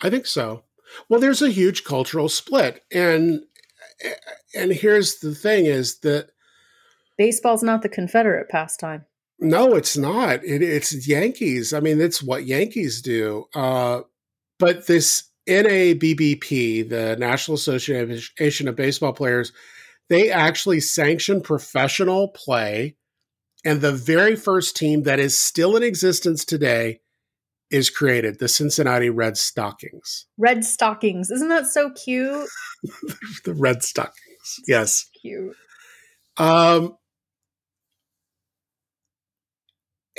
I 0.00 0.10
think 0.10 0.26
so. 0.26 0.64
Well, 1.08 1.20
there's 1.20 1.42
a 1.42 1.50
huge 1.50 1.84
cultural 1.84 2.28
split. 2.28 2.82
And 2.92 3.42
eh, 4.02 4.08
eh, 4.10 4.32
and 4.54 4.72
here's 4.72 5.20
the 5.20 5.34
thing 5.34 5.66
is 5.66 5.98
that 6.00 6.30
Baseball's 7.20 7.62
not 7.62 7.82
the 7.82 7.88
Confederate 7.90 8.48
pastime. 8.48 9.04
No, 9.38 9.74
it's 9.74 9.94
not. 9.94 10.42
It, 10.42 10.62
it's 10.62 11.06
Yankees. 11.06 11.74
I 11.74 11.80
mean, 11.80 12.00
it's 12.00 12.22
what 12.22 12.46
Yankees 12.46 13.02
do. 13.02 13.44
Uh, 13.54 14.00
but 14.58 14.86
this 14.86 15.24
NABBP, 15.46 16.88
the 16.88 17.16
National 17.18 17.56
Association 17.56 18.68
of 18.68 18.74
Baseball 18.74 19.12
Players, 19.12 19.52
they 20.08 20.30
actually 20.30 20.80
sanction 20.80 21.42
professional 21.42 22.28
play. 22.28 22.96
And 23.66 23.82
the 23.82 23.92
very 23.92 24.34
first 24.34 24.74
team 24.74 25.02
that 25.02 25.18
is 25.18 25.36
still 25.38 25.76
in 25.76 25.82
existence 25.82 26.46
today 26.46 27.00
is 27.70 27.90
created 27.90 28.38
the 28.38 28.48
Cincinnati 28.48 29.10
Red 29.10 29.36
Stockings. 29.36 30.24
Red 30.38 30.64
stockings. 30.64 31.30
Isn't 31.30 31.50
that 31.50 31.66
so 31.66 31.90
cute? 31.90 32.48
the 33.44 33.52
Red 33.52 33.82
Stockings. 33.82 34.60
Yes. 34.66 35.04
Cute. 35.20 35.54
Um, 36.38 36.96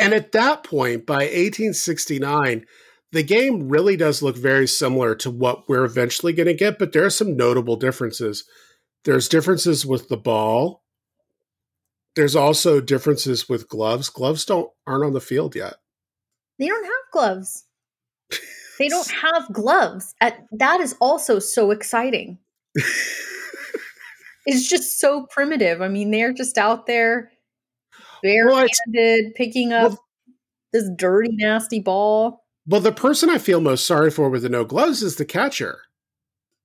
and 0.01 0.13
at 0.13 0.31
that 0.33 0.63
point, 0.63 1.05
by 1.05 1.19
1869, 1.19 2.65
the 3.11 3.23
game 3.23 3.69
really 3.69 3.95
does 3.95 4.21
look 4.21 4.37
very 4.37 4.67
similar 4.67 5.15
to 5.15 5.29
what 5.29 5.69
we're 5.69 5.85
eventually 5.85 6.33
going 6.33 6.47
to 6.47 6.53
get, 6.53 6.79
but 6.79 6.91
there 6.91 7.05
are 7.05 7.09
some 7.09 7.37
notable 7.37 7.75
differences. 7.75 8.45
There's 9.03 9.29
differences 9.29 9.85
with 9.85 10.09
the 10.09 10.17
ball. 10.17 10.83
There's 12.15 12.35
also 12.35 12.81
differences 12.81 13.47
with 13.47 13.69
gloves. 13.69 14.09
Gloves 14.09 14.45
don't 14.45 14.69
aren't 14.85 15.05
on 15.05 15.13
the 15.13 15.21
field 15.21 15.55
yet. 15.55 15.75
They 16.59 16.67
don't 16.67 16.83
have 16.83 17.11
gloves. 17.11 17.65
They 18.79 18.89
don't 18.89 19.11
have 19.33 19.53
gloves. 19.53 20.13
At, 20.19 20.45
that 20.51 20.81
is 20.81 20.95
also 20.99 21.39
so 21.39 21.71
exciting. 21.71 22.37
It's 24.45 24.67
just 24.67 24.99
so 24.99 25.27
primitive. 25.29 25.81
I 25.81 25.87
mean, 25.87 26.11
they're 26.11 26.33
just 26.33 26.57
out 26.57 26.87
there 26.87 27.31
Well, 28.23 28.67
barehanded, 28.87 29.35
picking 29.35 29.73
up 29.73 29.91
Well- 29.91 30.05
this 30.73 30.89
dirty, 30.95 31.31
nasty 31.33 31.79
ball. 31.79 32.43
well, 32.67 32.81
the 32.81 32.91
person 32.91 33.29
I 33.29 33.37
feel 33.37 33.59
most 33.61 33.85
sorry 33.85 34.09
for 34.11 34.29
with 34.29 34.43
the 34.43 34.49
no 34.49 34.63
gloves 34.63 35.03
is 35.03 35.15
the 35.17 35.25
catcher. 35.25 35.79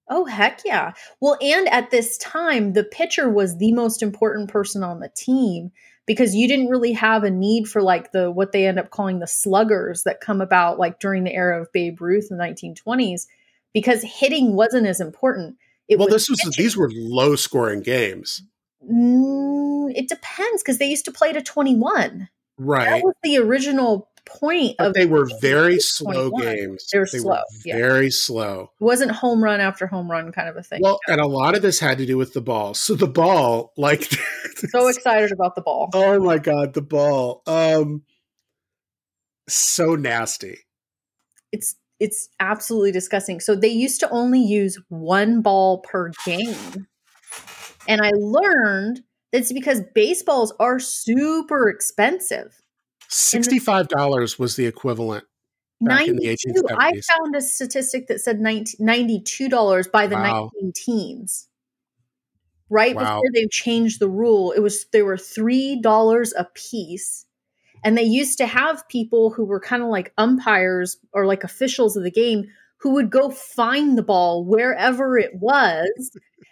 Oh, 0.09 0.25
heck 0.25 0.61
yeah. 0.65 0.93
Well, 1.21 1.37
and 1.41 1.69
at 1.69 1.91
this 1.91 2.17
time, 2.19 2.75
the 2.75 2.85
pitcher 2.85 3.29
was 3.29 3.59
the 3.59 3.73
most 3.73 4.03
important 4.03 4.49
person 4.49 4.85
on 4.85 5.01
the 5.01 5.09
team 5.09 5.73
because 6.07 6.33
you 6.37 6.47
didn't 6.47 6.69
really 6.69 6.93
have 6.93 7.25
a 7.25 7.31
need 7.31 7.67
for 7.69 7.83
like 7.83 8.13
the 8.13 8.31
what 8.31 8.53
they 8.53 8.69
end 8.69 8.79
up 8.79 8.91
calling 8.91 9.19
the 9.19 9.27
sluggers 9.27 10.05
that 10.05 10.21
come 10.21 10.41
about 10.41 10.79
like 10.79 11.01
during 11.01 11.25
the 11.25 11.35
era 11.35 11.61
of 11.61 11.73
Babe 11.73 12.01
Ruth 12.01 12.29
in 12.31 12.37
the 12.39 12.45
1920s 12.45 13.27
because 13.75 14.03
hitting 14.05 14.55
wasn't 14.55 14.87
as 14.87 15.01
important. 15.01 15.57
It 15.89 15.99
well, 15.99 16.07
was 16.07 16.15
this 16.15 16.29
was 16.31 16.39
pitching. 16.45 16.63
these 16.63 16.77
were 16.77 16.91
low 16.93 17.35
scoring 17.35 17.81
games, 17.81 18.43
Mm, 18.85 19.93
it 19.95 20.09
depends 20.09 20.63
because 20.63 20.79
they 20.79 20.87
used 20.89 21.05
to 21.07 21.13
play 21.13 21.33
to 21.33 21.43
21. 21.43 22.29
right? 22.59 22.85
That 22.91 23.03
was 23.03 23.15
the 23.23 23.39
original 23.39 24.09
point 24.25 24.75
But 24.79 24.89
of 24.89 24.95
they 24.95 25.07
were 25.07 25.29
very 25.41 25.79
slow 25.79 26.31
21. 26.31 26.43
games. 26.43 26.89
They 26.93 26.99
were 26.99 27.07
slow, 27.07 27.39
yeah. 27.65 27.77
very 27.77 28.11
slow. 28.11 28.71
It 28.81 28.85
wasn't 28.85 29.13
home 29.13 29.43
run 29.43 29.61
after 29.61 29.87
home 29.87 30.11
run 30.11 30.33
kind 30.33 30.49
of 30.49 30.57
a 30.57 30.63
thing. 30.63 30.81
Well, 30.83 30.99
and 31.09 31.21
a 31.21 31.27
lot 31.27 31.55
of 31.55 31.63
this 31.63 31.79
had 31.79 31.99
to 31.99 32.07
do 32.07 32.17
with 32.19 32.33
the 32.33 32.41
ball. 32.41 32.75
So 32.75 32.95
the 32.95 33.07
ball, 33.07 33.73
like, 33.77 34.03
so 34.71 34.89
excited 34.89 35.31
about 35.33 35.55
the 35.55 35.63
ball. 35.63 35.91
oh 35.95 36.19
my 36.21 36.39
god, 36.39 36.75
the 36.75 36.83
ball, 36.83 37.43
um, 37.47 38.03
so 39.49 39.95
nasty. 39.95 40.59
It's 41.53 41.77
it's 42.01 42.29
absolutely 42.41 42.93
disgusting. 42.93 43.41
So 43.41 43.55
they 43.55 43.69
used 43.69 44.01
to 44.01 44.11
only 44.11 44.41
use 44.41 44.79
one 44.89 45.41
ball 45.41 45.79
per 45.79 46.11
game. 46.27 46.87
And 47.89 48.01
I 48.01 48.11
learned 48.11 49.03
that 49.33 49.39
it's 49.39 49.53
because 49.53 49.83
baseballs 49.95 50.53
are 50.59 50.79
super 50.79 51.69
expensive. 51.69 52.61
Sixty-five 53.09 53.89
dollars 53.89 54.39
was 54.39 54.57
the 54.57 54.67
equivalent. 54.67 55.25
Back 55.81 56.09
in 56.09 56.17
the 56.17 56.27
92. 56.27 56.65
I 56.79 56.93
found 57.01 57.37
a 57.37 57.41
statistic 57.43 58.07
that 58.09 58.21
said 58.21 58.41
90, 58.41 58.79
$92 58.79 59.93
by 59.93 60.07
the 60.07 60.17
Wow. 60.17 60.51
19 60.55 60.73
teens. 60.75 61.49
Right 62.71 62.97
Wow. 62.97 63.03
before 63.21 63.31
they 63.35 63.47
changed 63.47 64.01
the 64.01 64.09
rule, 64.09 64.53
it 64.53 64.61
was 64.61 64.87
they 64.93 65.03
were 65.03 65.19
$3 65.19 66.33
a 66.37 66.45
piece. 66.55 67.27
And 67.85 67.97
they 67.97 68.03
used 68.05 68.39
to 68.39 68.47
have 68.47 68.89
people 68.89 69.31
who 69.31 69.45
were 69.45 69.61
kind 69.61 69.83
of 69.83 69.89
like 69.91 70.13
umpires 70.19 70.97
or 71.13 71.27
like 71.27 71.45
officials 71.45 71.97
of 71.97 72.03
the 72.05 72.11
game 72.11 72.47
who 72.79 72.95
would 72.95 73.11
go 73.11 73.31
find 73.31 73.97
the 73.97 74.03
ball 74.03 74.45
wherever 74.45 75.19
it 75.19 75.35
was 75.35 76.11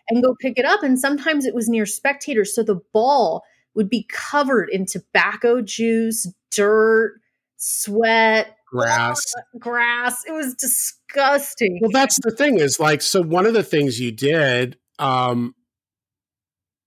and 0.08 0.22
go 0.22 0.34
pick 0.40 0.58
it 0.58 0.64
up. 0.64 0.82
And 0.82 0.98
sometimes 0.98 1.46
it 1.46 1.54
was 1.54 1.68
near 1.68 1.86
spectators. 1.86 2.54
So 2.54 2.62
the 2.62 2.80
ball 2.92 3.42
would 3.74 3.88
be 3.90 4.06
covered 4.10 4.68
in 4.70 4.86
tobacco 4.86 5.60
juice, 5.60 6.32
dirt, 6.50 7.20
sweat, 7.56 8.56
Grass. 8.66 9.22
grass. 9.58 10.24
It 10.26 10.32
was 10.32 10.54
disgusting. 10.54 11.78
Well, 11.80 11.90
that's 11.92 12.18
the 12.22 12.32
thing 12.32 12.58
is 12.58 12.80
like 12.80 13.02
so. 13.02 13.22
One 13.22 13.46
of 13.46 13.54
the 13.54 13.62
things 13.62 14.00
you 14.00 14.10
did 14.10 14.76
um, 14.98 15.54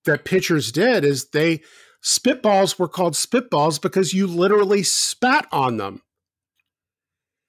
that 0.04 0.26
pitchers 0.26 0.72
did 0.74 1.06
is 1.06 1.30
they 1.30 1.62
spitballs 2.04 2.78
were 2.78 2.90
called 2.90 3.14
spitballs 3.14 3.82
because 3.82 4.14
you 4.14 4.28
literally 4.28 4.84
spat 4.84 5.48
on 5.52 5.78
them. 5.78 6.02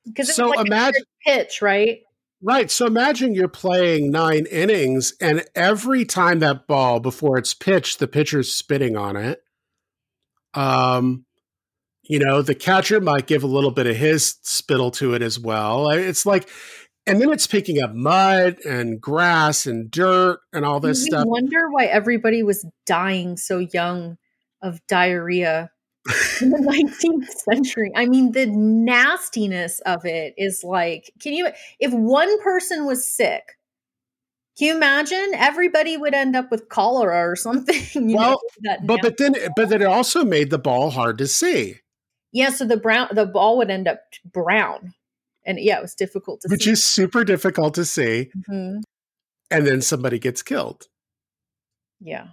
Because 0.06 0.28
it 0.30 0.34
so 0.34 0.48
was 0.48 0.56
like 0.56 0.66
imagine- 0.66 1.02
a 1.02 1.30
pitch, 1.30 1.60
right? 1.60 2.00
Right. 2.40 2.70
So 2.70 2.86
imagine 2.86 3.34
you're 3.34 3.48
playing 3.48 4.12
nine 4.12 4.46
innings, 4.50 5.12
and 5.20 5.44
every 5.54 6.04
time 6.04 6.38
that 6.38 6.66
ball 6.66 7.00
before 7.00 7.36
it's 7.36 7.52
pitched, 7.52 7.98
the 7.98 8.06
pitcher's 8.06 8.54
spitting 8.54 8.96
on 8.96 9.16
it. 9.16 9.42
Um, 10.54 11.24
you 12.04 12.18
know, 12.18 12.40
the 12.40 12.54
catcher 12.54 13.00
might 13.00 13.26
give 13.26 13.42
a 13.42 13.48
little 13.48 13.70
bit 13.72 13.86
of 13.86 13.96
his 13.96 14.36
spittle 14.42 14.90
to 14.92 15.14
it 15.14 15.22
as 15.22 15.38
well. 15.38 15.90
It's 15.90 16.24
like, 16.24 16.48
and 17.06 17.20
then 17.20 17.30
it's 17.30 17.46
picking 17.46 17.82
up 17.82 17.94
mud 17.94 18.58
and 18.64 19.00
grass 19.00 19.66
and 19.66 19.90
dirt 19.90 20.40
and 20.52 20.64
all 20.64 20.78
this 20.78 21.00
you 21.00 21.06
stuff. 21.06 21.26
wonder 21.26 21.68
why 21.70 21.86
everybody 21.86 22.42
was 22.42 22.64
dying 22.86 23.36
so 23.36 23.58
young 23.58 24.16
of 24.62 24.80
diarrhea 24.86 25.70
in 26.40 26.50
the 26.50 26.58
19th 27.24 27.28
century. 27.54 27.90
I 27.96 28.06
mean, 28.06 28.32
the 28.32 28.46
nastiness 28.46 29.80
of 29.80 30.04
it 30.04 30.34
is 30.36 30.62
like, 30.64 31.12
can 31.20 31.32
you, 31.32 31.48
if 31.80 31.92
one 31.92 32.40
person 32.42 32.86
was 32.86 33.06
sick, 33.06 33.56
can 34.58 34.68
you 34.68 34.76
imagine? 34.76 35.32
Everybody 35.34 35.96
would 35.96 36.14
end 36.14 36.34
up 36.34 36.50
with 36.50 36.68
cholera 36.68 37.28
or 37.28 37.36
something. 37.36 37.80
You 38.08 38.16
Well, 38.16 38.30
know, 38.32 38.40
that 38.62 38.86
But 38.86 39.00
but 39.02 39.16
then 39.18 39.34
but 39.56 39.68
then 39.68 39.82
it 39.82 39.86
also 39.86 40.24
made 40.24 40.50
the 40.50 40.58
ball 40.58 40.90
hard 40.90 41.18
to 41.18 41.26
see, 41.28 41.76
yeah, 42.32 42.50
so 42.50 42.64
the 42.66 42.76
brown, 42.76 43.08
the 43.12 43.26
ball 43.26 43.56
would 43.58 43.70
end 43.70 43.86
up 43.88 44.00
brown, 44.32 44.94
and 45.46 45.58
yeah, 45.60 45.78
it 45.78 45.82
was 45.82 45.94
difficult 45.94 46.40
to 46.42 46.48
see. 46.48 46.52
which 46.52 46.64
see. 46.64 46.70
is 46.72 46.82
super 46.84 47.22
difficult 47.24 47.74
to 47.74 47.84
see. 47.84 48.30
Mhm. 48.50 48.82
And 49.50 49.66
then 49.66 49.80
somebody 49.80 50.18
gets 50.18 50.42
killed. 50.42 50.88
Yeah, 52.00 52.28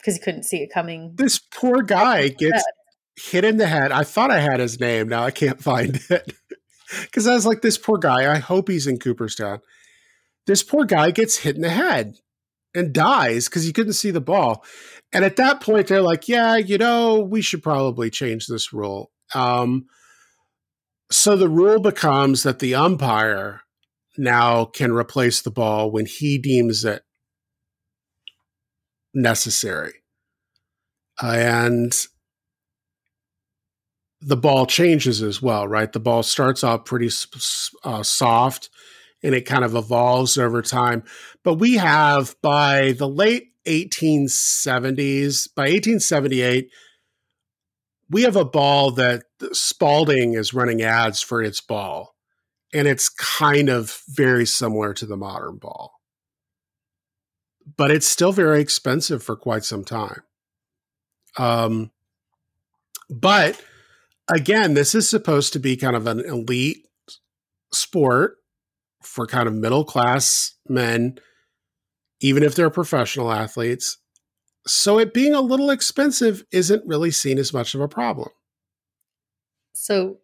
because 0.00 0.14
he 0.16 0.20
couldn't 0.20 0.44
see 0.44 0.58
it 0.58 0.72
coming. 0.72 1.14
This 1.16 1.38
poor 1.38 1.82
guy 1.82 2.28
gets 2.28 2.62
hit 3.16 3.44
in 3.44 3.58
the 3.58 3.66
head. 3.66 3.92
I 3.92 4.04
thought 4.04 4.30
I 4.30 4.40
had 4.40 4.60
his 4.60 4.80
name. 4.80 5.08
Now 5.08 5.24
I 5.24 5.30
can't 5.30 5.62
find 5.62 6.00
it. 6.08 6.34
Because 7.02 7.26
I 7.26 7.34
was 7.34 7.46
like, 7.46 7.62
this 7.62 7.78
poor 7.78 7.98
guy, 7.98 8.32
I 8.32 8.38
hope 8.38 8.68
he's 8.68 8.86
in 8.86 8.98
Cooperstown. 8.98 9.60
this 10.46 10.62
poor 10.62 10.84
guy 10.84 11.10
gets 11.12 11.38
hit 11.38 11.54
in 11.54 11.62
the 11.62 11.70
head 11.70 12.16
and 12.74 12.92
dies 12.92 13.48
because 13.48 13.64
he 13.64 13.72
couldn't 13.72 13.92
see 13.92 14.10
the 14.10 14.20
ball. 14.20 14.64
And 15.12 15.24
at 15.24 15.36
that 15.36 15.60
point, 15.60 15.86
they're 15.88 16.02
like, 16.02 16.28
yeah, 16.28 16.56
you 16.56 16.78
know, 16.78 17.20
we 17.20 17.42
should 17.42 17.62
probably 17.62 18.10
change 18.10 18.46
this 18.46 18.72
rule. 18.72 19.10
Um, 19.34 19.86
so 21.10 21.36
the 21.36 21.48
rule 21.48 21.80
becomes 21.80 22.42
that 22.44 22.60
the 22.60 22.74
umpire 22.74 23.62
now 24.16 24.64
can 24.64 24.92
replace 24.92 25.42
the 25.42 25.50
ball 25.50 25.90
when 25.90 26.06
he 26.06 26.38
deems 26.38 26.84
it 26.84 27.02
necessary. 29.14 29.94
and 31.22 31.92
the 34.22 34.36
ball 34.36 34.66
changes 34.66 35.22
as 35.22 35.40
well, 35.40 35.66
right? 35.66 35.92
The 35.92 36.00
ball 36.00 36.22
starts 36.22 36.62
off 36.62 36.84
pretty 36.84 37.10
uh, 37.84 38.02
soft 38.02 38.68
and 39.22 39.34
it 39.34 39.46
kind 39.46 39.64
of 39.64 39.74
evolves 39.74 40.38
over 40.38 40.62
time. 40.62 41.02
But 41.42 41.54
we 41.54 41.74
have 41.74 42.36
by 42.42 42.92
the 42.92 43.08
late 43.08 43.48
1870s, 43.66 45.48
by 45.54 45.62
1878, 45.62 46.70
we 48.08 48.22
have 48.22 48.36
a 48.36 48.44
ball 48.44 48.90
that 48.92 49.24
Spalding 49.52 50.34
is 50.34 50.54
running 50.54 50.82
ads 50.82 51.22
for 51.22 51.42
its 51.42 51.60
ball. 51.60 52.14
And 52.72 52.86
it's 52.86 53.08
kind 53.08 53.68
of 53.68 54.00
very 54.08 54.46
similar 54.46 54.94
to 54.94 55.06
the 55.06 55.16
modern 55.16 55.56
ball. 55.56 55.99
But 57.76 57.90
it's 57.90 58.06
still 58.06 58.32
very 58.32 58.60
expensive 58.60 59.22
for 59.22 59.36
quite 59.36 59.64
some 59.64 59.84
time. 59.84 60.22
Um, 61.36 61.90
but 63.08 63.62
again, 64.28 64.74
this 64.74 64.94
is 64.94 65.08
supposed 65.08 65.52
to 65.52 65.58
be 65.58 65.76
kind 65.76 65.96
of 65.96 66.06
an 66.06 66.20
elite 66.20 66.86
sport 67.72 68.36
for 69.02 69.26
kind 69.26 69.48
of 69.48 69.54
middle 69.54 69.84
class 69.84 70.54
men, 70.68 71.18
even 72.20 72.42
if 72.42 72.54
they're 72.54 72.70
professional 72.70 73.32
athletes. 73.32 73.98
So 74.66 74.98
it 74.98 75.14
being 75.14 75.34
a 75.34 75.40
little 75.40 75.70
expensive 75.70 76.44
isn't 76.52 76.86
really 76.86 77.10
seen 77.10 77.38
as 77.38 77.52
much 77.52 77.74
of 77.74 77.80
a 77.80 77.88
problem. 77.88 78.28
So 79.72 80.18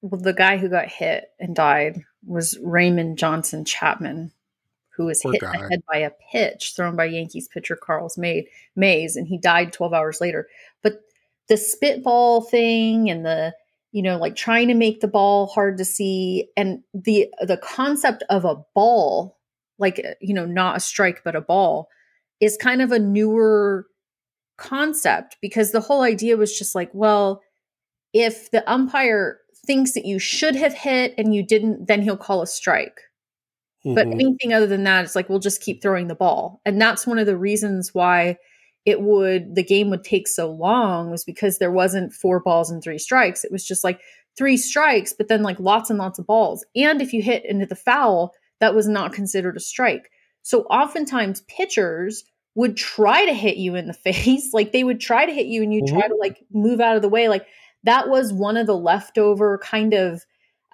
well, 0.00 0.20
the 0.20 0.32
guy 0.32 0.58
who 0.58 0.68
got 0.68 0.88
hit 0.88 1.24
and 1.38 1.54
died 1.54 2.02
was 2.26 2.58
Raymond 2.62 3.18
Johnson 3.18 3.64
Chapman, 3.64 4.32
who 4.96 5.06
was 5.06 5.20
Poor 5.22 5.32
hit 5.32 5.40
guy. 5.40 5.54
in 5.54 5.60
the 5.60 5.68
head 5.68 5.82
by 5.90 5.98
a 5.98 6.10
pitch 6.32 6.74
thrown 6.76 6.96
by 6.96 7.06
Yankees 7.06 7.48
pitcher 7.48 7.76
Carl's 7.76 8.16
Carlos 8.16 8.50
Mays, 8.76 9.16
and 9.16 9.26
he 9.26 9.38
died 9.38 9.72
12 9.72 9.92
hours 9.92 10.20
later. 10.20 10.48
But 10.82 11.02
the 11.48 11.56
spitball 11.56 12.42
thing 12.42 13.10
and 13.10 13.24
the 13.24 13.54
you 13.92 14.02
know 14.02 14.18
like 14.18 14.36
trying 14.36 14.68
to 14.68 14.74
make 14.74 15.00
the 15.00 15.08
ball 15.08 15.46
hard 15.46 15.78
to 15.78 15.84
see 15.84 16.48
and 16.56 16.82
the 16.92 17.28
the 17.40 17.56
concept 17.56 18.22
of 18.30 18.44
a 18.44 18.56
ball 18.74 19.38
like 19.78 20.00
uh, 20.04 20.14
you 20.20 20.34
know 20.34 20.46
not 20.46 20.76
a 20.76 20.80
strike 20.80 21.22
but 21.24 21.36
a 21.36 21.40
ball 21.40 21.88
is 22.40 22.56
kind 22.56 22.82
of 22.82 22.92
a 22.92 22.98
newer 22.98 23.86
concept 24.56 25.36
because 25.40 25.72
the 25.72 25.80
whole 25.80 26.02
idea 26.02 26.36
was 26.36 26.56
just 26.56 26.74
like 26.74 26.90
well 26.92 27.42
if 28.12 28.50
the 28.50 28.68
umpire 28.70 29.38
thinks 29.66 29.92
that 29.92 30.06
you 30.06 30.18
should 30.18 30.54
have 30.54 30.74
hit 30.74 31.14
and 31.18 31.34
you 31.34 31.42
didn't 31.42 31.86
then 31.86 32.02
he'll 32.02 32.16
call 32.16 32.42
a 32.42 32.46
strike 32.46 33.00
mm-hmm. 33.84 33.94
but 33.94 34.06
anything 34.06 34.52
other 34.52 34.66
than 34.66 34.84
that 34.84 35.04
it's 35.04 35.16
like 35.16 35.28
we'll 35.28 35.38
just 35.38 35.62
keep 35.62 35.82
throwing 35.82 36.08
the 36.08 36.14
ball 36.14 36.60
and 36.64 36.80
that's 36.80 37.06
one 37.06 37.18
of 37.18 37.26
the 37.26 37.36
reasons 37.36 37.94
why 37.94 38.36
it 38.84 39.00
would 39.00 39.54
the 39.54 39.64
game 39.64 39.90
would 39.90 40.04
take 40.04 40.28
so 40.28 40.50
long 40.50 41.10
was 41.10 41.24
because 41.24 41.58
there 41.58 41.70
wasn't 41.70 42.12
four 42.12 42.40
balls 42.40 42.70
and 42.70 42.82
three 42.82 42.98
strikes. 42.98 43.44
It 43.44 43.52
was 43.52 43.66
just 43.66 43.82
like 43.82 44.00
three 44.36 44.56
strikes, 44.56 45.12
but 45.12 45.28
then 45.28 45.42
like 45.42 45.58
lots 45.58 45.90
and 45.90 45.98
lots 45.98 46.18
of 46.18 46.26
balls. 46.26 46.64
And 46.76 47.00
if 47.00 47.12
you 47.12 47.22
hit 47.22 47.44
into 47.44 47.66
the 47.66 47.76
foul, 47.76 48.34
that 48.60 48.74
was 48.74 48.86
not 48.86 49.12
considered 49.12 49.56
a 49.56 49.60
strike. 49.60 50.10
So 50.42 50.62
oftentimes 50.64 51.42
pitchers 51.42 52.24
would 52.54 52.76
try 52.76 53.24
to 53.24 53.32
hit 53.32 53.56
you 53.56 53.74
in 53.74 53.86
the 53.86 53.92
face. 54.12 54.52
like 54.52 54.72
they 54.72 54.84
would 54.84 55.00
try 55.00 55.24
to 55.24 55.32
hit 55.32 55.46
you 55.46 55.62
and 55.62 55.72
you 55.72 55.82
mm-hmm. 55.82 55.98
try 55.98 56.06
to 56.06 56.16
like 56.16 56.44
move 56.52 56.80
out 56.80 56.96
of 56.96 57.02
the 57.02 57.08
way. 57.08 57.28
Like 57.28 57.46
that 57.84 58.08
was 58.08 58.32
one 58.32 58.56
of 58.56 58.66
the 58.66 58.76
leftover 58.76 59.58
kind 59.58 59.94
of, 59.94 60.24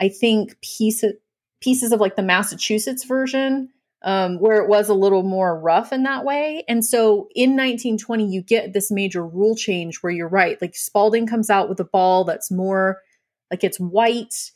I 0.00 0.08
think, 0.08 0.60
piece 0.62 1.02
of, 1.04 1.12
pieces 1.60 1.92
of 1.92 2.00
like 2.00 2.16
the 2.16 2.22
Massachusetts 2.22 3.04
version 3.04 3.70
um, 4.02 4.38
where 4.38 4.62
it 4.62 4.68
was 4.68 4.88
a 4.88 4.94
little 4.94 5.22
more 5.22 5.58
rough 5.58 5.92
in 5.92 6.04
that 6.04 6.24
way. 6.24 6.64
And 6.68 6.84
so 6.84 7.28
in 7.34 7.50
1920, 7.50 8.26
you 8.26 8.42
get 8.42 8.72
this 8.72 8.90
major 8.90 9.24
rule 9.24 9.54
change 9.54 9.98
where 9.98 10.12
you're 10.12 10.28
right. 10.28 10.60
Like 10.60 10.74
Spalding 10.74 11.26
comes 11.26 11.50
out 11.50 11.68
with 11.68 11.80
a 11.80 11.84
ball 11.84 12.24
that's 12.24 12.50
more 12.50 13.00
like 13.50 13.62
it's 13.62 13.78
white, 13.78 14.52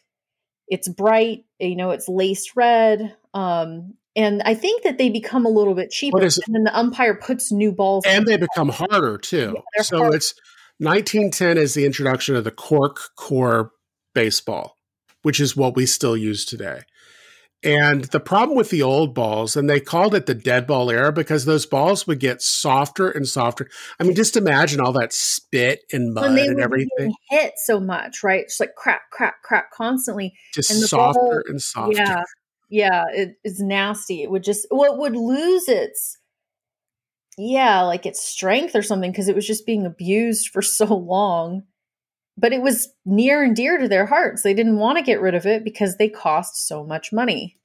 it's 0.68 0.88
bright, 0.88 1.44
you 1.58 1.76
know, 1.76 1.90
it's 1.90 2.08
laced 2.08 2.56
red. 2.56 3.14
Um, 3.34 3.94
and 4.16 4.42
I 4.44 4.54
think 4.54 4.84
that 4.84 4.96
they 4.96 5.10
become 5.10 5.44
a 5.44 5.50
little 5.50 5.74
bit 5.74 5.90
cheaper. 5.90 6.22
and 6.22 6.32
then 6.48 6.64
the 6.64 6.78
umpire 6.78 7.14
puts 7.14 7.52
new 7.52 7.72
balls. 7.72 8.04
And 8.06 8.26
they 8.26 8.36
become 8.36 8.68
harder 8.68 9.18
too. 9.18 9.56
Yeah, 9.76 9.82
so 9.82 9.98
hard. 9.98 10.14
it's 10.14 10.34
1910 10.78 11.58
is 11.58 11.74
the 11.74 11.84
introduction 11.84 12.36
of 12.36 12.44
the 12.44 12.50
cork 12.50 13.10
core 13.16 13.72
baseball, 14.14 14.78
which 15.22 15.40
is 15.40 15.56
what 15.56 15.76
we 15.76 15.84
still 15.84 16.16
use 16.16 16.44
today. 16.44 16.82
And 17.64 18.04
the 18.04 18.20
problem 18.20 18.58
with 18.58 18.68
the 18.68 18.82
old 18.82 19.14
balls, 19.14 19.56
and 19.56 19.70
they 19.70 19.80
called 19.80 20.14
it 20.14 20.26
the 20.26 20.34
dead 20.34 20.66
ball 20.66 20.90
era 20.90 21.10
because 21.10 21.46
those 21.46 21.64
balls 21.64 22.06
would 22.06 22.20
get 22.20 22.42
softer 22.42 23.08
and 23.10 23.26
softer. 23.26 23.70
I 23.98 24.04
mean, 24.04 24.14
just 24.14 24.36
imagine 24.36 24.80
all 24.80 24.92
that 24.92 25.14
spit 25.14 25.80
and 25.90 26.12
mud 26.12 26.38
and 26.38 26.60
everything. 26.60 27.14
Hit 27.30 27.54
so 27.64 27.80
much, 27.80 28.22
right? 28.22 28.42
It's 28.42 28.60
like 28.60 28.74
crack, 28.74 29.10
crack, 29.10 29.42
crack 29.42 29.72
constantly. 29.72 30.34
Just 30.52 30.70
and 30.70 30.80
softer 30.80 31.18
ball, 31.18 31.42
and 31.46 31.62
softer. 31.62 31.96
Yeah. 31.96 32.22
Yeah. 32.68 33.04
It 33.10 33.36
is 33.44 33.60
nasty. 33.60 34.22
It 34.22 34.30
would 34.30 34.44
just, 34.44 34.66
well, 34.70 34.92
it 34.92 34.98
would 34.98 35.16
lose 35.16 35.66
its, 35.66 36.18
yeah, 37.38 37.80
like 37.80 38.04
its 38.04 38.22
strength 38.22 38.76
or 38.76 38.82
something 38.82 39.10
because 39.10 39.28
it 39.28 39.34
was 39.34 39.46
just 39.46 39.64
being 39.64 39.86
abused 39.86 40.48
for 40.48 40.60
so 40.62 40.84
long 40.84 41.62
but 42.36 42.52
it 42.52 42.62
was 42.62 42.88
near 43.04 43.42
and 43.42 43.54
dear 43.54 43.78
to 43.78 43.88
their 43.88 44.06
hearts. 44.06 44.42
They 44.42 44.54
didn't 44.54 44.78
want 44.78 44.98
to 44.98 45.04
get 45.04 45.20
rid 45.20 45.34
of 45.34 45.46
it 45.46 45.64
because 45.64 45.96
they 45.96 46.08
cost 46.08 46.66
so 46.66 46.84
much 46.84 47.12
money. 47.12 47.58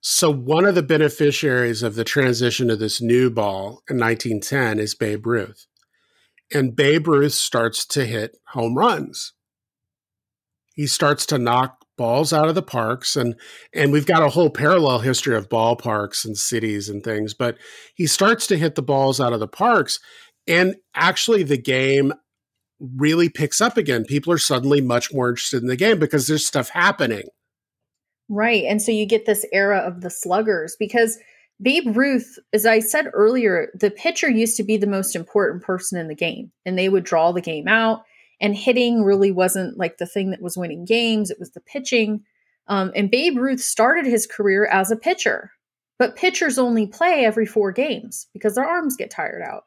So, 0.00 0.32
one 0.32 0.64
of 0.64 0.74
the 0.74 0.82
beneficiaries 0.82 1.82
of 1.82 1.94
the 1.94 2.04
transition 2.04 2.68
to 2.68 2.76
this 2.76 3.00
new 3.00 3.30
ball 3.30 3.82
in 3.88 3.98
1910 3.98 4.80
is 4.80 4.96
Babe 4.96 5.26
Ruth. 5.26 5.66
And 6.52 6.74
Babe 6.74 7.06
Ruth 7.06 7.34
starts 7.34 7.86
to 7.86 8.04
hit 8.04 8.36
home 8.48 8.76
runs. 8.76 9.32
He 10.74 10.86
starts 10.86 11.24
to 11.26 11.38
knock 11.38 11.82
balls 11.96 12.32
out 12.32 12.48
of 12.48 12.54
the 12.54 12.62
parks 12.62 13.16
and 13.16 13.34
and 13.74 13.92
we've 13.92 14.06
got 14.06 14.22
a 14.22 14.30
whole 14.30 14.48
parallel 14.48 15.00
history 15.00 15.36
of 15.36 15.48
ballparks 15.48 16.24
and 16.24 16.38
cities 16.38 16.88
and 16.88 17.04
things 17.04 17.34
but 17.34 17.56
he 17.94 18.06
starts 18.06 18.46
to 18.46 18.56
hit 18.56 18.74
the 18.74 18.82
balls 18.82 19.20
out 19.20 19.34
of 19.34 19.40
the 19.40 19.46
parks 19.46 20.00
and 20.46 20.76
actually, 20.94 21.42
the 21.42 21.58
game 21.58 22.12
really 22.80 23.28
picks 23.28 23.60
up 23.60 23.76
again. 23.76 24.04
People 24.04 24.32
are 24.32 24.38
suddenly 24.38 24.80
much 24.80 25.12
more 25.12 25.28
interested 25.28 25.62
in 25.62 25.68
the 25.68 25.76
game 25.76 25.98
because 25.98 26.26
there's 26.26 26.46
stuff 26.46 26.68
happening. 26.68 27.28
Right. 28.28 28.64
And 28.64 28.80
so 28.80 28.90
you 28.90 29.06
get 29.06 29.26
this 29.26 29.46
era 29.52 29.78
of 29.78 30.00
the 30.00 30.10
sluggers 30.10 30.76
because 30.78 31.18
Babe 31.60 31.96
Ruth, 31.96 32.38
as 32.52 32.66
I 32.66 32.80
said 32.80 33.06
earlier, 33.12 33.68
the 33.74 33.90
pitcher 33.90 34.28
used 34.28 34.56
to 34.56 34.64
be 34.64 34.76
the 34.76 34.86
most 34.86 35.14
important 35.14 35.62
person 35.62 35.98
in 35.98 36.08
the 36.08 36.14
game 36.14 36.50
and 36.66 36.78
they 36.78 36.88
would 36.88 37.04
draw 37.04 37.30
the 37.30 37.40
game 37.40 37.68
out. 37.68 38.02
And 38.40 38.56
hitting 38.56 39.04
really 39.04 39.30
wasn't 39.30 39.78
like 39.78 39.98
the 39.98 40.06
thing 40.06 40.30
that 40.30 40.42
was 40.42 40.56
winning 40.56 40.84
games, 40.84 41.30
it 41.30 41.38
was 41.38 41.52
the 41.52 41.60
pitching. 41.60 42.24
Um, 42.66 42.90
and 42.96 43.10
Babe 43.10 43.38
Ruth 43.38 43.60
started 43.60 44.06
his 44.06 44.26
career 44.26 44.66
as 44.66 44.90
a 44.90 44.96
pitcher, 44.96 45.52
but 45.98 46.16
pitchers 46.16 46.58
only 46.58 46.88
play 46.88 47.24
every 47.24 47.46
four 47.46 47.70
games 47.70 48.26
because 48.32 48.56
their 48.56 48.66
arms 48.66 48.96
get 48.96 49.10
tired 49.10 49.42
out 49.42 49.64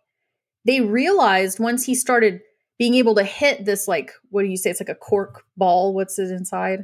they 0.66 0.82
realized 0.82 1.60
once 1.60 1.86
he 1.86 1.96
started 1.96 2.42
being 2.78 2.96
able 2.96 3.16
to 3.16 3.24
hit 3.24 3.66
this 3.66 3.88
like 3.88 4.12
what 4.30 4.44
do 4.44 4.50
you 4.50 4.58
say? 4.58 4.70
It's 4.70 4.82
like 4.82 4.90
a 4.90 4.96
cork 4.96 5.44
ball 5.58 5.94
what's 5.94 6.20
it 6.20 6.32
inside? 6.32 6.82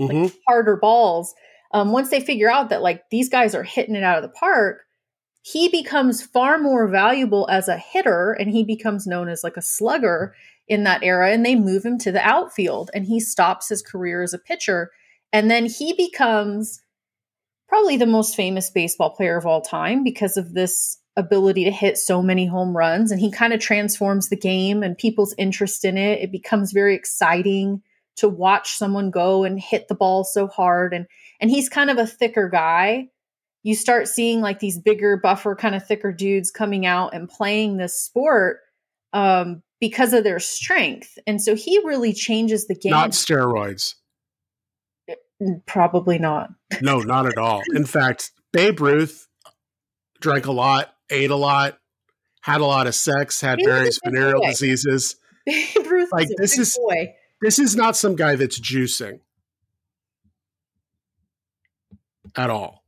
Mm-hmm. 0.00 0.22
like 0.24 0.32
harder 0.46 0.76
balls. 0.76 1.34
Um, 1.72 1.92
once 1.92 2.10
they 2.10 2.20
figure 2.20 2.50
out 2.50 2.70
that 2.70 2.82
like 2.82 3.02
these 3.10 3.28
guys 3.28 3.54
are 3.54 3.62
hitting 3.62 3.94
it 3.94 4.02
out 4.02 4.16
of 4.16 4.22
the 4.22 4.36
park 4.36 4.82
he 5.42 5.68
becomes 5.68 6.22
far 6.22 6.58
more 6.58 6.86
valuable 6.88 7.48
as 7.50 7.68
a 7.68 7.78
hitter 7.78 8.32
and 8.32 8.50
he 8.50 8.64
becomes 8.64 9.06
known 9.06 9.28
as 9.28 9.42
like 9.42 9.56
a 9.56 9.62
slugger 9.62 10.34
in 10.66 10.84
that 10.84 11.02
era 11.02 11.32
and 11.32 11.44
they 11.44 11.56
move 11.56 11.84
him 11.84 11.98
to 11.98 12.12
the 12.12 12.20
outfield 12.20 12.90
and 12.92 13.06
he 13.06 13.18
stops 13.18 13.68
his 13.68 13.80
career 13.80 14.22
as 14.22 14.34
a 14.34 14.38
pitcher. 14.38 14.90
And 15.32 15.50
then 15.50 15.64
he 15.64 15.94
becomes 15.94 16.82
probably 17.68 17.96
the 17.96 18.06
most 18.06 18.36
famous 18.36 18.70
baseball 18.70 19.10
player 19.10 19.38
of 19.38 19.46
all 19.46 19.62
time 19.62 20.04
because 20.04 20.36
of 20.36 20.52
this 20.52 20.98
ability 21.18 21.64
to 21.64 21.70
hit 21.70 21.98
so 21.98 22.22
many 22.22 22.46
home 22.46 22.76
runs 22.76 23.10
and 23.10 23.20
he 23.20 23.30
kind 23.30 23.52
of 23.52 23.60
transforms 23.60 24.28
the 24.28 24.36
game 24.36 24.82
and 24.82 24.96
people's 24.96 25.34
interest 25.36 25.84
in 25.84 25.98
it 25.98 26.20
it 26.20 26.30
becomes 26.30 26.72
very 26.72 26.94
exciting 26.94 27.82
to 28.16 28.28
watch 28.28 28.76
someone 28.76 29.10
go 29.10 29.44
and 29.44 29.60
hit 29.60 29.88
the 29.88 29.94
ball 29.94 30.22
so 30.24 30.46
hard 30.46 30.94
and 30.94 31.06
and 31.40 31.50
he's 31.50 31.68
kind 31.68 31.90
of 31.90 31.98
a 31.98 32.06
thicker 32.06 32.48
guy 32.48 33.08
you 33.64 33.74
start 33.74 34.06
seeing 34.06 34.40
like 34.40 34.60
these 34.60 34.78
bigger 34.78 35.16
buffer 35.16 35.56
kind 35.56 35.74
of 35.74 35.84
thicker 35.84 36.12
dudes 36.12 36.52
coming 36.52 36.86
out 36.86 37.12
and 37.12 37.28
playing 37.28 37.76
this 37.76 38.00
sport 38.00 38.60
um, 39.12 39.62
because 39.80 40.12
of 40.12 40.22
their 40.22 40.38
strength 40.38 41.18
and 41.26 41.42
so 41.42 41.56
he 41.56 41.80
really 41.84 42.12
changes 42.12 42.68
the 42.68 42.76
game 42.76 42.92
not 42.92 43.10
steroids 43.10 43.94
Probably 45.66 46.18
not. 46.18 46.50
no, 46.80 46.98
not 47.00 47.26
at 47.26 47.38
all. 47.38 47.62
In 47.72 47.84
fact, 47.84 48.32
Babe 48.52 48.80
Ruth 48.80 49.28
drank 50.20 50.46
a 50.46 50.52
lot, 50.52 50.92
ate 51.10 51.30
a 51.30 51.36
lot, 51.36 51.78
had 52.42 52.60
a 52.60 52.64
lot 52.66 52.86
of 52.86 52.94
sex, 52.94 53.40
had 53.40 53.58
He 53.58 53.64
various 53.66 53.98
venereal 54.04 54.40
boy. 54.40 54.48
diseases. 54.50 55.16
Babe 55.46 55.86
Ruth 55.86 56.10
Like, 56.12 56.28
this 56.36 56.58
is- 56.58 56.76
boy. 56.78 57.14
This 57.40 57.58
is 57.60 57.76
not 57.76 57.96
some 57.96 58.16
guy 58.16 58.34
that's 58.34 58.58
juicing 58.58 59.20
at 62.36 62.50
all. 62.50 62.84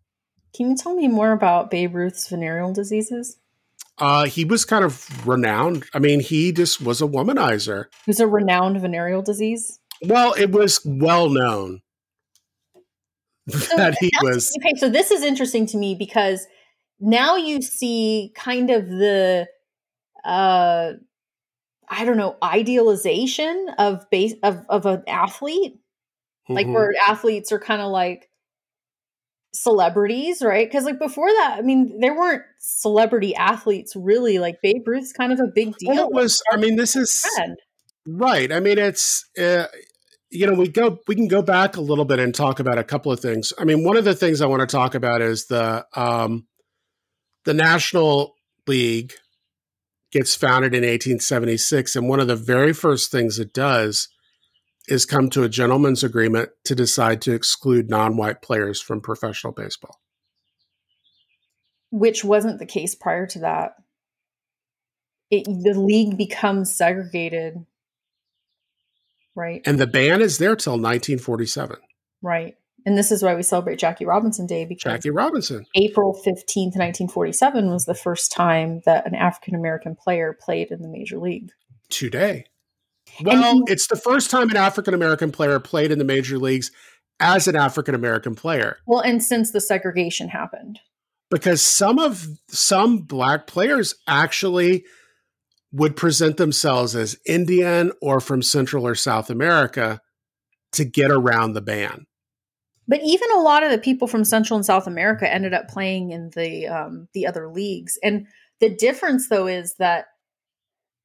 Can 0.57 0.71
you 0.71 0.77
tell 0.77 0.95
me 0.95 1.09
more 1.09 1.33
about 1.33 1.71
Babe 1.71 1.95
Ruth's 1.95 2.29
venereal 2.29 2.73
diseases? 2.73 3.39
Uh, 3.99 4.25
he 4.25 4.45
was 4.45 4.65
kind 4.65 4.85
of 4.85 5.27
renowned. 5.27 5.85
I 5.95 5.99
mean, 5.99 6.21
he 6.21 6.53
just 6.53 6.81
was 6.81 7.01
a 7.03 7.07
womanizer. 7.07 7.85
Who's 8.07 8.19
a 8.21 8.27
renowned 8.27 8.81
venereal 8.81 9.23
disease? 9.23 9.79
Well, 10.03 10.33
it 10.35 10.51
was 10.51 10.81
well 10.85 11.29
known 11.29 11.83
that 13.47 13.97
he 14.01 14.11
was. 14.23 14.51
okay. 14.61 14.75
So 14.79 14.89
this 14.89 15.11
is 15.11 15.23
interesting 15.23 15.67
to 15.67 15.77
me 15.77 15.95
because 15.95 16.47
now 17.01 17.37
you 17.37 17.63
see 17.63 18.33
kind 18.35 18.71
of 18.71 18.89
the, 18.89 19.49
uh, 20.25 20.93
I 21.89 22.05
don't 22.05 22.17
know, 22.19 22.37
idealization 22.43 23.69
of 23.79 24.09
base 24.11 24.35
of 24.43 24.63
of 24.69 24.87
an 24.87 25.03
athlete. 25.09 25.77
like 26.49 26.67
Mhm. 26.67 26.73
where 26.75 26.93
athletes 27.07 27.53
are 27.53 27.61
kind 27.61 27.81
of 27.81 27.91
like 27.93 28.29
celebrities, 29.53 30.43
right? 30.43 30.69
Because 30.69 30.85
like 30.85 30.99
before 30.99 31.29
that, 31.29 31.57
I 31.59 31.63
mean, 31.63 32.01
there 32.01 32.15
weren't 32.17 32.43
celebrity 32.59 33.35
athletes 33.35 33.95
really. 33.97 34.39
Like 34.39 34.61
Babe 34.63 34.83
Ruth's 34.87 35.13
kind 35.13 35.33
of 35.33 35.41
a 35.41 35.47
big 35.53 35.77
deal. 35.79 35.95
Well, 35.95 36.09
it 36.09 36.13
was. 36.13 36.43
I 36.53 36.57
mean, 36.57 36.77
this 36.77 36.97
is 36.97 37.25
Friend. 37.37 37.57
right. 38.07 38.53
I 38.53 38.61
mean, 38.61 38.79
it's. 38.79 39.25
Uh, 39.39 39.67
you 40.33 40.47
know, 40.47 40.55
we 40.55 40.69
go. 40.69 40.99
We 41.09 41.17
can 41.17 41.27
go 41.29 41.43
back 41.43 41.77
a 41.77 41.81
little 41.81 42.05
bit 42.05 42.21
and 42.21 42.33
talk 42.35 42.61
about 42.61 42.79
a 42.79 42.85
couple 42.85 43.11
of 43.11 43.19
things. 43.21 43.53
I 43.59 43.65
mean, 43.65 43.85
one 43.85 43.97
of 43.97 44.05
the 44.05 44.15
things 44.15 44.41
I 44.41 44.47
want 44.47 44.61
to 44.61 44.67
talk 44.67 44.95
about 44.95 45.23
is 45.23 45.47
the 45.47 45.85
um, 45.97 46.47
the 47.45 47.55
National 47.55 48.37
League 48.67 49.13
gets 50.13 50.35
founded 50.35 50.75
in 50.75 50.83
1876, 50.83 51.97
and 51.97 52.09
one 52.09 52.21
of 52.21 52.27
the 52.29 52.37
very 52.37 52.73
first 52.73 53.11
things 53.11 53.39
it 53.39 53.53
does 53.53 54.09
is 54.89 55.07
come 55.07 55.31
to 55.31 55.45
a 55.45 55.49
gentleman's 55.49 56.03
agreement 56.03 56.51
to 56.65 56.75
decide 56.75 57.23
to 57.23 57.33
exclude 57.33 57.89
non-white 57.89 58.43
players 58.43 58.81
from 58.81 59.01
professional 59.01 59.53
baseball. 59.53 60.01
which 61.93 62.25
wasn't 62.25 62.59
the 62.59 62.67
case 62.67 62.95
prior 62.95 63.27
to 63.27 63.41
that. 63.41 63.75
It, 65.31 65.45
the 65.45 65.75
league 65.79 66.17
becomes 66.17 66.75
segregated, 66.75 67.65
right? 69.35 69.63
And 69.65 69.79
the 69.79 69.87
ban 69.87 70.21
is 70.23 70.39
there 70.39 70.57
till 70.57 70.75
1947. 70.75 71.77
right. 72.23 72.57
And 72.87 72.97
this 72.97 73.11
is 73.13 73.23
why 73.23 73.35
we 73.35 73.43
celebrate 73.43 73.79
Jackie 73.79 74.07
Robinson 74.07 74.47
Day 74.47 74.65
because 74.65 74.93
Jackie 74.93 75.11
Robinson. 75.11 75.67
April 75.75 76.15
15th, 76.15 76.77
1947 76.77 77.71
was 77.71 77.85
the 77.85 77.95
first 77.95 78.33
time 78.33 78.81
that 78.87 79.07
an 79.07 79.15
African 79.15 79.55
American 79.55 79.95
player 79.97 80.37
played 80.41 80.71
in 80.71 80.81
the 80.83 80.89
major 80.89 81.19
league. 81.19 81.51
today. 81.91 82.45
Well, 83.23 83.55
he- 83.67 83.73
it's 83.73 83.89
the 83.89 83.97
first 83.97 84.31
time 84.31 84.49
an 84.51 84.57
African 84.57 84.95
American 84.95 85.33
player 85.33 85.59
played 85.59 85.91
in 85.91 85.99
the 85.99 86.05
major 86.05 86.39
leagues 86.39 86.71
as 87.19 87.49
an 87.49 87.57
African 87.57 87.95
American 87.95 88.35
player 88.35 88.79
Well, 88.87 89.01
and 89.01 89.23
since 89.23 89.51
the 89.51 89.61
segregation 89.61 90.29
happened. 90.29 90.79
because 91.31 91.61
some 91.61 91.99
of 91.99 92.27
some 92.49 92.99
black 92.99 93.47
players 93.49 93.95
actually 94.07 94.85
would 95.73 95.97
present 95.97 96.37
themselves 96.37 96.95
as 96.97 97.17
Indian 97.27 97.93
or 98.01 98.21
from 98.21 98.43
Central 98.43 98.87
or 98.87 98.95
South 98.95 99.29
America 99.31 100.01
to 100.73 100.85
get 100.85 101.11
around 101.11 101.53
the 101.53 101.61
ban. 101.61 102.07
But 102.89 103.01
even 103.05 103.31
a 103.33 103.41
lot 103.41 103.63
of 103.63 103.71
the 103.71 103.79
people 103.79 104.09
from 104.09 104.25
Central 104.25 104.57
and 104.57 104.67
South 104.67 104.87
America 104.87 105.33
ended 105.33 105.55
up 105.55 105.69
playing 105.69 106.11
in 106.11 106.31
the 106.35 106.67
um, 106.69 107.09
the 107.15 107.27
other 107.27 107.49
leagues. 107.49 107.99
And 108.03 108.27
the 108.61 108.69
difference, 108.75 109.29
though, 109.29 109.47
is 109.47 109.75
that 109.77 110.07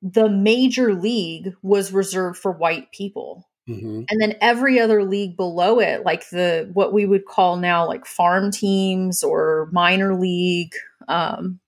the 0.02 0.30
major 0.30 0.94
league 0.94 1.54
was 1.62 1.92
reserved 1.92 2.38
for 2.38 2.52
white 2.52 2.92
people, 2.92 3.48
Mhm. 3.70 4.06
and 4.10 4.22
then 4.22 4.36
every 4.42 4.80
other 4.80 5.04
league 5.04 5.36
below 5.38 5.80
it, 5.80 6.04
like 6.06 6.30
the 6.30 6.70
what 6.74 6.94
we 6.94 7.06
would 7.06 7.26
call 7.26 7.56
now 7.58 7.88
like 7.88 8.06
farm 8.06 8.52
teams 8.52 9.24
or 9.24 9.70
minor 9.72 10.16
league, 10.16 10.74
um, 11.08 11.60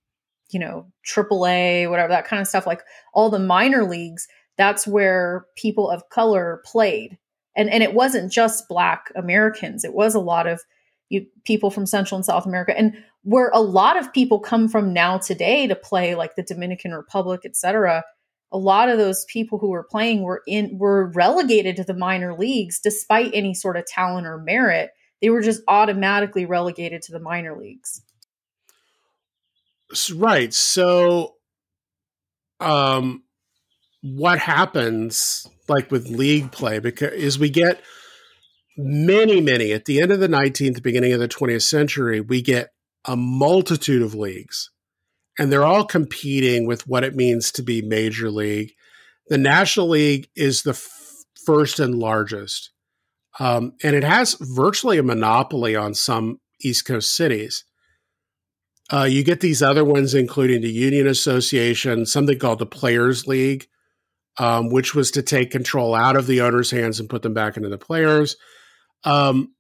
you 0.52 0.60
know, 0.60 0.88
AAA, 1.04 1.88
whatever 1.90 2.10
that 2.10 2.26
kind 2.28 2.42
of 2.42 2.48
stuff, 2.48 2.68
like 2.68 2.84
all 3.14 3.30
the 3.30 3.40
minor 3.40 3.84
leagues. 3.84 4.28
That's 4.58 4.88
where 4.88 5.46
people 5.58 5.90
of 5.90 6.10
color 6.10 6.62
played 6.66 7.18
and 7.58 7.70
and 7.70 7.84
it 7.84 7.94
wasn't 7.94 8.32
just 8.32 8.70
black 8.70 9.12
americans. 9.16 9.84
It 9.84 9.94
was 9.94 10.16
a 10.16 10.20
lot 10.20 10.48
of 10.48 10.62
you, 11.10 11.26
people 11.46 11.72
from 11.72 11.86
central 11.86 12.18
and 12.18 12.26
south 12.26 12.46
america. 12.46 12.78
And 12.78 12.94
where 13.24 13.50
a 13.54 13.60
lot 13.60 13.98
of 13.98 14.14
people 14.14 14.40
come 14.40 14.70
from 14.70 14.94
now 14.94 15.18
today 15.18 15.68
to 15.68 15.76
play 15.76 16.16
like 16.16 16.36
the 16.36 16.44
dominican 16.44 16.94
republic 16.94 17.42
etc 17.44 18.04
a 18.52 18.58
lot 18.58 18.90
of 18.90 18.98
those 18.98 19.26
people 19.26 19.58
who 19.58 19.70
were 19.70 19.84
playing 19.84 20.22
were 20.22 20.42
in 20.48 20.78
were 20.78 21.12
relegated 21.12 21.76
to 21.78 21.84
the 21.84 21.94
minor 21.94 22.38
leagues 22.38 22.80
despite 22.80 23.32
any 23.34 23.54
sort 23.54 23.78
of 23.78 23.86
talent 23.86 24.26
or 24.26 24.38
merit. 24.38 24.92
They 25.22 25.30
were 25.30 25.42
just 25.42 25.62
automatically 25.68 26.46
relegated 26.46 27.02
to 27.04 27.12
the 27.12 27.20
minor 27.20 27.58
leagues. 27.60 28.02
Right. 30.14 30.54
So 30.54 31.36
um 32.60 33.24
what 34.02 34.40
happens 34.40 35.48
like 35.68 35.92
with 35.92 36.10
league 36.10 36.52
play 36.52 36.80
because 36.80 37.14
is 37.14 37.40
we 37.40 37.50
get 37.50 37.82
many 38.78 39.42
many 39.42 39.72
at 39.72 39.86
the 39.86 40.00
end 40.00 40.12
of 40.12 40.20
the 40.20 40.28
19th 40.28 40.82
beginning 40.84 41.14
of 41.14 41.20
the 41.20 41.28
20th 41.28 41.64
century 41.64 42.22
we 42.22 42.42
get 42.42 42.70
a 43.08 43.16
multitude 43.16 44.02
of 44.02 44.14
leagues. 44.14 44.70
And 45.40 45.52
they're 45.52 45.66
all 45.66 45.86
competing 45.86 46.68
with 46.68 46.86
what 46.88 47.04
it 47.04 47.16
means 47.16 47.52
to 47.54 47.64
be 47.64 47.82
major 47.82 48.30
league. 48.30 48.74
The 49.30 49.38
national 49.38 49.90
league 49.90 50.28
is 50.36 50.64
the 50.64 50.72
f- 50.72 50.88
first 51.46 51.80
and 51.80 51.96
largest. 51.96 52.72
Um, 53.40 53.74
and 53.84 53.96
it 53.96 54.04
has 54.04 54.36
virtually 54.40 54.98
a 54.98 55.04
monopoly 55.04 55.76
on 55.76 55.94
some 55.94 56.40
east 56.62 56.86
coast 56.86 57.16
cities. 57.16 57.64
Uh, 58.92 59.04
you 59.04 59.24
get 59.24 59.42
these 59.42 59.62
other 59.62 59.86
ones, 59.86 60.16
including 60.16 60.62
the 60.62 60.72
Union 60.72 61.08
Association, 61.08 62.06
something 62.06 62.40
called 62.40 62.60
the 62.60 62.66
Players 62.66 63.28
League, 63.28 63.68
um, 64.38 64.70
which 64.70 64.94
was 64.94 65.12
to 65.12 65.22
take 65.22 65.52
control 65.52 65.96
out 65.96 66.16
of 66.16 66.28
the 66.28 66.42
owners' 66.42 66.72
hands 66.72 67.00
and 67.00 67.10
put 67.10 67.22
them 67.22 67.34
back 67.34 67.58
into 67.58 67.70
the 67.70 67.78
players. 67.78 68.36
Um, 69.04 69.54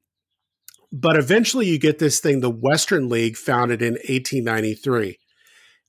but 0.91 1.17
eventually, 1.17 1.67
you 1.67 1.79
get 1.79 1.99
this 1.99 2.19
thing, 2.19 2.39
the 2.39 2.49
Western 2.49 3.09
League, 3.09 3.35
founded 3.35 3.81
in 3.81 3.93
1893. 3.93 5.17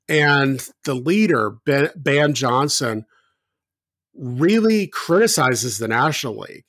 And 0.08 0.66
the 0.84 0.94
leader, 0.94 1.58
Ban, 1.64 2.34
Johnson, 2.34 3.04
really 4.14 4.86
criticizes 4.88 5.78
the 5.78 5.88
National 5.88 6.38
League. 6.38 6.64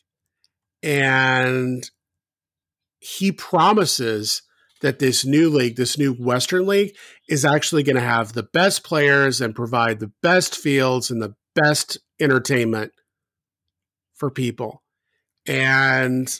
And 0.84 1.89
he 2.99 3.32
promises 3.32 4.43
that 4.82 4.99
this 4.99 5.25
new 5.25 5.49
league, 5.49 5.75
this 5.75 5.97
new 5.97 6.13
Western 6.13 6.67
League, 6.67 6.95
is 7.27 7.43
actually 7.43 7.84
going 7.84 7.95
to 7.95 8.01
have 8.01 8.34
the 8.34 8.43
best 8.43 8.84
players 8.84 9.41
and 9.41 9.55
provide 9.55 9.99
the 9.99 10.12
best 10.21 10.55
fields 10.55 11.10
and 11.10 11.21
the 11.21 11.36
best 11.55 11.97
entertainment 12.19 12.91
for 14.13 14.29
people. 14.29 14.84
And 15.47 16.39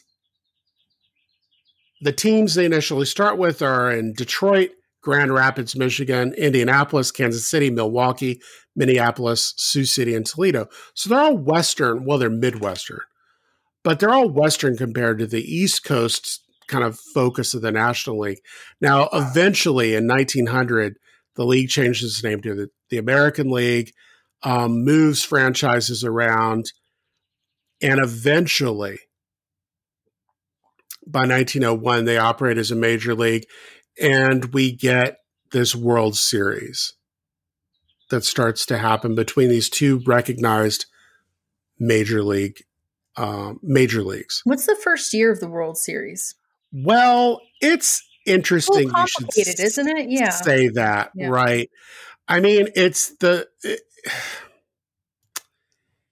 the 2.01 2.11
teams 2.11 2.55
they 2.55 2.65
initially 2.65 3.05
start 3.05 3.37
with 3.37 3.61
are 3.61 3.91
in 3.91 4.13
Detroit, 4.13 4.71
Grand 5.01 5.33
Rapids, 5.33 5.75
Michigan, 5.75 6.33
Indianapolis, 6.33 7.11
Kansas 7.11 7.47
City, 7.47 7.69
Milwaukee, 7.69 8.41
Minneapolis, 8.75 9.53
Sioux 9.57 9.85
City, 9.85 10.15
and 10.15 10.25
Toledo. 10.25 10.67
So 10.93 11.09
they're 11.09 11.19
all 11.19 11.37
Western. 11.37 12.05
Well, 12.05 12.17
they're 12.17 12.29
Midwestern, 12.29 13.01
but 13.83 13.99
they're 13.99 14.13
all 14.13 14.29
Western 14.29 14.77
compared 14.77 15.19
to 15.19 15.27
the 15.27 15.43
East 15.43 15.84
Coast 15.84 16.41
kind 16.67 16.84
of 16.84 16.99
focus 17.13 17.53
of 17.53 17.61
the 17.61 17.71
National 17.71 18.19
League. 18.19 18.39
Now, 18.80 19.09
eventually 19.11 19.95
in 19.95 20.07
1900, 20.07 20.97
the 21.36 21.45
league 21.45 21.69
changed 21.69 22.03
its 22.03 22.23
name 22.23 22.41
to 22.41 22.53
the, 22.53 22.69
the 22.89 22.97
American 22.97 23.49
League, 23.49 23.91
um, 24.43 24.83
moves 24.83 25.23
franchises 25.23 26.03
around, 26.03 26.71
and 27.81 27.99
eventually, 28.03 28.99
by 31.07 31.21
1901, 31.21 32.05
they 32.05 32.17
operate 32.17 32.57
as 32.57 32.71
a 32.71 32.75
major 32.75 33.13
league, 33.15 33.45
and 34.01 34.45
we 34.53 34.71
get 34.71 35.17
this 35.51 35.75
World 35.75 36.15
Series 36.15 36.93
that 38.09 38.23
starts 38.23 38.65
to 38.67 38.77
happen 38.77 39.15
between 39.15 39.49
these 39.49 39.69
two 39.69 40.01
recognized 40.05 40.85
major 41.79 42.21
league 42.23 42.57
um, 43.17 43.59
major 43.63 44.01
leagues. 44.03 44.41
what's 44.45 44.65
the 44.65 44.75
first 44.75 45.13
year 45.13 45.31
of 45.31 45.39
the 45.39 45.47
world 45.47 45.77
series 45.77 46.35
Well, 46.71 47.41
it's 47.61 48.01
interesting. 48.25 48.83
should 48.89 48.93
complicated 48.93 49.59
isn't 49.59 49.87
it 49.87 50.09
yeah 50.09 50.29
say 50.29 50.69
that, 50.69 51.11
Yeah. 51.15 51.27
right? 51.27 51.69
I 52.27 52.39
mean, 52.41 52.67
it's 52.75 53.15
the. 53.17 53.47
It, 53.63 53.81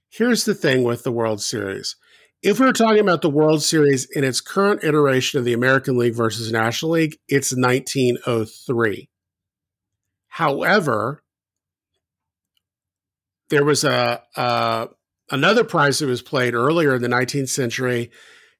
here's 0.10 0.46
the 0.46 0.56
thing 0.56 0.84
with 0.84 1.04
the 1.04 1.12
World 1.12 1.42
Series 1.42 1.96
if 2.44 2.60
we're 2.60 2.72
talking 2.72 3.00
about 3.00 3.22
the 3.22 3.30
World 3.30 3.64
Series 3.64 4.06
in 4.12 4.24
its 4.24 4.42
current 4.42 4.84
iteration 4.84 5.40
of 5.40 5.46
the 5.46 5.54
American 5.54 5.98
League 5.98 6.16
versus 6.16 6.52
National 6.52 6.92
League, 6.92 7.18
it's 7.28 7.56
1903. 7.56 9.10
However, 10.28 11.24
there 13.50 13.66
was 13.66 13.84
a, 13.84 14.22
a 14.36 14.90
another 15.32 15.64
prize 15.64 16.00
that 16.00 16.08
was 16.08 16.22
played 16.22 16.54
earlier 16.54 16.96
in 16.96 17.02
the 17.02 17.08
19th 17.08 17.50
century, 17.50 18.12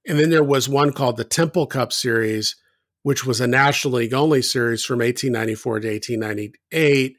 and 0.08 0.18
then 0.18 0.32
there 0.32 0.44
was 0.44 0.68
one 0.68 0.92
called 0.92 1.18
the 1.18 1.24
Temple 1.24 1.68
Cup 1.68 1.94
Series, 1.94 2.56
which 3.04 3.26
was 3.26 3.40
a 3.40 3.48
National 3.48 3.96
League 3.96 4.14
only 4.14 4.42
series 4.42 4.84
from 4.84 5.00
1894 5.00 5.80
to 5.82 5.88
1898. 5.88 7.16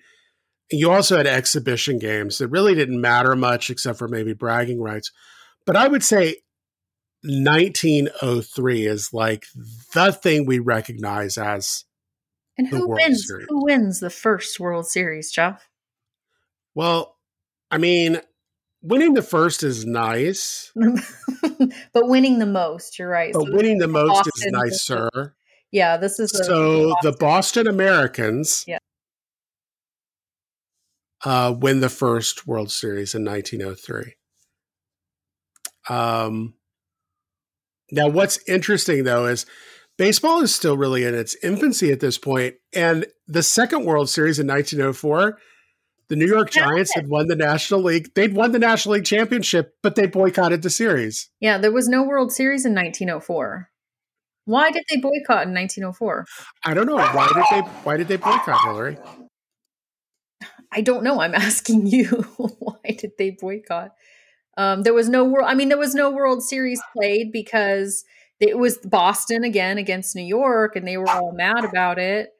You 0.70 0.90
also 0.90 1.16
had 1.16 1.26
exhibition 1.26 1.98
games 1.98 2.38
that 2.38 2.48
really 2.48 2.74
didn't 2.74 3.00
matter 3.00 3.34
much 3.34 3.70
except 3.70 3.98
for 3.98 4.08
maybe 4.08 4.34
bragging 4.34 4.80
rights. 4.80 5.10
But 5.64 5.76
I 5.76 5.88
would 5.88 6.04
say 6.04 6.36
1903 7.22 8.86
is 8.86 9.12
like 9.12 9.46
the 9.94 10.12
thing 10.12 10.46
we 10.46 10.58
recognize 10.58 11.36
as 11.36 11.84
and 12.56 12.68
who 12.68 12.88
wins 12.88 13.26
Series. 13.26 13.46
who 13.48 13.64
wins 13.64 14.00
the 14.00 14.10
first 14.10 14.58
World 14.60 14.86
Series, 14.86 15.30
Jeff? 15.30 15.68
Well, 16.74 17.16
I 17.70 17.78
mean, 17.78 18.20
winning 18.82 19.14
the 19.14 19.22
first 19.22 19.62
is 19.62 19.84
nice. 19.84 20.72
but 21.92 22.08
winning 22.08 22.38
the 22.38 22.46
most, 22.46 22.98
you're 22.98 23.08
right. 23.08 23.32
But 23.32 23.46
so 23.46 23.54
winning 23.54 23.78
the 23.78 23.88
most 23.88 24.24
Boston 24.24 24.32
is 24.36 24.52
nicer. 24.52 25.34
Yeah, 25.70 25.96
this 25.98 26.18
is 26.18 26.30
so 26.30 26.94
the 27.02 27.12
Boston 27.12 27.66
Americans. 27.66 28.64
Yeah. 28.66 28.78
Uh, 31.24 31.54
win 31.58 31.80
the 31.80 31.88
first 31.88 32.46
World 32.46 32.70
Series 32.70 33.14
in 33.14 33.24
1903. 33.24 34.14
Um, 35.88 36.54
now, 37.90 38.08
what's 38.08 38.38
interesting 38.48 39.04
though 39.04 39.26
is 39.26 39.46
baseball 39.96 40.42
is 40.42 40.54
still 40.54 40.76
really 40.76 41.04
in 41.04 41.14
its 41.14 41.36
infancy 41.42 41.90
at 41.90 42.00
this 42.00 42.18
point, 42.18 42.54
and 42.72 43.06
the 43.26 43.42
second 43.42 43.84
World 43.84 44.08
Series 44.08 44.38
in 44.38 44.46
1904 44.46 45.38
the 46.08 46.16
New 46.16 46.26
York 46.26 46.50
Giants 46.50 46.94
had 46.94 47.08
won 47.08 47.26
the 47.26 47.36
National 47.36 47.82
League. 47.82 48.14
They'd 48.14 48.34
won 48.34 48.52
the 48.52 48.58
National 48.58 48.94
League 48.94 49.04
championship, 49.04 49.74
but 49.82 49.94
they 49.94 50.06
boycotted 50.06 50.62
the 50.62 50.70
series. 50.70 51.28
Yeah, 51.40 51.58
there 51.58 51.72
was 51.72 51.88
no 51.88 52.02
World 52.02 52.32
Series 52.32 52.64
in 52.64 52.74
1904. 52.74 53.68
Why 54.46 54.70
did 54.70 54.84
they 54.88 54.96
boycott 54.96 55.46
in 55.46 55.54
1904? 55.54 56.24
I 56.64 56.72
don't 56.72 56.86
know. 56.86 56.96
Why 56.96 57.28
did 57.28 57.44
they 57.50 57.60
why 57.82 57.96
did 57.98 58.08
they 58.08 58.16
boycott, 58.16 58.62
Hillary? 58.64 58.96
I 60.72 60.80
don't 60.80 61.04
know. 61.04 61.20
I'm 61.20 61.34
asking 61.48 61.86
you. 61.86 62.06
why 62.36 62.96
did 62.96 63.12
they 63.18 63.30
boycott? 63.30 63.92
Um, 64.56 64.82
there 64.82 64.94
was 64.94 65.08
no 65.08 65.24
world 65.24 65.46
I 65.48 65.54
mean 65.54 65.68
there 65.68 65.78
was 65.78 65.94
no 65.94 66.10
World 66.10 66.42
Series 66.42 66.80
played 66.96 67.30
because 67.30 68.04
it 68.40 68.58
was 68.58 68.78
Boston 68.78 69.44
again 69.44 69.78
against 69.78 70.16
New 70.16 70.24
York 70.24 70.76
and 70.76 70.86
they 70.86 70.96
were 70.96 71.08
all 71.08 71.32
mad 71.32 71.64
about 71.64 71.98
it. 71.98 72.30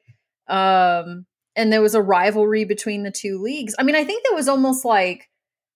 Um, 0.47 1.25
and 1.55 1.71
there 1.71 1.81
was 1.81 1.95
a 1.95 2.01
rivalry 2.01 2.65
between 2.65 3.03
the 3.03 3.11
two 3.11 3.41
leagues. 3.41 3.75
I 3.77 3.83
mean, 3.83 3.95
I 3.95 4.03
think 4.03 4.23
that 4.23 4.35
was 4.35 4.47
almost 4.47 4.85
like 4.85 5.29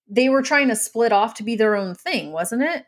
they 0.07 0.29
were 0.29 0.41
trying 0.41 0.69
to 0.69 0.75
split 0.75 1.11
off 1.11 1.33
to 1.35 1.43
be 1.43 1.55
their 1.55 1.75
own 1.75 1.95
thing, 1.95 2.31
wasn't 2.31 2.63
it? 2.63 2.85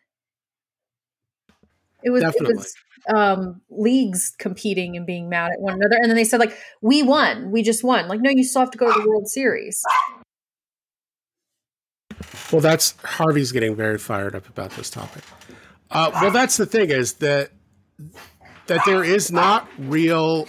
It 2.05 2.11
was, 2.11 2.21
Definitely. 2.21 2.53
it 2.53 2.57
was 2.57 2.73
um, 3.13 3.61
leagues 3.69 4.33
competing 4.37 4.95
and 4.95 5.05
being 5.05 5.27
mad 5.27 5.51
at 5.51 5.59
one 5.59 5.73
another, 5.73 5.95
and 5.95 6.09
then 6.09 6.15
they 6.15 6.23
said 6.23 6.39
like, 6.39 6.55
"We 6.81 7.01
won, 7.01 7.51
we 7.51 7.63
just 7.63 7.83
won." 7.83 8.07
Like, 8.07 8.21
no, 8.21 8.29
you 8.29 8.43
still 8.43 8.61
have 8.61 8.71
to 8.71 8.77
go 8.77 8.93
to 8.93 9.01
the 9.01 9.09
World 9.09 9.27
Series. 9.27 9.83
Well, 12.51 12.61
that's 12.61 12.93
Harvey's 13.03 13.51
getting 13.51 13.75
very 13.75 13.97
fired 13.97 14.35
up 14.35 14.47
about 14.47 14.71
this 14.71 14.89
topic. 14.89 15.23
Uh, 15.89 16.11
well, 16.13 16.31
that's 16.31 16.57
the 16.57 16.65
thing 16.65 16.91
is 16.91 17.13
that 17.13 17.51
that 18.67 18.81
there 18.85 19.03
is 19.03 19.31
not 19.31 19.67
real 19.77 20.47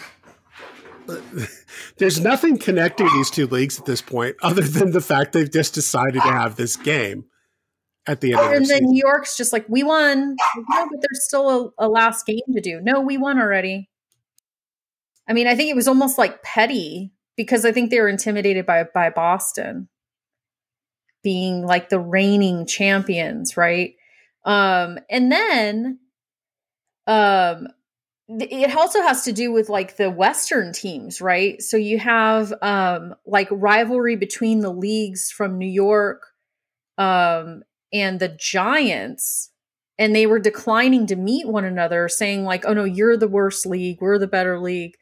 there's 1.99 2.21
nothing 2.21 2.59
connecting 2.59 3.09
these 3.15 3.31
two 3.31 3.47
leagues 3.47 3.79
at 3.79 3.87
this 3.87 4.03
point 4.03 4.37
other 4.43 4.63
than 4.63 4.91
the 4.91 5.01
fact 5.01 5.33
they've 5.33 5.53
just 5.53 5.75
decided 5.75 6.15
to 6.15 6.21
have 6.21 6.57
this 6.57 6.77
game 6.77 7.25
at 8.07 8.21
the 8.21 8.35
end 8.35 8.55
and 8.55 8.65
the 8.65 8.69
then 8.69 8.85
New 8.85 8.99
York's 8.99 9.37
just 9.37 9.53
like, 9.53 9.67
we 9.69 9.83
won. 9.83 10.37
No, 10.57 10.89
but 10.91 11.01
there's 11.01 11.25
still 11.25 11.75
a, 11.79 11.87
a 11.87 11.89
last 11.89 12.27
game 12.27 12.41
to 12.55 12.61
do. 12.61 12.81
No, 12.81 13.01
we 13.01 13.17
won 13.19 13.39
already. 13.39 13.89
I 15.29 15.33
mean, 15.33 15.47
I 15.47 15.57
think 15.57 15.71
it 15.71 15.77
was 15.77 15.89
almost 15.89 16.19
like 16.19 16.43
petty 16.43 17.13
because 17.37 17.65
I 17.65 17.73
think 17.73 17.91
they 17.91 18.01
were 18.01 18.09
intimidated 18.09 18.65
by 18.65 18.85
by 18.95 19.11
Boston 19.11 19.89
being 21.25 21.67
like 21.67 21.89
the 21.89 21.99
reigning 21.99 22.67
champions, 22.67 23.57
right? 23.57 23.95
Um, 24.45 24.99
and 25.11 25.33
then 25.33 25.99
um 27.07 27.69
it 28.29 28.75
also 28.75 29.01
has 29.03 29.23
to 29.23 29.33
do 29.33 29.53
with 29.53 29.69
like 29.69 29.97
the 29.97 30.11
western 30.11 30.73
teams 30.73 31.21
right 31.21 31.63
so 31.63 31.77
you 31.77 31.99
have 31.99 32.53
um 32.61 33.15
like 33.25 33.49
rivalry 33.53 34.17
between 34.17 34.61
the 34.61 34.73
leagues 34.73 35.31
from 35.31 35.59
new 35.59 35.69
york 35.69 36.27
um 36.99 37.63
and 38.01 38.21
the 38.21 38.29
giants 38.29 39.51
and 39.99 40.15
they 40.15 40.27
were 40.27 40.39
declining 40.39 41.07
to 41.07 41.17
meet 41.17 41.49
one 41.49 41.65
another 41.65 42.09
saying 42.09 42.45
like 42.45 42.65
oh 42.67 42.75
no 42.75 42.85
you're 42.85 43.17
the 43.17 43.29
worst 43.29 43.67
league 43.67 43.99
we're 44.01 44.19
the 44.19 44.27
better 44.27 44.61
league 44.61 44.95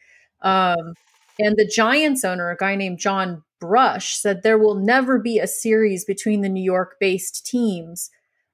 um 0.42 0.94
and 1.38 1.56
the 1.56 1.66
giants 1.66 2.24
owner 2.24 2.50
a 2.50 2.56
guy 2.56 2.76
named 2.76 2.98
john 2.98 3.42
brush 3.60 4.16
said 4.16 4.42
there 4.42 4.58
will 4.58 4.76
never 4.76 5.18
be 5.18 5.38
a 5.38 5.46
series 5.46 6.04
between 6.04 6.42
the 6.42 6.48
new 6.48 6.62
york 6.62 6.96
based 7.00 7.44
teams 7.46 8.10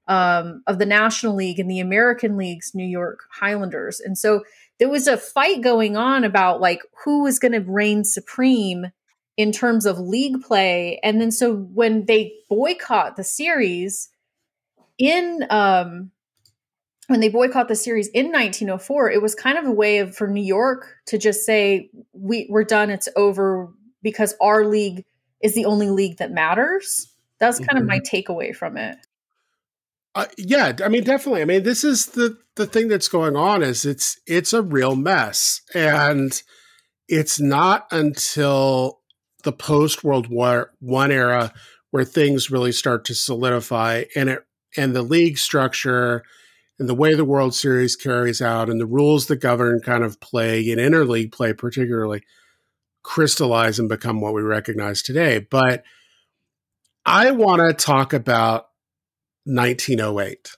um, 0.07 0.63
of 0.67 0.77
the 0.77 0.85
National 0.85 1.35
League 1.35 1.59
and 1.59 1.69
the 1.69 1.79
American 1.79 2.35
League's 2.35 2.73
New 2.73 2.85
York 2.85 3.21
Highlanders. 3.31 4.01
And 4.01 4.17
so 4.17 4.43
there 4.77 4.89
was 4.89 5.07
a 5.07 5.15
fight 5.15 5.61
going 5.61 5.95
on 5.95 6.25
about 6.25 6.59
like 6.59 6.81
who 7.05 7.23
was 7.23 7.39
going 7.39 7.53
to 7.53 7.61
reign 7.61 8.03
supreme 8.03 8.87
in 9.37 9.51
terms 9.51 9.85
of 9.85 9.99
league 9.99 10.41
play. 10.41 10.99
And 11.01 11.21
then 11.21 11.31
so 11.31 11.55
when 11.55 12.05
they 12.07 12.33
boycott 12.49 13.15
the 13.15 13.23
series 13.23 14.09
in 14.97 15.45
um 15.49 16.11
when 17.07 17.19
they 17.19 17.29
boycott 17.29 17.67
the 17.67 17.75
series 17.75 18.07
in 18.09 18.27
1904, 18.27 19.11
it 19.11 19.21
was 19.21 19.35
kind 19.35 19.57
of 19.57 19.65
a 19.65 19.71
way 19.71 19.97
of 19.97 20.15
for 20.15 20.27
New 20.27 20.43
York 20.43 20.95
to 21.07 21.17
just 21.17 21.45
say 21.45 21.89
we 22.13 22.47
we're 22.49 22.63
done, 22.63 22.89
it's 22.89 23.09
over 23.15 23.69
because 24.01 24.33
our 24.41 24.65
league 24.65 25.03
is 25.41 25.53
the 25.53 25.65
only 25.65 25.89
league 25.89 26.17
that 26.17 26.31
matters. 26.31 27.11
That's 27.39 27.57
kind 27.57 27.71
mm-hmm. 27.71 27.77
of 27.79 27.85
my 27.85 27.99
takeaway 27.99 28.55
from 28.55 28.77
it. 28.77 28.97
Uh, 30.13 30.25
yeah, 30.37 30.73
I 30.83 30.89
mean, 30.89 31.03
definitely. 31.03 31.41
I 31.41 31.45
mean, 31.45 31.63
this 31.63 31.83
is 31.83 32.07
the 32.07 32.37
the 32.55 32.65
thing 32.65 32.87
that's 32.87 33.07
going 33.07 33.35
on 33.35 33.63
is 33.63 33.85
it's 33.85 34.19
it's 34.27 34.53
a 34.53 34.61
real 34.61 34.95
mess, 34.95 35.61
and 35.73 36.41
it's 37.07 37.39
not 37.39 37.87
until 37.91 38.99
the 39.43 39.53
post 39.53 40.03
World 40.03 40.27
War 40.27 40.71
One 40.79 41.11
era 41.11 41.53
where 41.91 42.03
things 42.03 42.51
really 42.51 42.71
start 42.71 43.05
to 43.05 43.15
solidify, 43.15 44.03
and 44.15 44.29
it 44.29 44.45
and 44.77 44.95
the 44.95 45.01
league 45.01 45.37
structure 45.37 46.23
and 46.79 46.89
the 46.89 46.95
way 46.95 47.13
the 47.13 47.25
World 47.25 47.53
Series 47.53 47.95
carries 47.95 48.41
out 48.41 48.69
and 48.69 48.79
the 48.79 48.85
rules 48.85 49.27
that 49.27 49.37
govern 49.37 49.81
kind 49.81 50.03
of 50.03 50.19
play 50.19 50.69
and 50.71 50.79
interleague 50.79 51.31
play 51.31 51.53
particularly 51.53 52.23
crystallize 53.03 53.79
and 53.79 53.89
become 53.89 54.21
what 54.21 54.33
we 54.33 54.41
recognize 54.41 55.01
today. 55.01 55.39
But 55.39 55.83
I 57.05 57.31
want 57.31 57.61
to 57.61 57.73
talk 57.73 58.13
about 58.13 58.69
1908. 59.45 60.55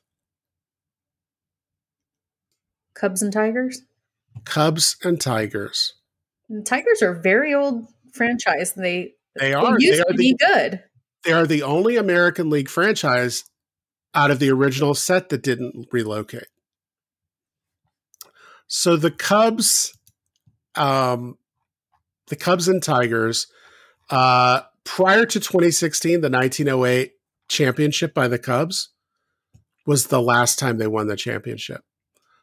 Cubs 2.94 3.22
and 3.22 3.34
Tigers? 3.34 3.82
Cubs 4.46 4.98
and 5.04 5.20
Tigers. 5.20 5.94
And 6.50 6.66
Tigers 6.66 7.02
are 7.02 7.14
very 7.14 7.54
old 7.54 7.88
franchise. 8.14 8.74
They 8.74 9.14
they 9.36 9.54
are 9.54 9.78
they, 9.78 9.86
used 9.86 9.98
they 9.98 10.02
are 10.02 10.12
to 10.12 10.18
the, 10.18 10.18
be 10.18 10.36
good. 10.36 10.84
They 11.24 11.32
are 11.32 11.48
the 11.48 11.64
only 11.64 11.98
American 11.98 12.50
League 12.50 12.70
franchise 12.70 13.46
out 14.16 14.32
of 14.32 14.40
the 14.40 14.52
original 14.52 14.94
set 14.94 15.30
that 15.30 15.44
didn't 15.44 15.88
relocate. 15.92 16.48
So 18.68 18.96
the 18.96 19.12
Cubs, 19.12 19.98
um, 20.76 21.38
the 22.28 22.36
Cubs 22.36 22.68
and 22.68 22.82
Tigers, 22.82 23.48
uh, 24.10 24.62
prior 24.84 25.26
to 25.26 25.40
2016, 25.40 26.22
the 26.22 26.30
1908 26.30 27.14
championship 27.48 28.14
by 28.14 28.28
the 28.28 28.40
Cubs 28.40 28.90
was 29.86 30.08
the 30.08 30.22
last 30.22 30.60
time 30.60 30.78
they 30.78 30.88
won 30.88 31.08
the 31.08 31.16
championship. 31.16 31.84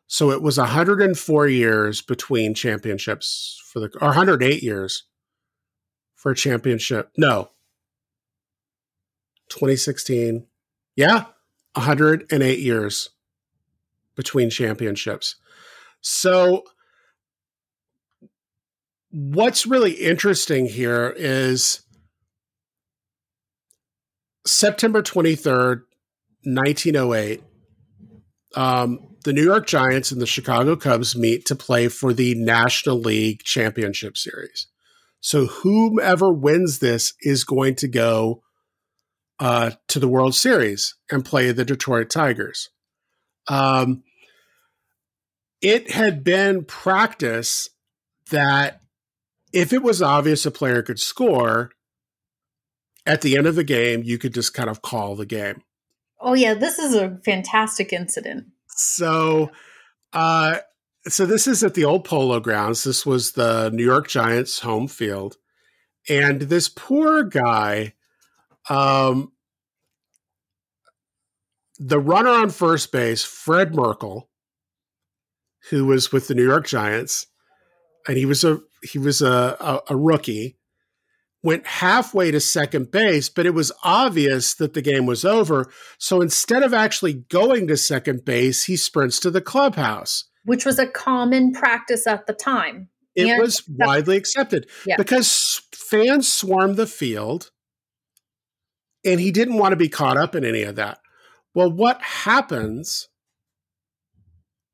So 0.07 0.31
it 0.31 0.43
was 0.43 0.59
104 0.59 1.47
years 1.47 2.03
between 2.03 2.55
championships 2.55 3.62
for 3.66 3.81
the, 3.81 3.91
or 4.01 4.09
108 4.09 4.62
years 4.62 5.05
for 6.16 6.33
a 6.33 6.37
championship. 6.37 7.11
No, 7.16 7.51
2016. 9.49 10.47
Yeah, 10.97 11.27
108 11.75 12.59
years 12.59 13.11
between 14.16 14.51
championships. 14.51 15.37
So 16.01 16.64
what's 19.11 19.66
really 19.66 19.93
interesting 19.93 20.66
here 20.66 21.14
is 21.16 21.83
September 24.47 25.03
23rd, 25.03 25.83
1908, 26.45 27.43
um, 28.57 28.99
the 29.25 29.33
New 29.33 29.45
York 29.45 29.66
Giants 29.66 30.11
and 30.11 30.21
the 30.21 30.27
Chicago 30.27 30.77
Cubs 30.77 31.14
meet 31.14 31.45
to 31.47 31.55
play 31.55 31.89
for 31.89 32.12
the 32.12 32.35
National 32.37 32.99
League 32.99 33.43
Championship 33.43 34.16
Series. 34.16 34.66
So 35.21 35.47
whomever 35.47 36.33
wins 36.33 36.79
this 36.79 37.12
is 37.21 37.45
going 37.45 37.75
to 37.77 37.89
go 37.89 38.43
uh, 39.41 39.72
to 39.88 39.99
the 39.99 40.09
World 40.09 40.34
Series 40.34 40.95
and 41.11 41.24
play 41.24 41.51
the 41.51 41.64
Detroit 41.64 42.11
Tigers. 42.11 42.68
Um, 43.49 44.05
it 45.61 45.91
had 45.91 46.22
been 46.22 46.64
practice 46.64 47.70
that 48.30 48.82
if 49.53 49.72
it 49.72 49.82
was 49.82 50.01
obvious 50.01 50.47
a 50.47 50.51
player 50.51 50.82
could 50.82 51.01
score, 51.01 51.72
at 53.07 53.22
the 53.22 53.36
end 53.36 53.47
of 53.47 53.57
the 53.57 53.64
game, 53.64 54.03
you 54.05 54.18
could 54.18 54.34
just 54.34 54.55
kind 54.55 54.68
of 54.68 54.82
call 54.82 55.16
the 55.16 55.26
game. 55.26 55.62
Oh 56.20 56.34
yeah, 56.34 56.55
this 56.55 56.78
is 56.78 56.95
a 56.95 57.18
fantastic 57.24 57.93
incident. 57.93 58.47
So, 58.68 59.51
uh, 60.12 60.59
so 61.09 61.24
this 61.24 61.47
is 61.47 61.64
at 61.64 61.74
the 61.74 61.84
old 61.84 62.05
Polo 62.05 62.41
Grounds. 62.41 62.84
This 62.84 63.07
was 63.07 63.32
the 63.32 63.70
New 63.70 63.84
York 63.84 64.09
Giants 64.09 64.61
home 64.61 64.86
field, 64.86 65.38
and 66.09 66.43
this 66.43 66.68
poor 66.68 67.22
guy, 67.22 67.95
um, 68.69 69.33
the 71.79 71.99
runner 71.99 72.31
on 72.31 72.51
first 72.51 72.93
base, 72.93 73.25
Fred 73.25 73.75
Merkle, 73.75 74.29
who 75.71 75.87
was 75.87 76.13
with 76.13 76.29
the 76.29 76.35
New 76.35 76.47
York 76.47 76.67
Giants, 76.67 77.27
and 78.07 78.17
he 78.17 78.27
was 78.27 78.45
a 78.45 78.61
he 78.83 78.99
was 78.99 79.23
a, 79.23 79.57
a, 79.61 79.81
a 79.91 79.97
rookie 79.97 80.59
went 81.43 81.67
halfway 81.67 82.31
to 82.31 82.41
second 82.41 82.91
base, 82.91 83.29
but 83.29 83.47
it 83.47 83.55
was 83.55 83.73
obvious 83.83 84.55
that 84.55 84.75
the 84.75 84.83
game 84.83 85.07
was 85.07 85.25
over. 85.25 85.71
So 85.99 86.21
instead 86.21 86.63
of 86.63 86.75
actually 86.75 87.15
going 87.15 87.67
to 87.69 87.77
second 87.77 88.25
base, 88.25 88.65
he 88.65 88.77
sprints 88.77 89.19
to 89.21 89.31
the 89.31 89.41
clubhouse, 89.41 90.25
which 90.45 90.65
was 90.65 90.79
a 90.79 90.87
common 90.87 91.53
practice 91.53 92.07
at 92.07 92.27
the 92.27 92.35
time. 92.35 92.89
It 93.17 93.29
and 93.29 93.41
was 93.41 93.63
widely 93.69 94.17
accepted 94.17 94.69
yeah. 94.87 94.97
because 94.97 95.63
fans 95.73 96.33
swarmed 96.33 96.77
the 96.77 96.87
field 96.87 97.51
and 99.05 99.21
he 99.21 99.31
didn't 99.31 99.59
want 99.59 99.73
to 99.73 99.77
be 99.77 99.89
caught 99.89 100.17
up 100.17 100.35
in 100.35 100.45
any 100.45 100.63
of 100.63 100.77
that. 100.77 100.99
Well, 101.55 101.71
what 101.71 102.01
happens 102.03 103.09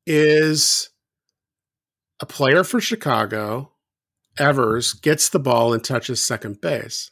is 0.07 0.91
a 2.21 2.27
player 2.27 2.65
for 2.65 2.81
Chicago 2.81 3.73
Evers 4.39 4.93
gets 4.93 5.29
the 5.29 5.39
ball 5.39 5.73
and 5.73 5.83
touches 5.83 6.23
second 6.23 6.61
base. 6.61 7.11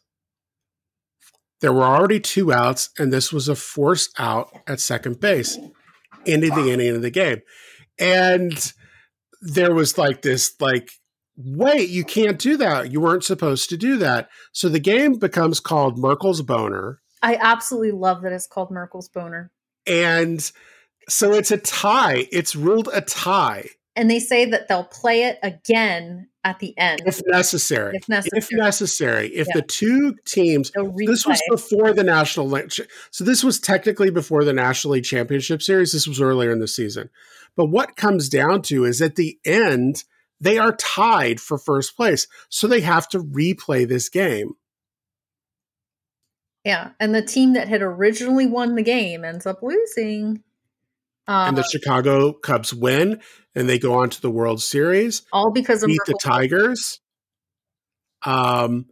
There 1.60 1.72
were 1.72 1.84
already 1.84 2.20
two 2.20 2.52
outs, 2.52 2.90
and 2.98 3.12
this 3.12 3.32
was 3.32 3.48
a 3.48 3.56
force 3.56 4.10
out 4.18 4.50
at 4.66 4.80
second 4.80 5.20
base, 5.20 5.58
ending 6.26 6.54
the 6.54 6.70
inning 6.70 6.96
of 6.96 7.02
the 7.02 7.10
game. 7.10 7.40
And 7.98 8.72
there 9.40 9.74
was 9.74 9.96
like 9.96 10.20
this, 10.22 10.54
like, 10.60 10.90
wait, 11.36 11.88
you 11.88 12.04
can't 12.04 12.38
do 12.38 12.56
that. 12.58 12.92
You 12.92 13.00
weren't 13.00 13.24
supposed 13.24 13.70
to 13.70 13.76
do 13.76 13.96
that. 13.98 14.28
So 14.52 14.68
the 14.68 14.80
game 14.80 15.18
becomes 15.18 15.60
called 15.60 15.98
Merkle's 15.98 16.42
Boner. 16.42 17.00
I 17.24 17.38
absolutely 17.40 17.92
love 17.92 18.22
that 18.22 18.32
it's 18.32 18.46
called 18.46 18.70
Merkle's 18.70 19.08
Boner. 19.08 19.50
And 19.86 20.50
so 21.08 21.32
it's 21.32 21.50
a 21.50 21.56
tie. 21.56 22.28
It's 22.30 22.54
ruled 22.54 22.90
a 22.92 23.00
tie. 23.00 23.70
And 23.96 24.10
they 24.10 24.20
say 24.20 24.44
that 24.46 24.68
they'll 24.68 24.84
play 24.84 25.24
it 25.24 25.38
again 25.42 26.28
at 26.42 26.58
the 26.58 26.76
end 26.76 27.00
if 27.06 27.22
necessary. 27.26 27.96
If 27.96 28.08
necessary. 28.08 28.38
If 28.38 28.48
necessary. 28.52 29.26
If 29.28 29.46
yeah. 29.48 29.54
the 29.54 29.62
two 29.62 30.14
teams 30.26 30.70
this 30.96 31.26
was 31.26 31.40
before 31.48 31.94
the 31.94 32.04
national 32.04 32.54
so 33.10 33.24
this 33.24 33.42
was 33.42 33.58
technically 33.58 34.10
before 34.10 34.44
the 34.44 34.52
National 34.52 34.92
League 34.94 35.04
Championship 35.04 35.62
series. 35.62 35.92
This 35.92 36.06
was 36.06 36.20
earlier 36.20 36.52
in 36.52 36.58
the 36.58 36.68
season. 36.68 37.08
But 37.56 37.66
what 37.66 37.96
comes 37.96 38.28
down 38.28 38.62
to 38.62 38.84
is 38.84 39.00
at 39.00 39.16
the 39.16 39.38
end 39.46 40.04
they 40.40 40.58
are 40.58 40.76
tied 40.76 41.40
for 41.40 41.56
first 41.56 41.96
place. 41.96 42.26
So 42.50 42.66
they 42.66 42.80
have 42.82 43.08
to 43.10 43.20
replay 43.20 43.88
this 43.88 44.10
game. 44.10 44.56
Yeah, 46.64 46.90
and 46.98 47.14
the 47.14 47.22
team 47.22 47.52
that 47.52 47.68
had 47.68 47.82
originally 47.82 48.46
won 48.46 48.74
the 48.74 48.82
game 48.82 49.24
ends 49.24 49.46
up 49.46 49.62
losing. 49.62 50.42
Um, 51.26 51.48
and 51.48 51.58
the 51.58 51.62
Chicago 51.62 52.32
Cubs 52.32 52.72
win, 52.72 53.20
and 53.54 53.68
they 53.68 53.78
go 53.78 53.94
on 53.94 54.10
to 54.10 54.20
the 54.20 54.30
World 54.30 54.62
Series. 54.62 55.22
All 55.32 55.52
because 55.52 55.82
of 55.82 55.88
beat 55.88 56.00
the 56.06 56.18
Tigers. 56.22 57.00
Um, 58.24 58.86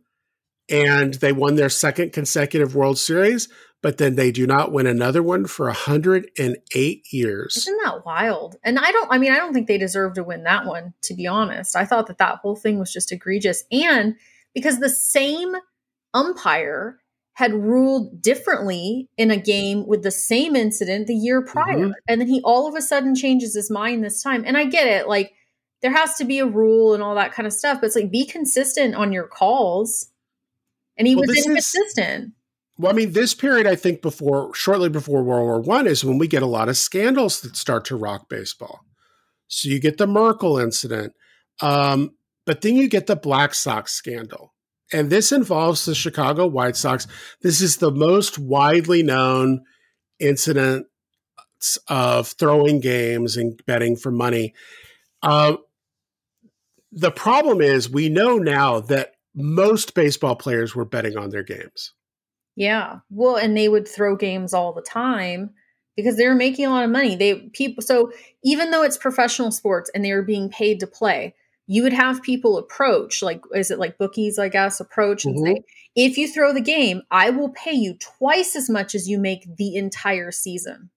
and 0.71 1.15
they 1.15 1.33
won 1.33 1.57
their 1.57 1.69
second 1.69 2.13
consecutive 2.13 2.75
World 2.75 2.99
Series, 2.99 3.49
but 3.83 3.99
then 3.99 4.15
they 4.17 4.31
do 4.31 4.47
not 4.47 4.73
win 4.73 4.87
another 4.87 5.23
one 5.23 5.47
for 5.47 5.67
108 5.67 7.03
years. 7.13 7.57
Isn't 7.57 7.81
that 7.85 8.05
wild? 8.07 8.57
And 8.63 8.79
I 8.79 8.93
don't, 8.93 9.09
I 9.11 9.19
mean, 9.19 9.33
I 9.33 9.37
don't 9.37 9.53
think 9.53 9.67
they 9.67 9.79
deserve 9.79 10.15
to 10.15 10.25
win 10.25 10.45
that 10.45 10.67
one, 10.67 10.95
to 11.03 11.15
be 11.15 11.27
honest. 11.27 11.75
I 11.75 11.85
thought 11.85 12.07
that 12.07 12.19
that 12.19 12.39
whole 12.39 12.57
thing 12.57 12.79
was 12.79 12.93
just 12.93 13.13
egregious. 13.13 13.65
And 13.73 14.17
because 14.55 14.79
the 14.79 14.89
same 14.89 15.55
umpire 16.15 16.99
had 17.35 17.55
ruled 17.55 18.21
differently 18.21 19.09
in 19.17 19.31
a 19.31 19.37
game 19.37 19.87
with 19.87 20.03
the 20.03 20.11
same 20.11 20.55
incident 20.55 21.07
the 21.07 21.15
year 21.15 21.43
prior. 21.43 21.79
Mm-hmm. 21.79 21.93
And 22.07 22.21
then 22.21 22.29
he 22.29 22.43
all 22.43 22.69
of 22.69 22.75
a 22.75 22.83
sudden 22.83 23.15
changes 23.15 23.55
his 23.55 23.71
mind 23.71 24.05
this 24.05 24.23
time. 24.23 24.45
And 24.47 24.57
I 24.57 24.65
get 24.65 24.87
it. 24.87 25.09
Like, 25.09 25.33
there 25.81 25.93
has 25.93 26.15
to 26.17 26.25
be 26.25 26.39
a 26.39 26.47
rule 26.47 26.95
and 26.95 27.03
all 27.03 27.15
that 27.17 27.33
kind 27.33 27.47
of 27.47 27.53
stuff, 27.53 27.81
but 27.81 27.87
it's 27.87 27.97
like 27.97 28.11
be 28.11 28.25
consistent 28.25 28.95
on 28.95 29.13
your 29.13 29.27
calls. 29.27 30.11
And 30.97 31.09
he 31.09 31.17
well, 31.17 31.25
was 31.27 31.45
inconsistent. 31.45 32.25
Is, 32.25 32.31
well, 32.79 32.93
I 32.93 32.95
mean, 32.95 33.13
this 33.13 33.35
period, 33.35 33.67
I 33.67 33.77
think, 33.77 34.03
before 34.03 34.55
shortly 34.55 34.89
before 34.89 35.23
World 35.23 35.45
War 35.45 35.61
One 35.61 35.87
is 35.87 36.05
when 36.05 36.19
we 36.19 36.29
get 36.29 36.43
a 36.43 36.47
lot 36.47 36.69
of 36.69 36.77
scandals 36.77 37.41
that 37.41 37.57
start 37.57 37.85
to 37.87 37.97
rock 37.97 38.29
baseball. 38.29 38.85
So 39.49 39.69
you 39.69 39.81
get 39.81 39.99
the 39.99 40.07
Merkle 40.07 40.59
incident, 40.59 41.15
um, 41.61 42.13
but 42.47 42.61
then 42.61 42.77
you 42.77 42.89
get 42.89 43.07
the 43.07 43.17
Black 43.17 43.55
Sox 43.55 43.93
scandal 43.93 44.52
and 44.93 45.11
this 45.11 45.33
involves 45.33 45.85
the 45.85 45.95
Chicago 45.95 46.47
White 46.47 46.77
Sox. 46.77 47.07
This 47.43 47.61
is 47.61 47.79
the 47.79 47.91
most 47.91 48.39
widely 48.39 49.03
known 49.03 49.65
incident 50.19 50.87
of 51.89 52.29
throwing 52.29 52.81
games 52.81 53.37
and 53.37 53.61
betting 53.67 53.97
for 53.97 54.11
money. 54.11 54.55
Uh, 55.23 55.57
the 56.91 57.11
problem 57.11 57.61
is, 57.61 57.89
we 57.89 58.09
know 58.09 58.37
now 58.37 58.81
that 58.81 59.13
most 59.35 59.95
baseball 59.95 60.37
players 60.37 60.75
were 60.75 60.85
betting 60.85 61.17
on 61.17 61.31
their 61.31 61.43
games. 61.43 61.95
Yeah, 62.55 62.99
well, 63.09 63.37
and 63.37 63.57
they 63.57 63.69
would 63.69 63.89
throw 63.89 64.15
games 64.17 64.53
all 64.53 64.75
the 64.75 64.83
time 64.83 65.55
because 65.97 66.17
they 66.17 66.27
were 66.27 66.35
making 66.35 66.67
a 66.67 66.71
lot 66.71 66.85
of 66.85 66.91
money. 66.91 67.17
They 67.17 67.35
people 67.53 67.83
so 67.83 68.13
even 68.45 68.71
though 68.71 68.83
it's 68.83 68.97
professional 68.99 69.51
sports 69.51 69.91
and 69.95 70.05
they 70.05 70.13
were 70.13 70.23
being 70.23 70.51
paid 70.51 70.81
to 70.81 70.87
play, 70.87 71.35
you 71.73 71.83
would 71.83 71.95
have 71.95 72.23
people 72.23 72.59
approach, 72.59 73.23
like, 73.23 73.41
is 73.55 73.71
it 73.71 73.79
like 73.79 73.97
bookies, 73.97 74.39
I 74.39 74.51
guess, 74.51 74.79
approach 74.79 75.25
and 75.25 75.35
mm-hmm. 75.35 75.55
say, 75.55 75.65
if 75.97 76.19
you 76.19 76.31
throw 76.31 76.53
the 76.53 76.61
game, 76.61 77.01
I 77.11 77.31
will 77.31 77.49
pay 77.49 77.73
you 77.73 77.95
twice 77.95 78.55
as 78.55 78.69
much 78.69 78.95
as 78.95 79.09
you 79.09 79.19
make 79.19 79.57
the 79.57 79.77
entire 79.77 80.31
season 80.33 80.91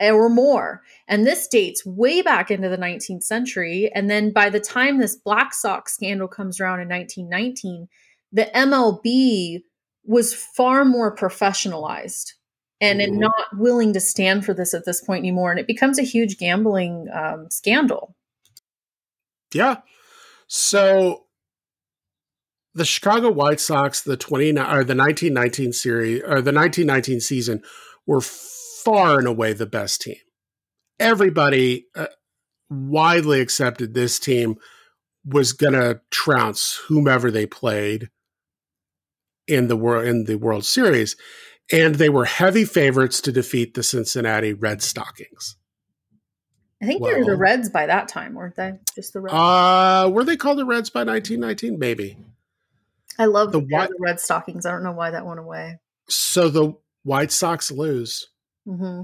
or 0.00 0.28
more. 0.28 0.82
And 1.08 1.26
this 1.26 1.48
dates 1.48 1.84
way 1.84 2.22
back 2.22 2.52
into 2.52 2.68
the 2.68 2.78
19th 2.78 3.24
century. 3.24 3.90
And 3.92 4.08
then 4.08 4.32
by 4.32 4.48
the 4.48 4.60
time 4.60 5.00
this 5.00 5.16
Black 5.16 5.52
Sox 5.52 5.94
scandal 5.94 6.28
comes 6.28 6.60
around 6.60 6.82
in 6.82 6.88
1919, 6.88 7.88
the 8.30 8.48
MLB 8.54 9.64
was 10.04 10.32
far 10.32 10.84
more 10.84 11.16
professionalized 11.16 12.34
and 12.80 13.00
mm-hmm. 13.00 13.18
not 13.18 13.46
willing 13.54 13.92
to 13.94 14.00
stand 14.00 14.44
for 14.44 14.54
this 14.54 14.72
at 14.72 14.84
this 14.84 15.02
point 15.02 15.22
anymore. 15.22 15.50
And 15.50 15.58
it 15.58 15.66
becomes 15.66 15.98
a 15.98 16.04
huge 16.04 16.38
gambling 16.38 17.08
um, 17.12 17.48
scandal. 17.50 18.14
Yeah. 19.52 19.78
So 20.46 21.24
the 22.74 22.84
Chicago 22.84 23.30
White 23.30 23.60
Sox, 23.60 24.02
the 24.02 24.16
29 24.16 24.64
or 24.64 24.84
the 24.84 24.94
1919 24.94 25.72
series 25.72 26.22
or 26.22 26.42
the 26.42 26.52
1919 26.52 27.20
season 27.20 27.62
were 28.06 28.20
far 28.20 29.18
and 29.18 29.26
away 29.26 29.52
the 29.52 29.66
best 29.66 30.02
team. 30.02 30.16
Everybody 31.00 31.86
uh, 31.94 32.06
widely 32.70 33.40
accepted 33.40 33.94
this 33.94 34.18
team 34.18 34.56
was 35.24 35.52
going 35.52 35.72
to 35.72 36.00
trounce 36.10 36.80
whomever 36.86 37.30
they 37.30 37.46
played 37.46 38.10
in 39.48 39.68
the 39.68 39.76
world 39.76 40.06
in 40.06 40.24
the 40.24 40.36
World 40.36 40.64
Series 40.64 41.16
and 41.72 41.96
they 41.96 42.08
were 42.08 42.24
heavy 42.24 42.64
favorites 42.64 43.20
to 43.22 43.32
defeat 43.32 43.74
the 43.74 43.82
Cincinnati 43.82 44.52
Red 44.52 44.82
Stockings. 44.82 45.56
I 46.82 46.86
think 46.86 47.00
well, 47.00 47.12
they 47.12 47.20
were 47.20 47.24
the 47.24 47.36
Reds 47.36 47.70
by 47.70 47.86
that 47.86 48.08
time, 48.08 48.34
weren't 48.34 48.56
they? 48.56 48.74
Just 48.94 49.12
the 49.12 49.20
Reds. 49.20 49.34
Uh, 49.34 50.10
were 50.12 50.24
they 50.24 50.36
called 50.36 50.58
the 50.58 50.66
Reds 50.66 50.90
by 50.90 51.04
1919? 51.04 51.78
Maybe. 51.78 52.16
I 53.18 53.24
love 53.26 53.52
the, 53.52 53.60
white, 53.60 53.88
the 53.88 53.96
Red 53.98 54.20
Stockings. 54.20 54.66
I 54.66 54.72
don't 54.72 54.82
know 54.82 54.92
why 54.92 55.10
that 55.10 55.24
went 55.24 55.40
away. 55.40 55.78
So 56.08 56.50
the 56.50 56.74
White 57.02 57.32
Sox 57.32 57.70
lose. 57.70 58.28
Mm-hmm. 58.66 59.02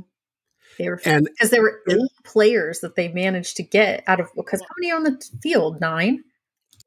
They 0.78 0.88
were 0.88 1.00
and 1.04 1.28
because 1.30 1.50
there 1.50 1.62
were 1.62 1.80
eight 1.88 2.10
players 2.24 2.80
that 2.80 2.96
they 2.96 3.08
managed 3.08 3.56
to 3.58 3.62
get 3.62 4.04
out 4.06 4.20
of 4.20 4.30
because 4.34 4.60
how 4.60 4.74
many 4.78 4.92
on 4.92 5.04
the 5.04 5.22
field? 5.42 5.80
Nine. 5.80 6.24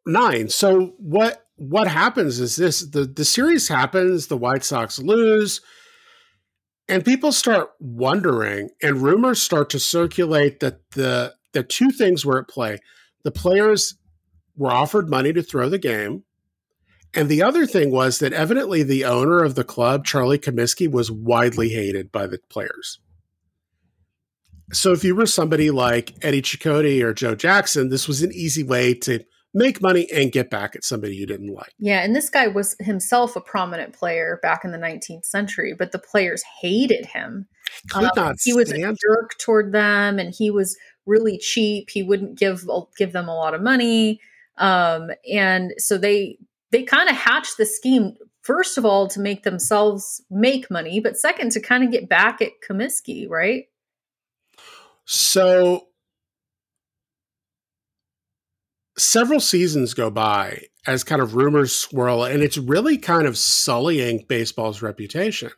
Nine. 0.05 0.49
So 0.49 0.93
what 0.97 1.45
what 1.57 1.87
happens 1.87 2.39
is 2.39 2.55
this 2.55 2.81
the 2.81 3.05
the 3.05 3.25
series 3.25 3.67
happens. 3.67 4.27
The 4.27 4.37
White 4.37 4.63
Sox 4.63 4.99
lose. 4.99 5.61
And 6.87 7.03
people 7.03 7.31
start 7.31 7.71
wondering 7.79 8.69
and 8.81 9.01
rumors 9.01 9.41
start 9.41 9.69
to 9.71 9.79
circulate 9.79 10.59
that 10.59 10.91
the 10.91 11.33
the 11.53 11.63
two 11.63 11.91
things 11.91 12.25
were 12.25 12.39
at 12.39 12.49
play. 12.49 12.79
The 13.23 13.31
players 13.31 13.95
were 14.57 14.71
offered 14.71 15.09
money 15.09 15.33
to 15.33 15.41
throw 15.41 15.69
the 15.69 15.79
game 15.79 16.23
and 17.13 17.29
the 17.29 17.41
other 17.41 17.65
thing 17.65 17.91
was 17.91 18.19
that 18.19 18.33
evidently 18.33 18.83
the 18.83 19.05
owner 19.05 19.43
of 19.43 19.55
the 19.55 19.63
club 19.63 20.05
charlie 20.05 20.39
comiskey 20.39 20.89
was 20.89 21.11
widely 21.11 21.69
hated 21.69 22.11
by 22.11 22.27
the 22.27 22.39
players. 22.49 22.99
So 24.73 24.91
if 24.91 25.03
you 25.03 25.15
were 25.15 25.25
somebody 25.25 25.71
like 25.71 26.15
eddie 26.21 26.41
Cicotte 26.41 27.01
or 27.01 27.13
joe 27.13 27.35
jackson 27.35 27.89
this 27.89 28.07
was 28.07 28.21
an 28.21 28.31
easy 28.33 28.63
way 28.63 28.93
to 28.95 29.23
make 29.55 29.81
money 29.81 30.07
and 30.13 30.31
get 30.31 30.49
back 30.49 30.75
at 30.75 30.83
somebody 30.83 31.15
you 31.15 31.25
didn't 31.25 31.53
like. 31.53 31.73
Yeah, 31.79 32.03
and 32.03 32.15
this 32.15 32.29
guy 32.29 32.47
was 32.47 32.75
himself 32.79 33.35
a 33.35 33.41
prominent 33.41 33.93
player 33.93 34.37
back 34.43 34.65
in 34.65 34.71
the 34.71 34.77
19th 34.77 35.25
century, 35.25 35.73
but 35.73 35.93
the 35.93 35.97
players 35.97 36.43
hated 36.61 37.07
him. 37.07 37.47
Could 37.89 38.03
um, 38.03 38.11
not 38.15 38.35
he 38.43 38.53
was 38.53 38.71
a 38.71 38.77
jerk 38.77 39.37
toward 39.39 39.71
them, 39.71 40.19
and 40.19 40.33
he 40.37 40.51
was 40.51 40.77
really 41.05 41.39
cheap. 41.39 41.89
He 41.89 42.03
wouldn't 42.03 42.37
give 42.37 42.65
give 42.97 43.13
them 43.13 43.27
a 43.27 43.35
lot 43.35 43.55
of 43.55 43.61
money, 43.61 44.19
um, 44.57 45.09
and 45.31 45.73
so 45.77 45.97
they 45.97 46.37
they 46.71 46.83
kind 46.83 47.09
of 47.09 47.15
hatched 47.15 47.57
the 47.57 47.65
scheme. 47.65 48.15
First 48.41 48.77
of 48.77 48.85
all, 48.85 49.07
to 49.07 49.19
make 49.19 49.41
themselves 49.41 50.21
make 50.29 50.69
money, 50.69 50.99
but 50.99 51.17
second, 51.17 51.51
to 51.53 51.59
kind 51.59 51.83
of 51.83 51.91
get 51.91 52.07
back 52.07 52.41
at 52.41 52.51
Comiskey, 52.67 53.27
right? 53.27 53.63
So 55.05 55.87
several 58.97 59.39
seasons 59.39 59.93
go 59.93 60.09
by 60.09 60.63
as 60.87 61.03
kind 61.03 61.21
of 61.21 61.35
rumors 61.35 61.75
swirl, 61.75 62.23
and 62.23 62.41
it's 62.41 62.57
really 62.57 62.97
kind 62.97 63.27
of 63.27 63.37
sullying 63.37 64.25
baseball's 64.27 64.81
reputation. 64.81 65.51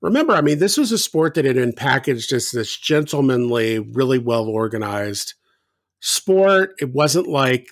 Remember, 0.00 0.34
I 0.34 0.42
mean, 0.42 0.58
this 0.58 0.76
was 0.76 0.92
a 0.92 0.98
sport 0.98 1.34
that 1.34 1.46
had 1.46 1.56
been 1.56 1.72
packaged 1.72 2.32
as 2.32 2.50
this 2.50 2.76
gentlemanly, 2.76 3.78
really 3.78 4.18
well 4.18 4.44
organized 4.44 5.34
sport. 6.00 6.74
It 6.78 6.92
wasn't 6.92 7.26
like 7.26 7.68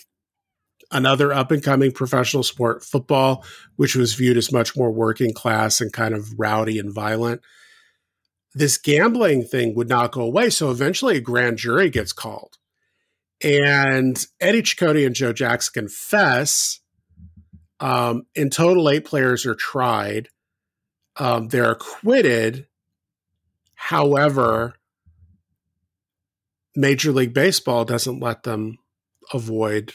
another 0.91 1.33
up 1.33 1.51
and 1.51 1.63
coming 1.63 1.93
professional 1.93 2.43
sport, 2.43 2.83
football, 2.85 3.45
which 3.77 3.95
was 3.95 4.15
viewed 4.15 4.39
as 4.39 4.53
much 4.53 4.77
more 4.77 4.91
working 4.91 5.35
class 5.35 5.81
and 5.81 5.93
kind 5.93 6.15
of 6.15 6.39
rowdy 6.39 6.79
and 6.79 6.93
violent. 6.93 7.43
This 8.55 8.79
gambling 8.79 9.45
thing 9.45 9.75
would 9.75 9.89
not 9.89 10.13
go 10.13 10.23
away. 10.23 10.51
So 10.51 10.71
eventually 10.71 11.19
a 11.19 11.21
grand 11.21 11.59
jury 11.59 11.91
gets 11.91 12.13
called 12.13 12.57
and 13.43 14.25
Eddie 14.41 14.63
Cicotte 14.63 15.07
and 15.07 15.15
Joe 15.15 15.33
Jackson 15.33 15.73
confess. 15.75 16.81
Um, 17.81 18.23
in 18.35 18.51
total, 18.51 18.89
eight 18.89 19.05
players 19.05 19.45
are 19.45 19.55
tried. 19.55 20.29
Um, 21.17 21.49
they're 21.49 21.73
acquitted. 21.73 22.67
However, 23.75 24.75
Major 26.77 27.13
League 27.13 27.35
Baseball 27.35 27.85
doesn't 27.85 28.21
let 28.21 28.45
them 28.45 28.79
avoid 29.33 29.93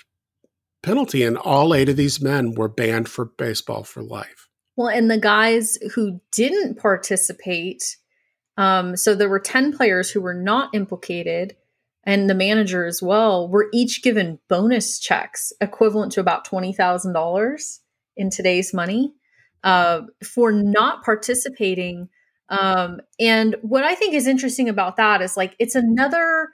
penalty, 0.83 1.23
and 1.23 1.37
all 1.37 1.73
eight 1.73 1.89
of 1.89 1.95
these 1.95 2.21
men 2.21 2.53
were 2.53 2.67
banned 2.67 3.09
for 3.09 3.25
baseball 3.25 3.83
for 3.83 4.03
life. 4.03 4.47
Well, 4.75 4.89
and 4.89 5.09
the 5.09 5.17
guys 5.17 5.77
who 5.95 6.21
didn't 6.31 6.75
participate, 6.75 7.97
um, 8.57 8.95
so 8.95 9.15
there 9.15 9.29
were 9.29 9.39
10 9.39 9.75
players 9.75 10.11
who 10.11 10.21
were 10.21 10.35
not 10.35 10.69
implicated 10.75 11.55
and 12.08 12.30
the 12.30 12.34
manager 12.34 12.86
as 12.86 13.01
well 13.01 13.49
were 13.49 13.68
each 13.74 14.01
given 14.01 14.39
bonus 14.47 14.97
checks 14.97 15.51
equivalent 15.60 16.14
to 16.14 16.22
about 16.22 16.47
$20,000 16.47 17.80
in 18.16 18.30
today's 18.30 18.74
money 18.74 19.14
uh, 19.66 20.01
for 20.24 20.53
not 20.53 21.03
participating. 21.03 22.08
Um, 22.47 23.01
and 23.20 23.58
what 23.62 23.84
I 23.84 23.93
think 23.93 24.14
is 24.14 24.26
interesting 24.26 24.70
about 24.70 24.95
that 24.95 25.22
is 25.22 25.36
like 25.36 25.53
it's 25.60 25.76
another 25.76 26.47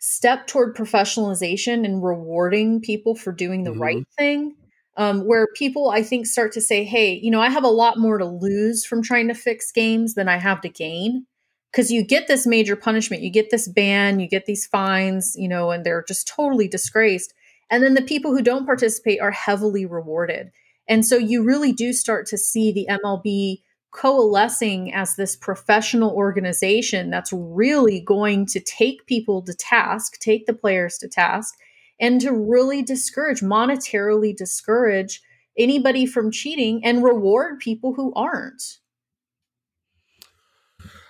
step 0.00 0.46
toward 0.46 0.76
professionalization 0.76 1.86
and 1.86 2.04
rewarding 2.04 2.82
people 2.82 3.14
for 3.14 3.32
doing 3.32 3.64
the 3.64 3.70
mm-hmm. 3.70 3.82
right 3.82 4.06
thing. 4.18 4.54
Um, 4.96 5.22
where 5.22 5.48
people, 5.56 5.90
I 5.90 6.04
think, 6.04 6.24
start 6.24 6.52
to 6.52 6.60
say, 6.60 6.84
hey, 6.84 7.18
you 7.20 7.28
know, 7.28 7.40
I 7.40 7.48
have 7.48 7.64
a 7.64 7.68
lot 7.68 7.98
more 7.98 8.16
to 8.16 8.24
lose 8.26 8.84
from 8.84 9.02
trying 9.02 9.26
to 9.26 9.34
fix 9.34 9.72
games 9.72 10.14
than 10.14 10.28
I 10.28 10.36
have 10.36 10.60
to 10.60 10.68
gain 10.68 11.26
because 11.74 11.90
you 11.90 12.04
get 12.04 12.28
this 12.28 12.46
major 12.46 12.76
punishment, 12.76 13.24
you 13.24 13.30
get 13.30 13.50
this 13.50 13.66
ban, 13.66 14.20
you 14.20 14.28
get 14.28 14.46
these 14.46 14.64
fines, 14.64 15.34
you 15.36 15.48
know, 15.48 15.72
and 15.72 15.84
they're 15.84 16.04
just 16.06 16.28
totally 16.28 16.68
disgraced. 16.68 17.34
And 17.68 17.82
then 17.82 17.94
the 17.94 18.02
people 18.02 18.30
who 18.30 18.42
don't 18.42 18.64
participate 18.64 19.20
are 19.20 19.32
heavily 19.32 19.84
rewarded. 19.84 20.52
And 20.88 21.04
so 21.04 21.16
you 21.16 21.42
really 21.42 21.72
do 21.72 21.92
start 21.92 22.26
to 22.26 22.38
see 22.38 22.70
the 22.70 22.86
MLB 22.88 23.62
coalescing 23.90 24.94
as 24.94 25.16
this 25.16 25.34
professional 25.34 26.12
organization 26.12 27.10
that's 27.10 27.32
really 27.32 28.00
going 28.00 28.46
to 28.46 28.60
take 28.60 29.06
people 29.06 29.42
to 29.42 29.52
task, 29.52 30.20
take 30.20 30.46
the 30.46 30.54
players 30.54 30.96
to 30.98 31.08
task, 31.08 31.56
and 31.98 32.20
to 32.20 32.30
really 32.30 32.82
discourage, 32.82 33.40
monetarily 33.40 34.36
discourage 34.36 35.20
anybody 35.58 36.06
from 36.06 36.30
cheating 36.30 36.84
and 36.84 37.02
reward 37.02 37.58
people 37.58 37.94
who 37.94 38.12
aren't. 38.14 38.78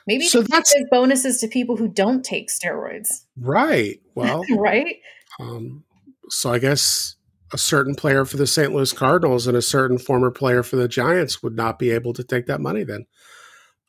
Maybe 0.06 0.26
so 0.26 0.42
that's 0.42 0.74
bonuses 0.90 1.38
to 1.40 1.48
people 1.48 1.76
who 1.76 1.88
don't 1.88 2.24
take 2.24 2.48
steroids. 2.50 3.24
Right. 3.38 4.00
Well, 4.16 4.44
right. 4.56 4.98
Um, 5.40 5.82
so 6.28 6.52
I 6.52 6.60
guess 6.60 7.16
a 7.52 7.58
certain 7.58 7.96
player 7.96 8.24
for 8.24 8.36
the 8.36 8.46
St. 8.46 8.72
Louis 8.72 8.92
Cardinals 8.92 9.48
and 9.48 9.56
a 9.56 9.62
certain 9.62 9.98
former 9.98 10.30
player 10.30 10.62
for 10.62 10.76
the 10.76 10.86
Giants 10.86 11.42
would 11.42 11.56
not 11.56 11.80
be 11.80 11.90
able 11.90 12.12
to 12.12 12.22
take 12.22 12.46
that 12.46 12.60
money 12.60 12.84
then. 12.84 13.06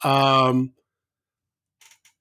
Um, 0.04 0.74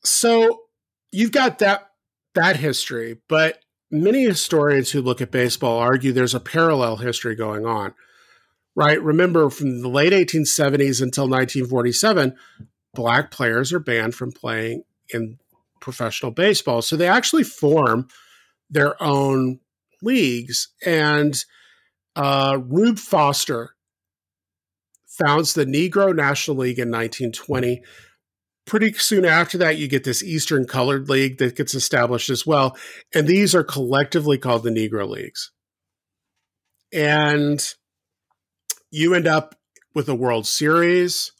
so 0.04 0.64
you've 1.12 1.32
got 1.32 1.60
that 1.60 1.88
that 2.34 2.56
history, 2.56 3.20
but 3.28 3.58
many 3.90 4.24
historians 4.24 4.90
who 4.90 5.00
look 5.00 5.22
at 5.22 5.30
baseball 5.30 5.78
argue 5.78 6.12
there's 6.12 6.34
a 6.34 6.40
parallel 6.40 6.96
history 6.96 7.34
going 7.34 7.64
on. 7.64 7.94
Right? 8.76 9.00
Remember 9.02 9.50
from 9.50 9.82
the 9.82 9.88
late 9.88 10.12
1870s 10.12 11.00
until 11.00 11.24
1947, 11.24 12.36
black 12.94 13.30
players 13.30 13.72
are 13.72 13.80
banned 13.80 14.14
from 14.14 14.32
playing 14.32 14.84
in 15.12 15.38
professional 15.80 16.32
baseball. 16.32 16.82
So 16.82 16.96
they 16.96 17.08
actually 17.08 17.44
form 17.44 18.08
their 18.70 19.00
own 19.02 19.60
leagues. 20.02 20.68
And 20.84 21.42
uh, 22.16 22.58
Rube 22.64 22.98
Foster 22.98 23.74
founds 25.06 25.54
the 25.54 25.66
Negro 25.66 26.14
National 26.14 26.58
League 26.58 26.78
in 26.78 26.88
1920. 26.88 27.82
Pretty 28.66 28.92
soon 28.94 29.24
after 29.24 29.58
that, 29.58 29.76
you 29.76 29.88
get 29.88 30.04
this 30.04 30.22
Eastern 30.22 30.66
Colored 30.66 31.08
League 31.08 31.38
that 31.38 31.56
gets 31.56 31.74
established 31.74 32.30
as 32.30 32.46
well. 32.46 32.76
And 33.14 33.26
these 33.26 33.54
are 33.54 33.62
collectively 33.62 34.38
called 34.38 34.62
the 34.62 34.70
Negro 34.70 35.08
Leagues. 35.08 35.52
And 36.92 37.62
you 38.90 39.14
end 39.14 39.26
up 39.26 39.56
with 39.94 40.08
a 40.08 40.14
World 40.14 40.46
Series, 40.46 41.32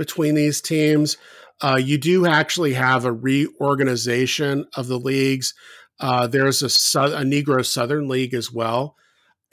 between 0.00 0.34
these 0.34 0.62
teams. 0.62 1.18
Uh, 1.60 1.78
you 1.78 1.98
do 1.98 2.26
actually 2.26 2.72
have 2.72 3.04
a 3.04 3.12
reorganization 3.12 4.64
of 4.74 4.88
the 4.88 4.98
leagues. 4.98 5.52
Uh, 6.00 6.26
there's 6.26 6.62
a, 6.62 6.66
a 6.98 7.22
Negro 7.22 7.62
Southern 7.64 8.08
League 8.08 8.32
as 8.32 8.50
well. 8.50 8.96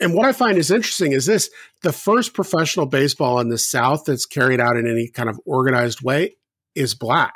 And 0.00 0.14
what 0.14 0.24
I 0.24 0.32
find 0.32 0.56
is 0.56 0.70
interesting 0.70 1.12
is 1.12 1.26
this 1.26 1.50
the 1.82 1.92
first 1.92 2.32
professional 2.32 2.86
baseball 2.86 3.40
in 3.40 3.50
the 3.50 3.58
South 3.58 4.04
that's 4.06 4.24
carried 4.24 4.58
out 4.58 4.78
in 4.78 4.88
any 4.90 5.10
kind 5.10 5.28
of 5.28 5.38
organized 5.44 6.00
way 6.00 6.36
is 6.74 6.94
black. 6.94 7.34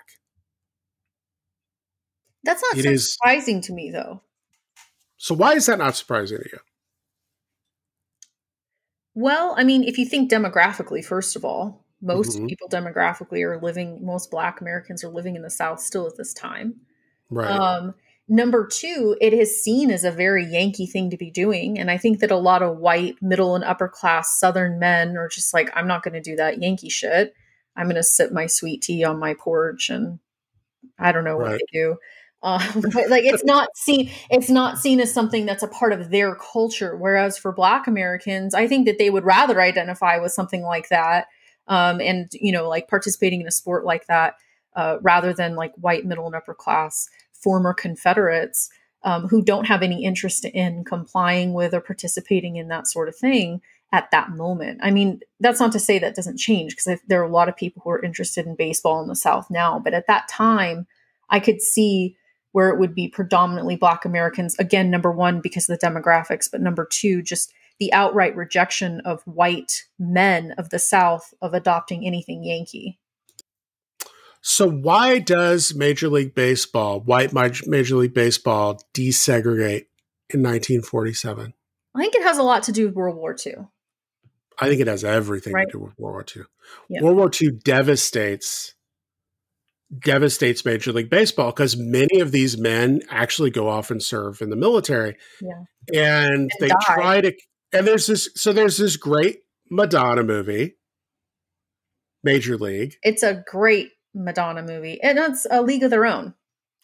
That's 2.45 2.63
not 2.63 2.83
so 2.83 2.97
surprising 2.97 3.61
to 3.63 3.75
me, 3.75 3.91
though. 3.91 4.23
So, 5.19 5.35
why 5.35 5.53
is 5.53 5.67
that 5.67 5.79
not 5.79 5.97
surprising 5.97 6.39
to 6.39 6.49
you? 6.51 6.59
Well, 9.15 9.55
I 9.59 9.65
mean, 9.65 9.85
if 9.85 9.99
you 9.99 10.07
think 10.07 10.31
demographically, 10.31 11.05
first 11.05 11.37
of 11.37 11.45
all, 11.45 11.85
most 12.03 12.37
mm-hmm. 12.37 12.47
people 12.47 12.69
demographically 12.69 13.43
are 13.43 13.61
living 13.61 14.05
most 14.05 14.31
black 14.31 14.61
americans 14.61 15.03
are 15.05 15.09
living 15.09 15.37
in 15.37 15.43
the 15.43 15.51
south 15.51 15.81
still 15.81 16.07
at 16.07 16.17
this 16.17 16.35
time 16.35 16.75
right 17.31 17.51
um, 17.51 17.95
number 18.29 18.67
two 18.67 19.17
it 19.21 19.33
is 19.33 19.63
seen 19.63 19.91
as 19.91 20.05
a 20.05 20.11
very 20.11 20.45
yankee 20.45 20.87
thing 20.87 21.11
to 21.11 21.17
be 21.17 21.31
doing 21.31 21.79
and 21.79 21.91
i 21.91 21.97
think 21.97 22.21
that 22.21 22.31
a 22.31 22.37
lot 22.37 22.63
of 22.63 22.79
white 22.79 23.17
middle 23.23 23.55
and 23.55 23.65
upper 23.65 23.89
class 23.89 24.39
southern 24.39 24.79
men 24.79 25.17
are 25.17 25.29
just 25.29 25.55
like 25.55 25.71
i'm 25.75 25.87
not 25.87 26.03
going 26.03 26.15
to 26.15 26.21
do 26.21 26.37
that 26.37 26.61
yankee 26.61 26.91
shit 26.91 27.35
i'm 27.77 27.87
going 27.87 27.97
to 27.97 28.03
sip 28.03 28.33
my 28.33 28.47
sweet 28.47 28.83
tea 28.83 29.05
on 29.05 29.19
my 29.19 29.35
porch 29.35 29.89
and 29.89 30.19
i 30.99 31.13
don't 31.13 31.25
know 31.25 31.37
what 31.37 31.53
right. 31.53 31.61
they 31.73 31.79
do 31.79 31.97
um, 32.45 32.61
but 32.93 33.09
like 33.09 33.25
it's 33.25 33.45
not 33.45 33.69
seen 33.77 34.11
it's 34.31 34.51
not 34.51 34.79
seen 34.79 35.01
as 35.01 35.13
something 35.13 35.47
that's 35.47 35.63
a 35.63 35.69
part 35.69 35.93
of 35.93 36.11
their 36.11 36.35
culture 36.35 36.97
whereas 36.97 37.39
for 37.39 37.53
black 37.53 37.87
americans 37.87 38.55
i 38.55 38.67
think 38.67 38.87
that 38.87 38.99
they 38.99 39.11
would 39.11 39.25
rather 39.25 39.61
identify 39.61 40.19
with 40.19 40.33
something 40.33 40.63
like 40.63 40.89
that 40.89 41.27
um, 41.73 42.03
and 42.03 42.31
you 42.35 42.53
know 42.53 42.69
like 42.69 42.87
participating 42.87 43.41
in 43.41 43.47
a 43.47 43.53
sport 43.53 43.85
like 43.85 44.07
that 44.07 44.35
uh, 44.77 44.99
rather 45.01 45.33
than 45.33 45.57
like 45.57 45.73
white 45.77 46.05
middle 46.05 46.27
and 46.27 46.35
upper 46.35 46.55
class 46.55 47.09
former 47.33 47.73
confederates 47.73 48.69
um, 49.05 49.27
who 49.29 49.43
don't 49.43 49.67
have 49.67 49.83
any 49.83 50.05
interest 50.05 50.45
in 50.45 50.85
complying 50.85 51.55
with 51.55 51.75
or 51.75 51.81
participating 51.81 52.57
in 52.57 52.69
that 52.69 52.87
sort 52.87 53.09
of 53.09 53.17
thing 53.17 53.61
at 53.91 54.11
that 54.11 54.31
moment. 54.31 54.81
I 54.83 54.91
mean, 54.91 55.21
that's 55.41 55.61
not 55.61 55.73
to 55.73 55.81
say 55.81 55.99
that 55.99 56.15
doesn't 56.15 56.39
change 56.39 56.77
because 56.77 57.01
there 57.09 57.21
are 57.21 57.27
a 57.27 57.33
lot 57.33 57.49
of 57.49 57.57
people 57.57 57.83
who 57.83 57.91
are 57.91 58.03
interested 58.03 58.47
in 58.47 58.55
baseball 58.55 59.03
in 59.03 59.09
the 59.09 59.17
South 59.17 59.51
now. 59.51 59.79
But 59.79 59.95
at 59.95 60.07
that 60.07 60.29
time, 60.29 60.87
I 61.31 61.41
could 61.41 61.61
see 61.61 62.17
where 62.53 62.69
it 62.69 62.79
would 62.79 62.95
be 62.95 63.09
predominantly 63.09 63.77
Black 63.77 64.05
Americans. 64.05 64.57
Again, 64.59 64.91
number 64.91 65.11
one, 65.11 65.41
because 65.41 65.69
of 65.69 65.79
the 65.79 65.87
demographics, 65.87 66.51
but 66.51 66.61
number 66.61 66.87
two, 66.91 67.23
just 67.23 67.53
the 67.83 67.93
outright 67.93 68.37
rejection 68.37 69.01
of 69.05 69.25
white 69.25 69.83
men 69.99 70.55
of 70.57 70.71
the 70.71 70.79
South 70.79 71.35
of 71.43 71.53
adopting 71.53 72.07
anything 72.07 72.45
Yankee. 72.45 73.01
So, 74.41 74.71
why 74.71 75.19
does 75.19 75.75
Major 75.75 76.09
League 76.09 76.33
Baseball, 76.33 77.01
white 77.01 77.33
Major 77.33 77.97
League 77.97 78.15
Baseball, 78.15 78.81
desegregate 78.95 79.87
in 80.31 80.45
1947? 80.45 81.55
I 81.93 82.01
think 82.01 82.15
it 82.15 82.23
has 82.23 82.39
a 82.39 82.45
lot 82.45 82.63
to 82.65 82.73
do 82.73 82.87
with 82.87 82.95
World 82.95 83.17
War 83.17 83.35
II. 83.45 83.55
I 84.61 84.69
think 84.69 84.81
it 84.81 84.87
has 84.87 85.03
everything 85.03 85.53
right. 85.53 85.67
to 85.67 85.79
do 85.79 85.85
with 85.85 85.99
World 85.99 86.15
War 86.15 86.25
II. 86.37 86.43
Yeah. 86.89 87.03
World 87.03 87.17
War 87.17 87.31
II 87.35 87.51
devastates 87.65 88.77
devastates 89.99 90.65
Major 90.65 90.93
League 90.93 91.11
Baseball 91.11 91.51
because 91.51 91.77
many 91.77 92.21
of 92.21 92.31
these 92.33 92.57
men 92.57 93.03
actually 93.11 93.51
go 93.51 93.69
off 93.69 93.91
and 93.91 94.01
serve 94.01 94.41
in 94.41 94.51
the 94.51 94.57
military. 94.57 95.17
Yeah. 95.41 95.65
And, 95.93 96.33
and 96.35 96.51
they 96.61 96.69
die. 96.69 96.77
try 96.85 97.21
to 97.21 97.33
and 97.73 97.87
there's 97.87 98.07
this 98.07 98.29
so 98.35 98.53
there's 98.53 98.77
this 98.77 98.97
great 98.97 99.41
Madonna 99.71 100.23
movie, 100.23 100.77
Major 102.23 102.57
League. 102.57 102.97
It's 103.03 103.23
a 103.23 103.43
great 103.47 103.91
Madonna 104.15 104.63
movie. 104.63 105.01
And 105.03 105.19
it's 105.19 105.47
a 105.51 105.63
league 105.63 105.83
of 105.83 105.91
their 105.91 106.07
own. 106.07 106.35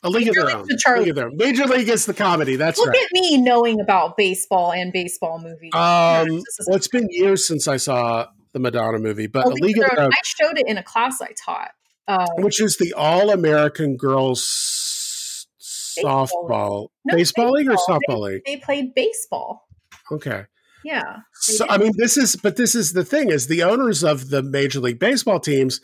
A 0.03 0.09
league 0.09 0.27
Major 0.29 0.41
of 0.41 0.47
their 0.47 0.57
own. 0.57 0.67
Charlie. 0.79 1.01
League 1.01 1.11
of 1.11 1.17
their 1.17 1.27
own. 1.27 1.37
Major 1.37 1.67
League 1.67 1.89
is 1.89 2.07
the 2.07 2.15
comedy. 2.15 2.57
That's 2.57 2.79
Look 2.79 2.89
right. 2.89 3.03
at 3.03 3.13
me 3.13 3.37
knowing 3.37 3.81
about 3.81 4.17
baseball 4.17 4.73
and 4.73 4.93
baseball 4.93 5.41
movies. 5.41 5.73
Um, 5.75 6.43
well, 6.67 6.77
it's 6.77 6.89
been 6.89 7.09
years 7.11 7.47
since 7.47 7.67
I 7.67 7.79
saw 7.79 8.29
the 8.53 8.61
Madonna 8.61 8.99
movie, 8.99 9.27
but 9.27 9.47
a, 9.47 9.49
a 9.49 9.53
league, 9.55 9.77
of 9.79 9.91
their 9.91 10.01
own. 10.01 10.13
I 10.13 10.21
showed 10.23 10.57
it 10.59 10.69
in 10.69 10.79
a 10.79 10.83
class 10.83 11.21
I 11.21 11.33
taught, 11.45 11.73
um, 12.07 12.43
which 12.43 12.61
is 12.61 12.77
the 12.77 12.95
All 12.95 13.31
American 13.31 13.97
Girls 13.97 15.47
Softball 15.61 16.89
no, 17.05 17.17
baseball, 17.17 17.51
league 17.51 17.69
or 17.69 17.77
softball 17.77 18.01
they, 18.09 18.35
league. 18.35 18.43
They 18.47 18.57
played 18.57 18.95
baseball. 18.95 19.69
Okay. 20.13 20.45
Yeah. 20.85 21.19
So 21.35 21.67
I 21.69 21.79
mean, 21.79 21.93
this 21.97 22.17
is 22.17 22.37
but 22.37 22.57
this 22.57 22.75
is 22.75 22.93
the 22.93 23.05
thing 23.05 23.31
is 23.31 23.47
the 23.47 23.63
owners 23.63 24.05
of 24.05 24.31
the 24.31 24.43
Major 24.43 24.81
League 24.81 24.99
Baseball 24.99 25.41
teams 25.41 25.81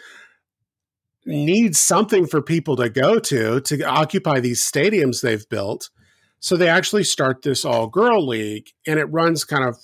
need 1.27 1.77
something 1.77 2.27
for 2.27 2.43
people 2.43 2.77
to 2.77 2.89
go 2.89 3.19
to 3.19 3.61
to 3.61 3.83
occupy 3.83 4.41
these 4.41 4.63
stadiums 4.63 5.21
they've 5.21 5.49
built. 5.49 5.91
So 6.41 6.57
they 6.57 6.69
actually 6.69 7.05
start 7.05 7.43
this 7.43 7.65
all 7.65 7.87
girl 7.87 8.27
league 8.27 8.69
and 8.87 8.99
it 8.99 9.07
runs 9.07 9.45
kind 9.45 9.65
of 9.65 9.79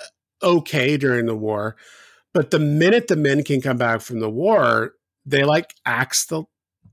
uh, 0.00 0.46
okay 0.46 0.96
during 0.96 1.26
the 1.26 1.36
war. 1.36 1.76
But 2.32 2.50
the 2.50 2.60
minute 2.60 3.08
the 3.08 3.16
men 3.16 3.44
can 3.44 3.60
come 3.60 3.76
back 3.76 4.00
from 4.00 4.20
the 4.20 4.30
war, 4.30 4.94
they 5.26 5.44
like 5.44 5.74
axe 5.84 6.24
the 6.26 6.44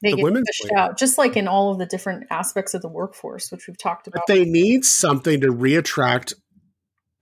they 0.02 0.12
the 0.12 0.18
get 0.18 0.24
women's 0.24 0.48
pushed 0.48 0.64
league. 0.66 0.74
out, 0.74 0.98
just 0.98 1.18
like 1.18 1.38
in 1.38 1.48
all 1.48 1.72
of 1.72 1.78
the 1.78 1.86
different 1.86 2.26
aspects 2.32 2.74
of 2.74 2.82
the 2.82 2.88
workforce, 2.88 3.52
which 3.52 3.68
we've 3.68 3.78
talked 3.78 4.08
about. 4.08 4.24
But 4.26 4.34
they 4.34 4.46
need 4.46 4.86
something 4.86 5.42
to 5.42 5.48
reattract 5.48 6.34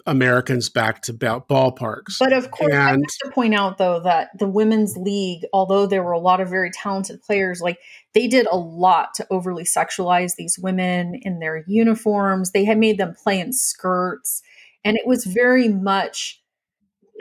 Americans 0.07 0.69
back 0.69 1.01
to 1.03 1.13
ballparks. 1.13 2.17
But 2.19 2.33
of 2.33 2.49
course, 2.49 2.73
and, 2.73 2.81
I 2.81 2.89
have 2.89 3.01
to 3.23 3.31
point 3.31 3.53
out 3.53 3.77
though 3.77 3.99
that 3.99 4.29
the 4.39 4.47
women's 4.47 4.95
league, 4.97 5.45
although 5.53 5.85
there 5.85 6.01
were 6.01 6.13
a 6.13 6.19
lot 6.19 6.39
of 6.39 6.49
very 6.49 6.71
talented 6.71 7.21
players, 7.21 7.61
like 7.61 7.77
they 8.13 8.27
did 8.27 8.47
a 8.49 8.57
lot 8.57 9.13
to 9.15 9.27
overly 9.29 9.65
sexualize 9.65 10.35
these 10.35 10.57
women 10.57 11.19
in 11.21 11.39
their 11.39 11.63
uniforms. 11.67 12.51
They 12.51 12.65
had 12.65 12.77
made 12.77 12.97
them 12.97 13.13
play 13.21 13.39
in 13.39 13.51
skirts, 13.53 14.41
and 14.83 14.97
it 14.97 15.05
was 15.05 15.25
very 15.25 15.67
much 15.67 16.41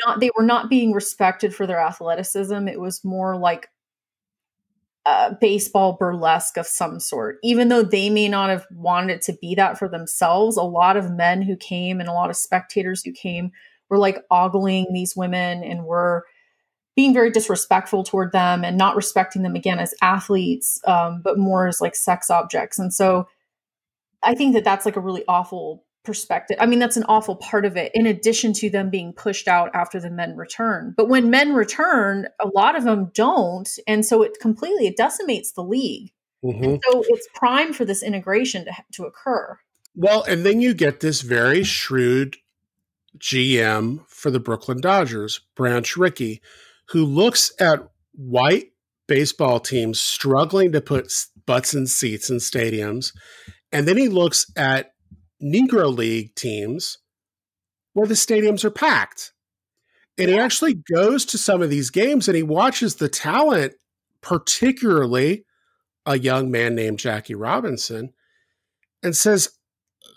not. 0.04 0.20
They 0.20 0.30
were 0.36 0.44
not 0.44 0.70
being 0.70 0.92
respected 0.92 1.54
for 1.54 1.66
their 1.66 1.80
athleticism. 1.80 2.68
It 2.68 2.80
was 2.80 3.04
more 3.04 3.36
like 3.36 3.68
baseball 5.40 5.96
burlesque 5.98 6.56
of 6.56 6.66
some 6.66 6.98
sort. 6.98 7.38
Even 7.42 7.68
though 7.68 7.82
they 7.82 8.10
may 8.10 8.28
not 8.28 8.50
have 8.50 8.66
wanted 8.72 9.12
it 9.14 9.22
to 9.22 9.32
be 9.40 9.54
that 9.54 9.78
for 9.78 9.88
themselves, 9.88 10.56
a 10.56 10.62
lot 10.62 10.96
of 10.96 11.12
men 11.12 11.42
who 11.42 11.56
came 11.56 12.00
and 12.00 12.08
a 12.08 12.12
lot 12.12 12.30
of 12.30 12.36
spectators 12.36 13.02
who 13.04 13.12
came 13.12 13.52
were 13.88 13.98
like 13.98 14.18
ogling 14.30 14.86
these 14.92 15.14
women 15.16 15.62
and 15.62 15.84
were 15.84 16.24
being 16.96 17.14
very 17.14 17.30
disrespectful 17.30 18.02
toward 18.02 18.32
them 18.32 18.64
and 18.64 18.76
not 18.76 18.96
respecting 18.96 19.42
them 19.42 19.54
again 19.54 19.78
as 19.78 19.94
athletes, 20.02 20.80
um, 20.86 21.20
but 21.22 21.38
more 21.38 21.68
as 21.68 21.80
like 21.80 21.94
sex 21.94 22.30
objects. 22.30 22.78
And 22.78 22.92
so 22.92 23.28
I 24.22 24.34
think 24.34 24.54
that 24.54 24.64
that's 24.64 24.86
like 24.86 24.96
a 24.96 25.00
really 25.00 25.22
awful 25.28 25.84
perspective. 26.06 26.56
I 26.60 26.66
mean, 26.66 26.78
that's 26.78 26.96
an 26.96 27.04
awful 27.08 27.36
part 27.36 27.66
of 27.66 27.76
it, 27.76 27.90
in 27.94 28.06
addition 28.06 28.52
to 28.54 28.70
them 28.70 28.88
being 28.88 29.12
pushed 29.12 29.48
out 29.48 29.70
after 29.74 30.00
the 30.00 30.10
men 30.10 30.36
return. 30.36 30.94
But 30.96 31.08
when 31.08 31.28
men 31.28 31.52
return, 31.52 32.28
a 32.40 32.48
lot 32.48 32.76
of 32.76 32.84
them 32.84 33.10
don't. 33.12 33.68
And 33.86 34.06
so 34.06 34.22
it 34.22 34.38
completely 34.40 34.86
it 34.86 34.96
decimates 34.96 35.52
the 35.52 35.62
league. 35.62 36.12
Mm-hmm. 36.44 36.76
So 36.90 37.04
it's 37.08 37.28
prime 37.34 37.72
for 37.72 37.84
this 37.84 38.02
integration 38.02 38.64
to, 38.64 38.72
to 38.92 39.04
occur. 39.04 39.58
Well, 39.94 40.22
and 40.24 40.46
then 40.46 40.60
you 40.60 40.74
get 40.74 41.00
this 41.00 41.22
very 41.22 41.64
shrewd 41.64 42.36
GM 43.18 44.06
for 44.08 44.30
the 44.30 44.40
Brooklyn 44.40 44.80
Dodgers, 44.80 45.40
Branch 45.54 45.96
Rickey, 45.96 46.40
who 46.88 47.04
looks 47.04 47.52
at 47.58 47.88
white 48.12 48.72
baseball 49.06 49.60
teams 49.60 50.00
struggling 50.00 50.72
to 50.72 50.80
put 50.80 51.12
butts 51.46 51.74
in 51.74 51.86
seats 51.86 52.28
in 52.30 52.36
stadiums. 52.36 53.12
And 53.72 53.86
then 53.86 53.96
he 53.96 54.08
looks 54.08 54.46
at 54.56 54.92
Negro 55.42 55.94
League 55.94 56.34
teams 56.34 56.98
where 57.92 58.06
the 58.06 58.14
stadiums 58.14 58.64
are 58.64 58.70
packed. 58.70 59.32
And 60.18 60.30
he 60.30 60.38
actually 60.38 60.74
goes 60.74 61.24
to 61.26 61.38
some 61.38 61.62
of 61.62 61.70
these 61.70 61.90
games 61.90 62.26
and 62.28 62.36
he 62.36 62.42
watches 62.42 62.96
the 62.96 63.08
talent, 63.08 63.74
particularly 64.22 65.44
a 66.06 66.18
young 66.18 66.50
man 66.50 66.74
named 66.74 66.98
Jackie 66.98 67.34
Robinson, 67.34 68.12
and 69.02 69.14
says, 69.14 69.50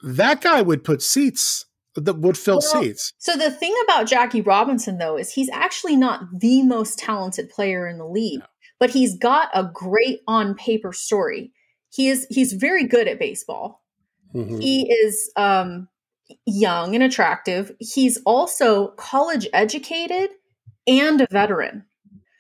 that 0.04 0.42
guy 0.42 0.62
would 0.62 0.84
put 0.84 1.02
seats 1.02 1.66
that 1.96 2.20
would 2.20 2.38
fill 2.38 2.62
well, 2.62 2.84
seats. 2.84 3.14
So 3.18 3.36
the 3.36 3.52
thing 3.52 3.76
about 3.84 4.08
Jackie 4.08 4.42
Robinson 4.42 4.98
though 4.98 5.18
is 5.18 5.34
he's 5.34 5.50
actually 5.50 5.96
not 5.96 6.22
the 6.40 6.64
most 6.64 7.00
talented 7.00 7.50
player 7.50 7.88
in 7.88 7.98
the 7.98 8.06
league, 8.06 8.40
no. 8.40 8.46
but 8.80 8.92
he's 8.92 9.18
got 9.18 9.50
a 9.54 9.64
great 9.64 10.20
on 10.28 10.56
paper 10.56 10.94
story. 10.94 11.52
He 11.92 12.08
is 12.08 12.28
he's 12.30 12.54
very 12.54 12.86
good 12.86 13.08
at 13.08 13.20
baseball. 13.20 13.79
Mm-hmm. 14.34 14.60
He 14.60 14.92
is 14.92 15.32
um, 15.36 15.88
young 16.46 16.96
and 16.96 17.04
attractive. 17.04 17.72
He's 17.80 18.18
also 18.26 18.90
college 18.90 19.48
educated 19.54 20.32
and 20.88 21.22
a 21.22 21.28
veteran. 21.32 21.86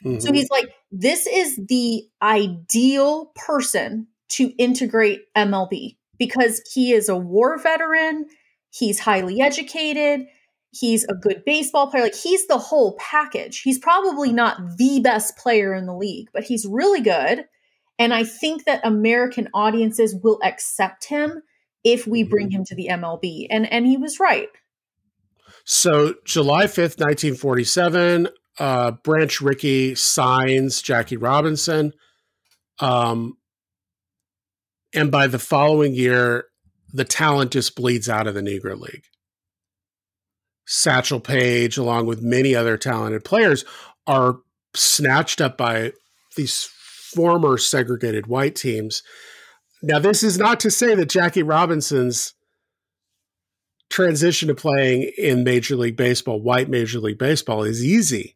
Mm-hmm. 0.05 0.19
So 0.19 0.31
he's 0.31 0.49
like, 0.49 0.69
this 0.91 1.27
is 1.27 1.59
the 1.67 2.03
ideal 2.21 3.31
person 3.35 4.07
to 4.29 4.47
integrate 4.57 5.21
MLB 5.35 5.97
because 6.17 6.61
he 6.73 6.93
is 6.93 7.09
a 7.09 7.17
war 7.17 7.57
veteran. 7.57 8.25
He's 8.71 8.99
highly 8.99 9.41
educated. 9.41 10.27
He's 10.71 11.03
a 11.05 11.15
good 11.15 11.43
baseball 11.45 11.89
player. 11.89 12.03
Like 12.03 12.15
he's 12.15 12.45
the 12.47 12.57
whole 12.57 12.95
package. 12.99 13.61
He's 13.61 13.79
probably 13.79 14.31
not 14.31 14.77
the 14.77 14.99
best 14.99 15.35
player 15.37 15.73
in 15.73 15.87
the 15.87 15.95
league, 15.95 16.27
but 16.31 16.43
he's 16.43 16.65
really 16.65 17.01
good. 17.01 17.45
And 17.97 18.13
I 18.13 18.23
think 18.23 18.65
that 18.65 18.85
American 18.85 19.49
audiences 19.53 20.15
will 20.15 20.39
accept 20.43 21.05
him 21.05 21.41
if 21.83 22.05
we 22.07 22.23
bring 22.23 22.47
mm-hmm. 22.47 22.57
him 22.57 22.65
to 22.65 22.75
the 22.75 22.87
MLB. 22.89 23.47
And 23.49 23.71
and 23.71 23.85
he 23.85 23.97
was 23.97 24.19
right. 24.19 24.49
So 25.65 26.15
July 26.25 26.65
5th, 26.65 26.99
1947, 26.99 28.29
uh, 28.57 28.91
Branch 29.03 29.41
Rickey 29.41 29.95
signs 29.95 30.81
Jackie 30.81 31.17
Robinson. 31.17 31.93
Um, 32.79 33.37
and 34.93 35.11
by 35.11 35.27
the 35.27 35.39
following 35.39 35.93
year, 35.93 36.45
the 36.91 37.05
talent 37.05 37.51
just 37.51 37.75
bleeds 37.75 38.09
out 38.09 38.25
of 38.25 38.33
the 38.33 38.41
Negro 38.41 38.79
League. 38.79 39.03
Satchel 40.65 41.19
Paige, 41.19 41.77
along 41.77 42.05
with 42.05 42.21
many 42.21 42.55
other 42.55 42.77
talented 42.77 43.23
players, 43.23 43.65
are 44.07 44.39
snatched 44.75 45.41
up 45.41 45.57
by 45.57 45.93
these 46.35 46.63
former 46.63 47.57
segregated 47.57 48.27
white 48.27 48.55
teams 48.55 49.03
now, 49.81 49.99
this 49.99 50.23
is 50.23 50.37
not 50.37 50.59
to 50.61 50.71
say 50.71 50.95
that 50.95 51.09
Jackie 51.09 51.43
Robinson's 51.43 52.33
transition 53.89 54.47
to 54.49 54.55
playing 54.55 55.11
in 55.17 55.43
Major 55.43 55.75
League 55.75 55.97
Baseball, 55.97 56.39
white 56.41 56.69
Major 56.69 56.99
League 56.99 57.17
Baseball, 57.17 57.63
is 57.63 57.83
easy. 57.83 58.35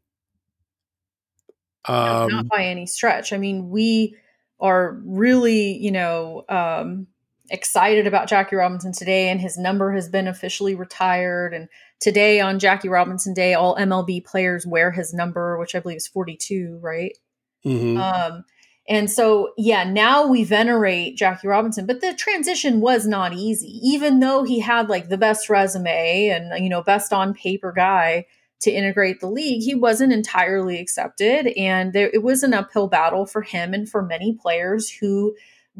Um, 1.85 1.95
no, 1.95 2.27
not 2.27 2.47
by 2.47 2.65
any 2.65 2.85
stretch. 2.85 3.33
I 3.33 3.37
mean, 3.37 3.69
we 3.69 4.15
are 4.59 4.97
really, 5.03 5.77
you 5.77 5.91
know, 5.91 6.45
um, 6.47 7.07
excited 7.49 8.07
about 8.07 8.29
Jackie 8.29 8.55
Robinson 8.55 8.93
today, 8.93 9.29
and 9.29 9.41
his 9.41 9.57
number 9.57 9.91
has 9.91 10.07
been 10.07 10.27
officially 10.27 10.75
retired. 10.75 11.53
And 11.53 11.67
today, 11.99 12.39
on 12.39 12.59
Jackie 12.59 12.89
Robinson 12.89 13.33
Day, 13.33 13.53
all 13.53 13.75
MLB 13.75 14.25
players 14.25 14.65
wear 14.65 14.91
his 14.91 15.13
number, 15.13 15.57
which 15.59 15.75
I 15.75 15.81
believe 15.81 15.97
is 15.97 16.07
42, 16.07 16.79
right? 16.81 17.17
Mm-hmm. 17.65 17.97
Um, 17.97 18.45
And 18.87 19.09
so, 19.09 19.53
yeah, 19.57 19.85
now 19.85 20.27
we 20.27 20.43
venerate 20.43 21.15
Jackie 21.15 21.47
Robinson, 21.47 21.85
but 21.85 22.01
the 22.01 22.13
transition 22.13 22.81
was 22.81 23.07
not 23.07 23.33
easy, 23.33 23.79
even 23.81 24.19
though 24.19 24.43
he 24.43 24.59
had 24.59 24.89
like 24.89 25.07
the 25.07 25.17
best 25.17 25.49
resume 25.49 26.27
and, 26.27 26.61
you 26.61 26.69
know, 26.69 26.83
best 26.83 27.13
on 27.13 27.33
paper 27.33 27.71
guy 27.71 28.25
to 28.59 28.71
integrate 28.71 29.21
the 29.21 29.29
league. 29.29 29.63
He 29.63 29.73
wasn't 29.73 30.11
entirely 30.11 30.79
accepted. 30.79 31.47
And 31.57 31.93
there, 31.93 32.09
it 32.13 32.23
was 32.23 32.43
an 32.43 32.53
uphill 32.53 32.87
battle 32.87 33.25
for 33.25 33.41
him 33.41 33.73
and 33.73 33.87
for 33.87 34.01
many 34.01 34.33
players 34.33 34.89
who 34.89 35.33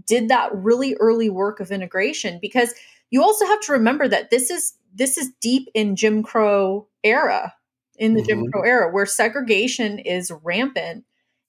did 0.06 0.30
that 0.30 0.54
really 0.54 0.96
early 0.96 1.30
work 1.30 1.60
of 1.60 1.72
integration 1.72 2.40
because 2.42 2.74
you 3.10 3.22
also 3.22 3.46
have 3.46 3.62
to 3.62 3.74
remember 3.74 4.08
that 4.08 4.32
this 4.32 4.50
is 4.50 4.74
this 4.96 5.18
is 5.18 5.32
deep 5.40 5.70
in 5.74 5.96
Jim 5.96 6.24
Crow 6.24 6.88
era 7.04 7.54
in 7.98 8.14
the 8.14 8.22
mm-hmm. 8.22 8.28
Jim 8.28 8.52
Crow 8.52 8.64
era 8.64 8.92
where 8.92 9.06
segregation 9.06 10.00
is 10.00 10.32
rampant 10.44 11.06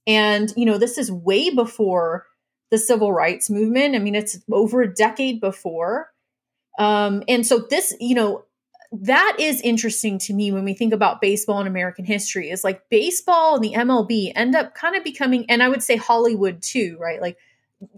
and, 0.07 0.53
you 0.57 0.67
know, 0.67 0.79
this 0.79 0.99
is 0.99 1.11
way 1.11 1.51
before 1.51 2.27
the 2.71 2.79
civil 2.79 3.13
rights 3.13 3.49
movement. 3.49 3.95
I 3.95 3.99
mean, 3.99 4.15
it's 4.15 4.39
over 4.51 4.83
a 4.83 4.93
decade 4.93 5.41
before. 5.41 6.11
Um, 6.79 7.23
and 7.29 7.47
so 7.47 7.67
this, 7.71 7.95
you 8.01 8.15
know, 8.15 8.45
that 8.93 9.37
is 9.39 9.61
interesting 9.61 10.19
to 10.21 10.35
me 10.35 10.53
when 10.53 10.65
we 10.65 10.75
think 10.75 10.93
about 10.93 11.21
baseball 11.21 11.61
in 11.61 11.67
American 11.67 12.05
history 12.05 12.51
is 12.51 12.65
like 12.65 12.89
baseball 12.91 13.57
and 13.57 13.65
the 13.65 13.73
MLB 13.73 14.33
end 14.35 14.55
up 14.55 14.75
kind 14.75 14.95
of 14.97 15.03
becoming, 15.03 15.47
and 15.49 15.63
I 15.63 15.69
would 15.69 15.83
say 15.83 15.97
Hollywood 15.97 16.63
too, 16.63 16.97
right? 17.01 17.21
Like 17.21 17.37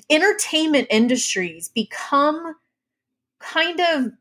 entertainment 0.09 0.89
industries 0.91 1.69
become 1.69 2.55
kind 3.41 3.81
of 3.81 4.13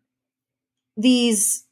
these 0.97 1.65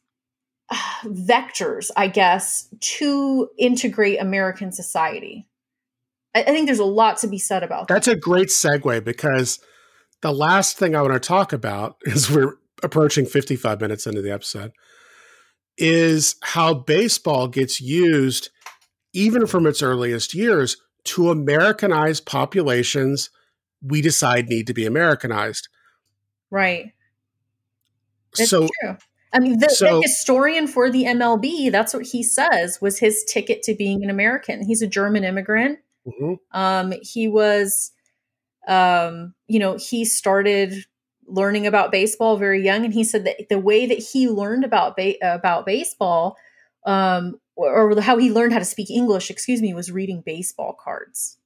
uh, 0.70 0.76
vectors, 1.04 1.90
I 1.96 2.08
guess, 2.08 2.68
to 2.80 3.48
integrate 3.58 4.20
American 4.20 4.72
society. 4.72 5.46
I, 6.34 6.42
I 6.42 6.44
think 6.44 6.66
there's 6.66 6.78
a 6.78 6.84
lot 6.84 7.18
to 7.18 7.26
be 7.26 7.38
said 7.38 7.62
about 7.62 7.88
that. 7.88 7.94
That's 7.94 8.08
a 8.08 8.16
great 8.16 8.48
segue 8.48 9.04
because 9.04 9.60
the 10.20 10.32
last 10.32 10.78
thing 10.78 10.94
I 10.94 11.02
want 11.02 11.14
to 11.14 11.20
talk 11.20 11.52
about 11.52 11.96
is 12.02 12.30
we're 12.30 12.54
approaching 12.82 13.26
55 13.26 13.80
minutes 13.80 14.06
into 14.06 14.22
the 14.22 14.32
episode 14.32 14.72
is 15.76 16.36
how 16.42 16.74
baseball 16.74 17.48
gets 17.48 17.80
used 17.80 18.50
even 19.12 19.46
from 19.46 19.66
its 19.66 19.82
earliest 19.82 20.34
years 20.34 20.76
to 21.04 21.30
Americanize 21.30 22.20
populations 22.20 23.30
we 23.82 24.00
decide 24.00 24.48
need 24.48 24.66
to 24.66 24.74
be 24.74 24.86
Americanized. 24.86 25.68
Right. 26.50 26.92
It's 28.38 28.50
so 28.50 28.68
true. 28.80 28.96
I 29.32 29.40
mean, 29.40 29.58
the, 29.58 29.68
so, 29.68 29.96
the, 29.96 30.02
historian 30.02 30.66
for 30.66 30.90
the 30.90 31.04
MLB, 31.04 31.70
that's 31.70 31.92
what 31.92 32.06
he 32.06 32.22
says 32.22 32.80
was 32.80 33.00
his 33.00 33.24
ticket 33.24 33.62
to 33.64 33.74
being 33.74 34.02
an 34.04 34.10
American. 34.10 34.64
He's 34.64 34.80
a 34.80 34.86
German 34.86 35.24
immigrant. 35.24 35.80
Mm-hmm. 36.06 36.34
Um, 36.52 36.94
he 37.02 37.28
was, 37.28 37.92
um, 38.68 39.34
you 39.46 39.58
know, 39.58 39.76
he 39.76 40.04
started 40.04 40.84
learning 41.26 41.66
about 41.66 41.92
baseball 41.92 42.36
very 42.36 42.62
young, 42.62 42.84
and 42.84 42.92
he 42.92 43.04
said 43.04 43.24
that 43.24 43.48
the 43.48 43.58
way 43.58 43.86
that 43.86 43.98
he 43.98 44.28
learned 44.28 44.64
about 44.64 44.96
ba- 44.96 45.16
about 45.22 45.66
baseball, 45.66 46.36
um, 46.86 47.40
or, 47.56 47.92
or 47.92 48.00
how 48.00 48.18
he 48.18 48.30
learned 48.30 48.52
how 48.52 48.58
to 48.58 48.64
speak 48.64 48.90
English, 48.90 49.30
excuse 49.30 49.62
me, 49.62 49.74
was 49.74 49.90
reading 49.90 50.22
baseball 50.24 50.76
cards. 50.78 51.38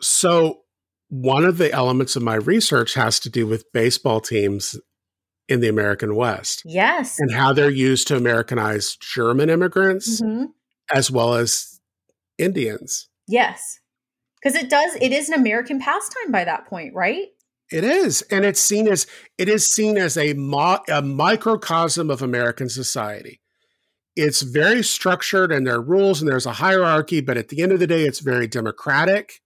So, 0.00 0.62
one 1.08 1.44
of 1.44 1.58
the 1.58 1.70
elements 1.72 2.16
of 2.16 2.22
my 2.22 2.36
research 2.36 2.94
has 2.94 3.20
to 3.20 3.30
do 3.30 3.46
with 3.46 3.70
baseball 3.72 4.20
teams 4.20 4.78
in 5.48 5.60
the 5.60 5.68
American 5.68 6.14
West. 6.14 6.62
Yes. 6.64 7.18
And 7.18 7.30
how 7.30 7.52
they're 7.52 7.70
used 7.70 8.08
to 8.08 8.16
Americanize 8.16 8.96
German 8.96 9.50
immigrants 9.50 10.22
mm-hmm. 10.22 10.44
as 10.90 11.10
well 11.10 11.34
as 11.34 11.80
Indians. 12.38 13.08
Yes 13.28 13.81
because 14.42 14.56
it 14.56 14.68
does 14.68 14.96
it 15.00 15.12
is 15.12 15.28
an 15.28 15.38
american 15.38 15.78
pastime 15.78 16.30
by 16.30 16.44
that 16.44 16.66
point 16.66 16.94
right? 16.94 17.28
It 17.70 17.84
is 17.84 18.22
and 18.22 18.44
it's 18.44 18.60
seen 18.60 18.86
as 18.86 19.06
it 19.38 19.48
is 19.48 19.66
seen 19.66 19.96
as 19.96 20.16
a, 20.18 20.34
mo- 20.34 20.82
a 20.88 21.00
microcosm 21.00 22.10
of 22.10 22.20
american 22.20 22.68
society. 22.68 23.40
It's 24.14 24.42
very 24.42 24.82
structured 24.82 25.50
and 25.50 25.66
there 25.66 25.76
are 25.76 25.82
rules 25.82 26.20
and 26.20 26.30
there's 26.30 26.46
a 26.46 26.52
hierarchy 26.52 27.22
but 27.22 27.38
at 27.38 27.48
the 27.48 27.62
end 27.62 27.72
of 27.72 27.80
the 27.80 27.86
day 27.86 28.04
it's 28.04 28.20
very 28.20 28.46
democratic. 28.46 29.40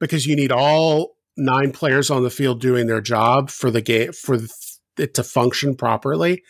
Because 0.00 0.26
you 0.26 0.36
need 0.36 0.52
all 0.52 1.16
nine 1.36 1.72
players 1.72 2.10
on 2.10 2.22
the 2.22 2.30
field 2.30 2.60
doing 2.60 2.86
their 2.86 3.00
job 3.00 3.50
for 3.50 3.70
the 3.70 3.80
game 3.80 4.12
for 4.12 4.38
it 4.98 5.14
to 5.14 5.22
function 5.22 5.76
properly. 5.76 6.42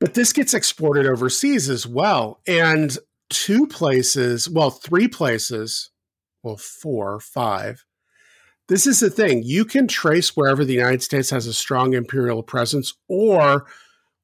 But 0.00 0.14
this 0.14 0.32
gets 0.32 0.54
exported 0.54 1.06
overseas 1.06 1.68
as 1.68 1.86
well 1.86 2.40
and 2.46 2.96
two 3.30 3.66
places, 3.66 4.48
well, 4.48 4.70
three 4.70 5.08
places, 5.08 5.90
well, 6.42 6.56
four, 6.56 7.20
five. 7.20 7.84
This 8.68 8.86
is 8.86 9.00
the 9.00 9.10
thing. 9.10 9.42
You 9.42 9.64
can 9.64 9.88
trace 9.88 10.36
wherever 10.36 10.64
the 10.64 10.74
United 10.74 11.02
States 11.02 11.30
has 11.30 11.46
a 11.46 11.54
strong 11.54 11.94
imperial 11.94 12.42
presence 12.42 12.94
or 13.08 13.66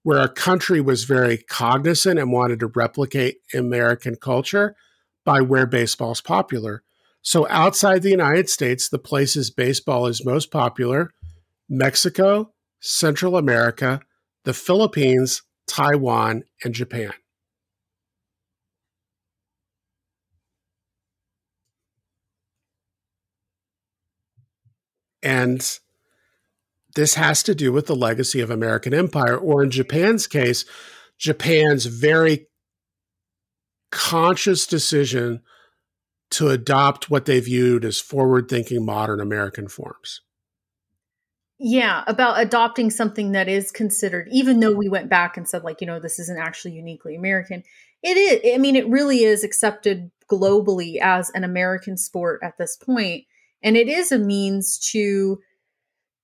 where 0.02 0.20
a 0.20 0.28
country 0.28 0.82
was 0.82 1.04
very 1.04 1.38
cognizant 1.38 2.18
and 2.18 2.30
wanted 2.30 2.60
to 2.60 2.66
replicate 2.74 3.38
American 3.54 4.16
culture 4.16 4.76
by 5.24 5.40
where 5.40 5.66
baseball 5.66 6.12
is 6.12 6.20
popular. 6.20 6.82
So 7.22 7.48
outside 7.48 8.02
the 8.02 8.10
United 8.10 8.50
States, 8.50 8.90
the 8.90 8.98
places 8.98 9.50
baseball 9.50 10.06
is 10.06 10.26
most 10.26 10.50
popular 10.50 11.10
Mexico, 11.70 12.52
Central 12.80 13.38
America, 13.38 14.00
the 14.44 14.52
Philippines, 14.52 15.42
Taiwan, 15.66 16.44
and 16.62 16.74
Japan. 16.74 17.14
And 25.24 25.78
this 26.94 27.14
has 27.14 27.42
to 27.44 27.54
do 27.54 27.72
with 27.72 27.86
the 27.86 27.96
legacy 27.96 28.40
of 28.40 28.50
American 28.50 28.94
empire, 28.94 29.36
or 29.36 29.64
in 29.64 29.70
Japan's 29.70 30.26
case, 30.26 30.64
Japan's 31.18 31.86
very 31.86 32.46
conscious 33.90 34.66
decision 34.66 35.40
to 36.30 36.48
adopt 36.48 37.10
what 37.10 37.24
they 37.24 37.40
viewed 37.40 37.84
as 37.84 38.00
forward 38.00 38.48
thinking 38.48 38.84
modern 38.84 39.20
American 39.20 39.68
forms. 39.68 40.20
Yeah, 41.58 42.02
about 42.06 42.40
adopting 42.40 42.90
something 42.90 43.32
that 43.32 43.48
is 43.48 43.70
considered, 43.70 44.28
even 44.32 44.60
though 44.60 44.72
we 44.74 44.88
went 44.88 45.08
back 45.08 45.36
and 45.36 45.48
said, 45.48 45.62
like, 45.62 45.80
you 45.80 45.86
know, 45.86 46.00
this 46.00 46.18
isn't 46.18 46.38
actually 46.38 46.74
uniquely 46.74 47.14
American. 47.14 47.62
It 48.02 48.16
is, 48.16 48.54
I 48.54 48.58
mean, 48.58 48.74
it 48.76 48.88
really 48.88 49.22
is 49.22 49.44
accepted 49.44 50.10
globally 50.30 50.98
as 51.00 51.30
an 51.30 51.44
American 51.44 51.96
sport 51.96 52.40
at 52.42 52.58
this 52.58 52.76
point. 52.76 53.24
And 53.64 53.76
it 53.76 53.88
is 53.88 54.12
a 54.12 54.18
means 54.18 54.78
to 54.92 55.40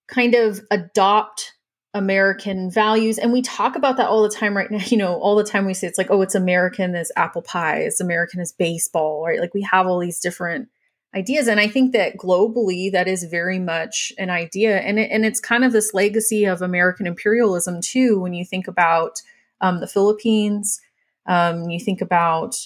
kind 0.07 0.35
of 0.35 0.61
adopt 0.71 1.55
American 1.95 2.71
values. 2.71 3.19
And 3.19 3.33
we 3.33 3.43
talk 3.43 3.75
about 3.75 3.97
that 3.97 4.09
all 4.09 4.23
the 4.23 4.29
time 4.29 4.57
right 4.57 4.71
now. 4.71 4.79
You 4.87 4.99
know, 4.99 5.15
all 5.15 5.35
the 5.35 5.45
time 5.45 5.67
we 5.67 5.75
say 5.75 5.89
it's 5.89 5.99
like, 5.99 6.11
oh, 6.11 6.23
it's 6.23 6.35
American 6.35 6.95
as 6.95 7.11
apple 7.17 7.43
pie, 7.43 7.79
it's 7.79 8.01
American 8.01 8.41
as 8.41 8.53
baseball, 8.53 9.25
right? 9.27 9.41
Like 9.41 9.55
we 9.55 9.63
have 9.63 9.87
all 9.87 9.99
these 9.99 10.21
different 10.21 10.69
ideas. 11.15 11.49
And 11.49 11.59
I 11.59 11.67
think 11.67 11.93
that 11.93 12.17
globally, 12.17 12.93
that 12.93 13.09
is 13.09 13.25
very 13.25 13.59
much 13.59 14.13
an 14.19 14.31
idea. 14.31 14.79
And, 14.79 14.99
it, 14.99 15.11
and 15.11 15.25
it's 15.25 15.41
kind 15.41 15.65
of 15.65 15.73
this 15.73 15.93
legacy 15.93 16.45
of 16.45 16.63
American 16.63 17.07
imperialism, 17.07 17.81
too, 17.81 18.21
when 18.21 18.35
you 18.35 18.45
think 18.45 18.69
about 18.69 19.21
um, 19.61 19.81
the 19.81 19.89
Philippines, 19.89 20.81
um, 21.27 21.69
you 21.69 21.81
think 21.81 22.01
about 22.01 22.57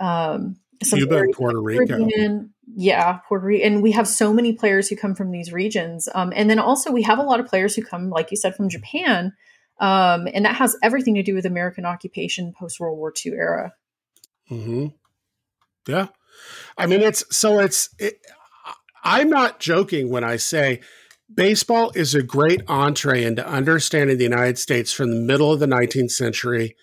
um, 0.00 0.56
Cuba 0.84 1.18
and 1.18 1.34
Puerto 1.34 1.60
Rico. 1.60 2.08
Yeah, 2.74 3.18
Puerto 3.28 3.46
Rico, 3.46 3.66
and 3.66 3.82
we 3.82 3.92
have 3.92 4.06
so 4.06 4.32
many 4.32 4.52
players 4.52 4.88
who 4.88 4.96
come 4.96 5.14
from 5.14 5.30
these 5.30 5.52
regions. 5.52 6.08
Um, 6.14 6.32
and 6.34 6.48
then 6.48 6.58
also 6.58 6.92
we 6.92 7.02
have 7.02 7.18
a 7.18 7.22
lot 7.22 7.40
of 7.40 7.46
players 7.46 7.74
who 7.74 7.82
come, 7.82 8.10
like 8.10 8.30
you 8.30 8.36
said, 8.36 8.54
from 8.54 8.68
Japan, 8.68 9.32
um, 9.80 10.28
and 10.32 10.44
that 10.44 10.56
has 10.56 10.76
everything 10.82 11.14
to 11.16 11.22
do 11.22 11.34
with 11.34 11.46
American 11.46 11.84
occupation 11.84 12.52
post 12.58 12.78
World 12.78 12.98
War 12.98 13.12
II 13.24 13.32
era. 13.32 13.72
Hmm. 14.48 14.86
Yeah, 15.86 16.08
I 16.78 16.86
mean 16.86 17.00
it's 17.02 17.24
so 17.36 17.58
it's. 17.58 17.90
It, 17.98 18.14
I'm 19.02 19.30
not 19.30 19.60
joking 19.60 20.10
when 20.10 20.24
I 20.24 20.36
say 20.36 20.80
baseball 21.32 21.90
is 21.94 22.14
a 22.14 22.22
great 22.22 22.62
entree 22.68 23.24
into 23.24 23.46
understanding 23.46 24.18
the 24.18 24.24
United 24.24 24.58
States 24.58 24.92
from 24.92 25.10
the 25.10 25.20
middle 25.20 25.52
of 25.52 25.60
the 25.60 25.66
19th 25.66 26.10
century 26.10 26.76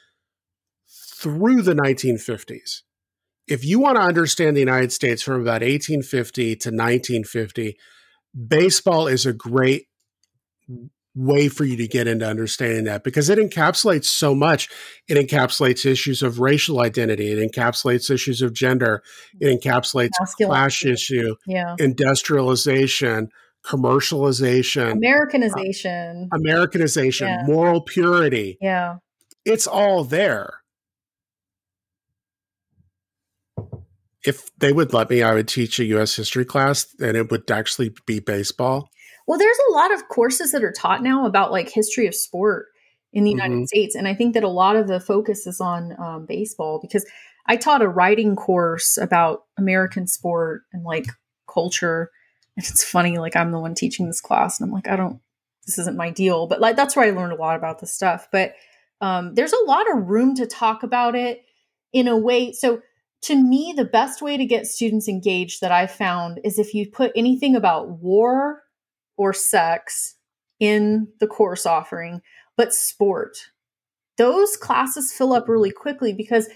through 0.88 1.62
the 1.62 1.76
1950s 1.76 2.82
if 3.48 3.64
you 3.64 3.80
want 3.80 3.98
to 3.98 4.02
understand 4.02 4.56
the 4.56 4.62
United 4.62 4.92
States 4.92 5.22
from 5.24 5.36
about 5.36 5.62
1850 5.62 6.56
to 6.56 6.70
1950, 6.70 7.78
baseball 8.48 9.08
is 9.08 9.26
a 9.26 9.34
great 9.34 9.88
way 11.16 11.48
for 11.48 11.66
you 11.66 11.76
to 11.76 11.88
get 11.88 12.08
into 12.08 12.28
understanding 12.28 12.84
that 12.84 13.04
because 13.04 13.30
it 13.30 13.40
encapsulates 13.40 14.06
so 14.06 14.36
much. 14.36 14.70
It 15.08 15.16
encapsulates 15.16 15.86
issues 15.86 16.22
of 16.22 16.40
racial 16.40 16.82
identity, 16.82 17.32
it 17.32 17.52
encapsulates 17.52 18.12
issues 18.12 18.42
of 18.42 18.54
gender, 18.54 19.02
it 19.40 19.60
encapsulates 19.60 20.12
class 20.40 20.86
issue, 20.86 21.36
yeah. 21.48 21.76
industrialization, 21.80 23.30
commercialization, 23.66 24.92
Americanization, 24.92 26.30
uh, 26.32 26.38
Americanization, 26.38 27.28
yeah. 27.28 27.44
moral 27.48 27.82
purity. 27.82 28.58
Yeah. 28.62 28.98
It's 29.44 29.66
all 29.66 30.04
there. 30.04 30.62
If 34.28 34.56
they 34.58 34.74
would 34.74 34.94
let 34.94 35.10
me, 35.10 35.24
I 35.24 35.34
would 35.34 35.48
teach 35.48 35.80
a 35.80 35.86
U.S. 35.86 36.16
history 36.16 36.44
class, 36.44 36.94
and 37.00 37.16
it 37.16 37.32
would 37.32 37.50
actually 37.50 37.94
be 38.06 38.20
baseball. 38.20 38.90
Well, 39.26 39.40
there's 39.40 39.58
a 39.70 39.74
lot 39.74 39.94
of 39.94 40.10
courses 40.10 40.52
that 40.52 40.64
are 40.64 40.72
taught 40.72 41.02
now 41.02 41.26
about 41.26 41.52
like 41.52 41.70
history 41.70 42.08
of 42.08 42.16
sport 42.16 42.68
in 43.14 43.24
the 43.24 43.32
United 43.32 43.56
mm-hmm. 43.56 43.66
States, 43.66 43.96
and 43.96 44.08
I 44.08 44.14
think 44.14 44.34
that 44.34 44.44
a 44.44 44.50
lot 44.50 44.76
of 44.76 44.88
the 44.88 45.00
focus 45.00 45.48
is 45.48 45.62
on 45.62 45.96
um, 45.98 46.26
baseball 46.26 46.80
because 46.82 47.06
I 47.48 47.56
taught 47.56 47.82
a 47.82 47.88
writing 47.88 48.36
course 48.36 48.98
about 48.98 49.46
American 49.58 50.08
sport 50.08 50.64
and 50.74 50.84
like 50.84 51.08
culture, 51.52 52.12
and 52.58 52.66
it's 52.66 52.84
funny, 52.84 53.18
like 53.18 53.36
I'm 53.36 53.52
the 53.52 53.60
one 53.60 53.76
teaching 53.76 54.08
this 54.08 54.22
class, 54.22 54.60
and 54.60 54.68
I'm 54.68 54.74
like, 54.74 54.90
I 54.90 54.98
don't, 54.98 55.22
this 55.66 55.80
isn't 55.80 55.98
my 55.98 56.10
deal, 56.10 56.48
but 56.48 56.60
like 56.60 56.76
that's 56.76 56.98
where 56.98 57.06
I 57.06 57.12
learned 57.12 57.34
a 57.34 57.38
lot 57.38 57.56
about 57.56 57.80
this 57.80 57.94
stuff. 57.94 58.28
But 58.30 58.56
um, 59.00 59.36
there's 59.36 59.54
a 59.54 59.66
lot 59.66 59.90
of 59.90 60.08
room 60.08 60.36
to 60.36 60.46
talk 60.46 60.84
about 60.84 61.16
it 61.16 61.46
in 61.94 62.10
a 62.10 62.18
way. 62.18 62.52
So 62.52 62.82
to 63.24 63.36
me, 63.36 63.74
the 63.76 63.86
best 63.86 64.22
way 64.22 64.38
to 64.38 64.46
get 64.46 64.68
students 64.68 65.08
engaged 65.08 65.62
that 65.62 65.72
I've 65.72 65.92
found 65.92 66.40
is 66.44 66.60
if 66.60 66.74
you 66.74 66.90
put 66.90 67.12
anything 67.16 67.56
about 67.56 67.90
war 67.90 68.64
or 69.18 69.34
sex 69.34 70.16
in 70.60 71.08
the 71.20 71.28
course 71.28 71.66
offering, 71.66 72.22
but 72.56 72.74
sport. 72.74 73.38
Those 74.18 74.58
classes 74.58 75.14
fill 75.14 75.34
up 75.34 75.48
really 75.48 75.72
quickly 75.72 76.14
because 76.14 76.48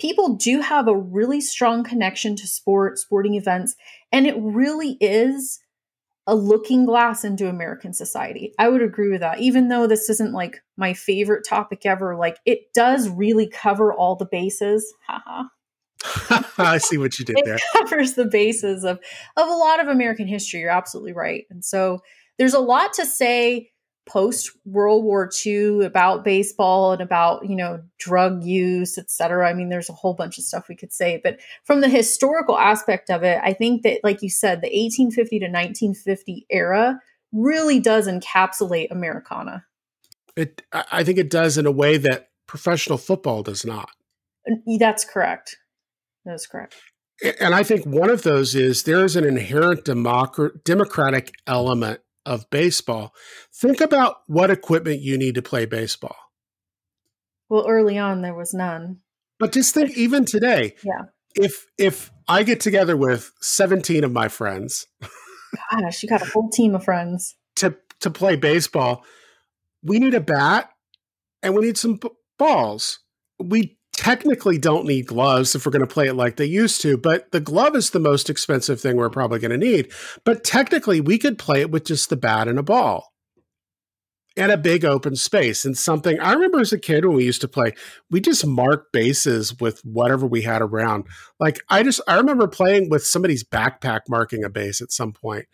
people 0.00 0.36
do 0.36 0.60
have 0.60 0.88
a 0.88 0.96
really 0.96 1.40
strong 1.40 1.84
connection 1.84 2.34
to 2.36 2.46
sport, 2.46 2.98
sporting 2.98 3.34
events, 3.34 3.76
and 4.10 4.26
it 4.26 4.36
really 4.38 4.96
is 5.00 5.60
a 6.26 6.34
looking 6.34 6.86
glass 6.86 7.24
into 7.24 7.48
American 7.48 7.92
society. 7.92 8.54
I 8.58 8.68
would 8.68 8.82
agree 8.82 9.10
with 9.10 9.20
that. 9.20 9.40
Even 9.40 9.68
though 9.68 9.86
this 9.86 10.08
isn't 10.08 10.32
like 10.32 10.62
my 10.76 10.94
favorite 10.94 11.46
topic 11.46 11.84
ever, 11.84 12.16
like 12.16 12.38
it 12.46 12.72
does 12.72 13.08
really 13.08 13.48
cover 13.48 13.92
all 13.92 14.16
the 14.16 14.26
bases. 14.26 14.94
Haha. 15.06 15.48
I 16.58 16.78
see 16.78 16.98
what 16.98 17.18
you 17.18 17.24
did 17.24 17.36
it 17.38 17.44
there. 17.44 17.58
covers 17.72 18.14
the 18.14 18.24
bases 18.24 18.84
of 18.84 18.98
of 19.36 19.48
a 19.48 19.52
lot 19.52 19.80
of 19.80 19.88
American 19.88 20.26
history. 20.26 20.60
You're 20.60 20.70
absolutely 20.70 21.12
right. 21.12 21.46
And 21.50 21.64
so 21.64 22.00
there's 22.38 22.54
a 22.54 22.60
lot 22.60 22.92
to 22.94 23.04
say 23.04 23.70
post 24.10 24.50
World 24.64 25.04
War 25.04 25.30
II 25.46 25.84
about 25.84 26.24
baseball 26.24 26.92
and 26.92 27.00
about, 27.00 27.48
you 27.48 27.54
know, 27.54 27.80
drug 27.98 28.42
use, 28.42 28.98
et 28.98 29.10
cetera. 29.10 29.48
I 29.48 29.54
mean, 29.54 29.68
there's 29.68 29.88
a 29.88 29.94
whole 29.94 30.14
bunch 30.14 30.36
of 30.36 30.44
stuff 30.44 30.68
we 30.68 30.74
could 30.74 30.92
say. 30.92 31.20
But 31.22 31.38
from 31.64 31.80
the 31.80 31.88
historical 31.88 32.58
aspect 32.58 33.10
of 33.10 33.22
it, 33.22 33.38
I 33.42 33.52
think 33.52 33.82
that, 33.82 34.00
like 34.02 34.22
you 34.22 34.28
said, 34.28 34.62
the 34.62 34.68
1850 34.68 35.38
to 35.38 35.44
1950 35.44 36.46
era 36.50 37.00
really 37.32 37.78
does 37.78 38.08
encapsulate 38.08 38.90
Americana. 38.90 39.64
It, 40.36 40.62
I 40.72 41.04
think 41.04 41.18
it 41.18 41.30
does 41.30 41.56
in 41.58 41.66
a 41.66 41.70
way 41.70 41.96
that 41.98 42.30
professional 42.46 42.98
football 42.98 43.42
does 43.42 43.64
not. 43.64 43.90
That's 44.78 45.04
correct. 45.04 45.56
That's 46.24 46.46
correct. 46.46 46.76
And 47.40 47.54
I 47.54 47.62
think 47.62 47.84
one 47.84 48.10
of 48.10 48.22
those 48.22 48.54
is 48.54 48.84
there 48.84 49.04
is 49.04 49.16
an 49.16 49.24
inherent 49.24 49.84
democratic 49.84 51.32
element 51.46 52.00
of 52.24 52.48
baseball. 52.50 53.14
Think 53.54 53.80
about 53.80 54.16
what 54.26 54.50
equipment 54.50 55.00
you 55.00 55.18
need 55.18 55.34
to 55.34 55.42
play 55.42 55.66
baseball. 55.66 56.16
Well, 57.48 57.66
early 57.68 57.98
on 57.98 58.22
there 58.22 58.34
was 58.34 58.54
none. 58.54 59.00
But 59.38 59.52
just 59.52 59.74
think 59.74 59.96
even 59.96 60.24
today. 60.24 60.76
Yeah. 60.84 61.06
If 61.34 61.66
if 61.78 62.10
I 62.28 62.42
get 62.42 62.60
together 62.60 62.96
with 62.96 63.32
17 63.40 64.04
of 64.04 64.12
my 64.12 64.28
friends, 64.28 64.86
gosh, 65.70 66.02
you 66.02 66.08
got 66.08 66.22
a 66.22 66.30
whole 66.30 66.50
team 66.50 66.74
of 66.74 66.84
friends 66.84 67.36
to 67.56 67.76
to 68.00 68.10
play 68.10 68.36
baseball, 68.36 69.04
we 69.82 69.98
need 69.98 70.14
a 70.14 70.20
bat 70.20 70.70
and 71.42 71.54
we 71.54 71.62
need 71.62 71.78
some 71.78 71.96
b- 71.96 72.10
balls. 72.38 73.00
We 73.38 73.78
technically 74.00 74.56
don't 74.56 74.86
need 74.86 75.06
gloves 75.06 75.54
if 75.54 75.66
we're 75.66 75.72
going 75.72 75.86
to 75.86 75.94
play 75.94 76.06
it 76.06 76.14
like 76.14 76.36
they 76.36 76.46
used 76.46 76.80
to, 76.80 76.96
but 76.96 77.30
the 77.32 77.40
glove 77.40 77.76
is 77.76 77.90
the 77.90 78.00
most 78.00 78.30
expensive 78.30 78.80
thing 78.80 78.96
we're 78.96 79.10
probably 79.10 79.38
going 79.38 79.50
to 79.50 79.58
need. 79.58 79.92
But 80.24 80.42
technically, 80.42 81.02
we 81.02 81.18
could 81.18 81.38
play 81.38 81.60
it 81.60 81.70
with 81.70 81.84
just 81.84 82.08
the 82.08 82.16
bat 82.16 82.48
and 82.48 82.58
a 82.58 82.62
ball 82.62 83.12
and 84.38 84.50
a 84.50 84.56
big 84.56 84.86
open 84.86 85.16
space 85.16 85.66
and 85.66 85.76
something 85.76 86.18
I 86.18 86.32
remember 86.32 86.60
as 86.60 86.72
a 86.72 86.78
kid 86.78 87.04
when 87.04 87.14
we 87.14 87.26
used 87.26 87.42
to 87.42 87.48
play, 87.48 87.74
we 88.10 88.22
just 88.22 88.46
marked 88.46 88.90
bases 88.90 89.60
with 89.60 89.82
whatever 89.84 90.26
we 90.26 90.40
had 90.40 90.62
around. 90.62 91.04
Like 91.38 91.58
I 91.68 91.82
just 91.82 92.00
I 92.08 92.16
remember 92.16 92.48
playing 92.48 92.88
with 92.88 93.04
somebody's 93.04 93.44
backpack 93.44 94.00
marking 94.08 94.44
a 94.44 94.48
base 94.48 94.80
at 94.80 94.92
some 94.92 95.12
point. 95.12 95.44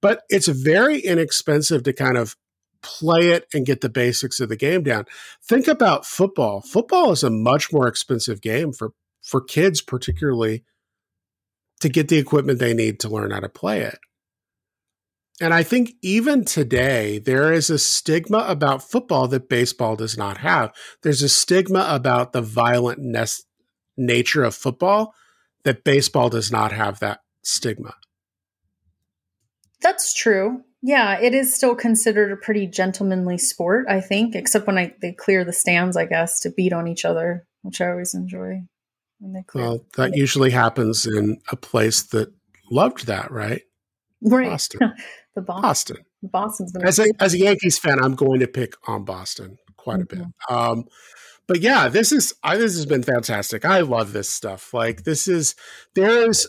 But 0.00 0.22
it's 0.28 0.46
very 0.46 1.00
inexpensive 1.00 1.82
to 1.82 1.92
kind 1.92 2.16
of 2.16 2.36
play 2.82 3.30
it 3.30 3.46
and 3.52 3.66
get 3.66 3.80
the 3.80 3.88
basics 3.88 4.40
of 4.40 4.48
the 4.48 4.56
game 4.56 4.82
down. 4.82 5.04
Think 5.48 5.68
about 5.68 6.06
football. 6.06 6.60
Football 6.60 7.12
is 7.12 7.22
a 7.22 7.30
much 7.30 7.72
more 7.72 7.88
expensive 7.88 8.40
game 8.40 8.72
for 8.72 8.92
for 9.22 9.40
kids 9.40 9.82
particularly 9.82 10.64
to 11.80 11.88
get 11.88 12.08
the 12.08 12.18
equipment 12.18 12.58
they 12.58 12.74
need 12.74 13.00
to 13.00 13.08
learn 13.08 13.30
how 13.30 13.40
to 13.40 13.48
play 13.48 13.82
it. 13.82 13.98
And 15.40 15.54
I 15.54 15.62
think 15.62 15.92
even 16.02 16.44
today, 16.44 17.18
there 17.18 17.52
is 17.52 17.70
a 17.70 17.78
stigma 17.78 18.38
about 18.48 18.82
football 18.82 19.28
that 19.28 19.48
baseball 19.48 19.94
does 19.94 20.16
not 20.16 20.38
have. 20.38 20.72
There's 21.02 21.22
a 21.22 21.28
stigma 21.28 21.86
about 21.88 22.32
the 22.32 22.42
violent 22.42 22.98
nature 23.96 24.42
of 24.42 24.56
football 24.56 25.14
that 25.62 25.84
baseball 25.84 26.28
does 26.28 26.50
not 26.50 26.72
have 26.72 26.98
that 26.98 27.20
stigma. 27.42 27.94
That's 29.80 30.12
true. 30.12 30.64
Yeah, 30.82 31.18
it 31.18 31.34
is 31.34 31.54
still 31.54 31.74
considered 31.74 32.30
a 32.30 32.36
pretty 32.36 32.66
gentlemanly 32.66 33.36
sport, 33.38 33.86
I 33.88 34.00
think, 34.00 34.36
except 34.36 34.66
when 34.66 34.78
I, 34.78 34.94
they 35.02 35.12
clear 35.12 35.44
the 35.44 35.52
stands, 35.52 35.96
I 35.96 36.06
guess, 36.06 36.40
to 36.40 36.50
beat 36.50 36.72
on 36.72 36.86
each 36.86 37.04
other, 37.04 37.46
which 37.62 37.80
I 37.80 37.90
always 37.90 38.14
enjoy. 38.14 38.62
When 39.18 39.32
they 39.32 39.42
clear 39.42 39.64
well, 39.64 39.84
that 39.96 40.16
usually 40.16 40.50
happens 40.50 41.04
in 41.04 41.40
a 41.50 41.56
place 41.56 42.02
that 42.04 42.32
loved 42.70 43.06
that, 43.06 43.32
right? 43.32 43.62
Right. 44.22 44.50
Boston. 44.50 44.94
the 45.34 45.42
Boston. 45.42 45.96
Boston. 46.22 46.66
Boston's 46.72 46.76
as 46.84 46.98
a, 46.98 47.06
as 47.20 47.34
a 47.34 47.38
Yankees 47.38 47.78
fan, 47.78 48.02
I'm 48.02 48.14
going 48.14 48.40
to 48.40 48.48
pick 48.48 48.74
on 48.86 49.04
Boston 49.04 49.58
quite 49.76 50.00
mm-hmm. 50.00 50.02
a 50.02 50.24
bit. 50.24 50.34
Mm-hmm. 50.48 50.54
Um, 50.54 50.84
but 51.48 51.60
yeah, 51.60 51.88
this 51.88 52.12
is 52.12 52.34
I, 52.42 52.56
this 52.56 52.74
has 52.74 52.86
been 52.86 53.02
fantastic. 53.02 53.64
I 53.64 53.80
love 53.80 54.12
this 54.12 54.28
stuff. 54.28 54.74
Like 54.74 55.04
this 55.04 55.26
is 55.26 55.54
there 55.94 56.28
is 56.28 56.46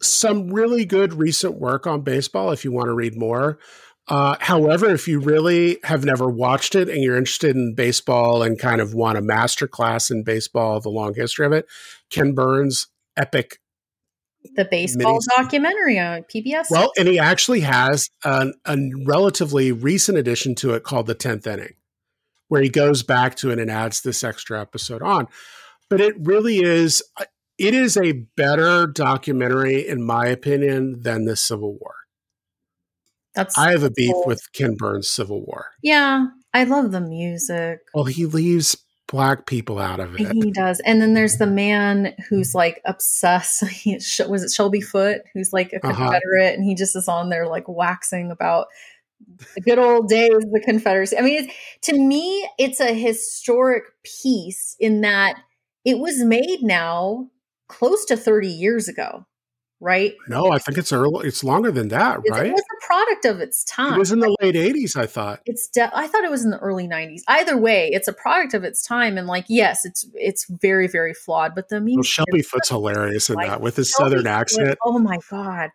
some 0.00 0.52
really 0.52 0.84
good 0.84 1.14
recent 1.14 1.58
work 1.58 1.86
on 1.86 2.02
baseball 2.02 2.52
if 2.52 2.64
you 2.64 2.72
want 2.72 2.86
to 2.86 2.94
read 2.94 3.16
more. 3.16 3.58
Uh, 4.08 4.36
however, 4.40 4.88
if 4.88 5.06
you 5.06 5.20
really 5.20 5.78
have 5.84 6.04
never 6.04 6.28
watched 6.28 6.74
it 6.74 6.88
and 6.88 7.02
you're 7.02 7.16
interested 7.16 7.54
in 7.54 7.74
baseball 7.74 8.42
and 8.42 8.58
kind 8.58 8.80
of 8.80 8.94
want 8.94 9.18
a 9.18 9.20
master 9.20 9.68
class 9.68 10.10
in 10.10 10.24
baseball, 10.24 10.80
the 10.80 10.88
long 10.88 11.14
history 11.14 11.44
of 11.44 11.52
it, 11.52 11.66
Ken 12.08 12.32
Burns' 12.32 12.86
epic. 13.16 13.58
The 14.54 14.64
baseball 14.64 15.14
mini- 15.14 15.36
documentary 15.36 15.98
on 15.98 16.22
PBS. 16.22 16.66
Well, 16.70 16.90
and 16.96 17.06
he 17.06 17.18
actually 17.18 17.60
has 17.60 18.08
an, 18.24 18.54
a 18.64 18.78
relatively 19.04 19.72
recent 19.72 20.16
addition 20.16 20.54
to 20.56 20.72
it 20.72 20.84
called 20.84 21.06
The 21.06 21.14
10th 21.14 21.46
Inning, 21.46 21.74
where 22.46 22.62
he 22.62 22.70
goes 22.70 23.02
back 23.02 23.34
to 23.36 23.50
it 23.50 23.58
and 23.58 23.70
adds 23.70 24.00
this 24.00 24.24
extra 24.24 24.58
episode 24.58 25.02
on. 25.02 25.28
But 25.90 26.00
it 26.00 26.14
really 26.18 26.58
is, 26.58 27.02
it 27.58 27.74
is 27.74 27.96
a 27.96 28.12
better 28.12 28.86
documentary, 28.86 29.86
in 29.86 30.02
my 30.02 30.26
opinion, 30.26 31.02
than 31.02 31.24
the 31.24 31.36
Civil 31.36 31.76
War. 31.78 31.94
That's 33.34 33.58
I 33.58 33.72
have 33.72 33.82
a 33.82 33.90
beef 33.90 34.12
cool. 34.12 34.24
with 34.26 34.52
Ken 34.52 34.74
Burns' 34.74 35.08
Civil 35.08 35.44
War. 35.44 35.66
Yeah, 35.82 36.26
I 36.54 36.64
love 36.64 36.92
the 36.92 37.00
music. 37.00 37.80
Well, 37.94 38.04
he 38.04 38.26
leaves 38.26 38.76
black 39.06 39.46
people 39.46 39.78
out 39.78 40.00
of 40.00 40.14
it. 40.14 40.32
He 40.32 40.50
does. 40.50 40.80
And 40.80 41.00
then 41.00 41.14
there's 41.14 41.38
the 41.38 41.46
man 41.46 42.14
who's 42.28 42.54
like 42.54 42.80
obsessed. 42.84 43.62
was 44.28 44.44
it 44.44 44.50
Shelby 44.50 44.80
Foote, 44.80 45.22
who's 45.34 45.52
like 45.52 45.72
a 45.72 45.76
uh-huh. 45.76 45.94
Confederate, 45.94 46.46
uh-huh. 46.46 46.54
and 46.54 46.64
he 46.64 46.74
just 46.74 46.94
is 46.94 47.08
on 47.08 47.28
there 47.28 47.46
like 47.46 47.68
waxing 47.68 48.30
about 48.30 48.66
the 49.54 49.60
good 49.60 49.78
old 49.78 50.08
days 50.08 50.34
of 50.34 50.50
the 50.52 50.62
Confederacy. 50.64 51.16
I 51.16 51.22
mean, 51.22 51.50
to 51.82 51.98
me, 51.98 52.48
it's 52.58 52.80
a 52.80 52.94
historic 52.94 53.84
piece 54.02 54.76
in 54.78 55.00
that 55.00 55.40
it 55.84 55.98
was 55.98 56.22
made 56.22 56.62
now 56.62 57.28
close 57.68 58.04
to 58.06 58.16
30 58.16 58.48
years 58.48 58.88
ago, 58.88 59.26
right? 59.80 60.14
No, 60.28 60.50
I 60.50 60.58
think 60.58 60.78
it's 60.78 60.92
early. 60.92 61.28
It's 61.28 61.44
longer 61.44 61.70
than 61.70 61.88
that, 61.88 62.20
it's, 62.24 62.30
right? 62.30 62.46
It 62.46 62.52
was 62.52 62.60
a 62.60 62.86
product 62.86 63.24
of 63.24 63.40
its 63.40 63.64
time. 63.64 63.94
It 63.94 63.98
was 63.98 64.12
in 64.12 64.20
the 64.20 64.34
late 64.40 64.54
80s, 64.54 64.96
I 64.96 65.06
thought. 65.06 65.40
It's 65.46 65.68
de- 65.68 65.96
I 65.96 66.06
thought 66.06 66.24
it 66.24 66.30
was 66.30 66.44
in 66.44 66.50
the 66.50 66.58
early 66.58 66.88
90s. 66.88 67.20
Either 67.28 67.56
way, 67.56 67.90
it's 67.92 68.08
a 68.08 68.12
product 68.12 68.54
of 68.54 68.64
its 68.64 68.82
time, 68.82 69.18
and 69.18 69.26
like, 69.26 69.44
yes, 69.48 69.84
it's 69.84 70.04
it's 70.14 70.46
very 70.48 70.88
very 70.88 71.14
flawed. 71.14 71.54
But 71.54 71.68
the 71.68 71.80
well, 71.80 72.02
Shelby 72.02 72.42
Foote's 72.42 72.70
hilarious 72.70 73.28
in 73.28 73.36
like, 73.36 73.48
that 73.48 73.60
with 73.60 73.76
his 73.76 73.90
Shelby 73.90 74.10
southern 74.10 74.26
accent. 74.26 74.68
Foot, 74.68 74.78
oh 74.84 74.98
my 74.98 75.18
god! 75.30 75.70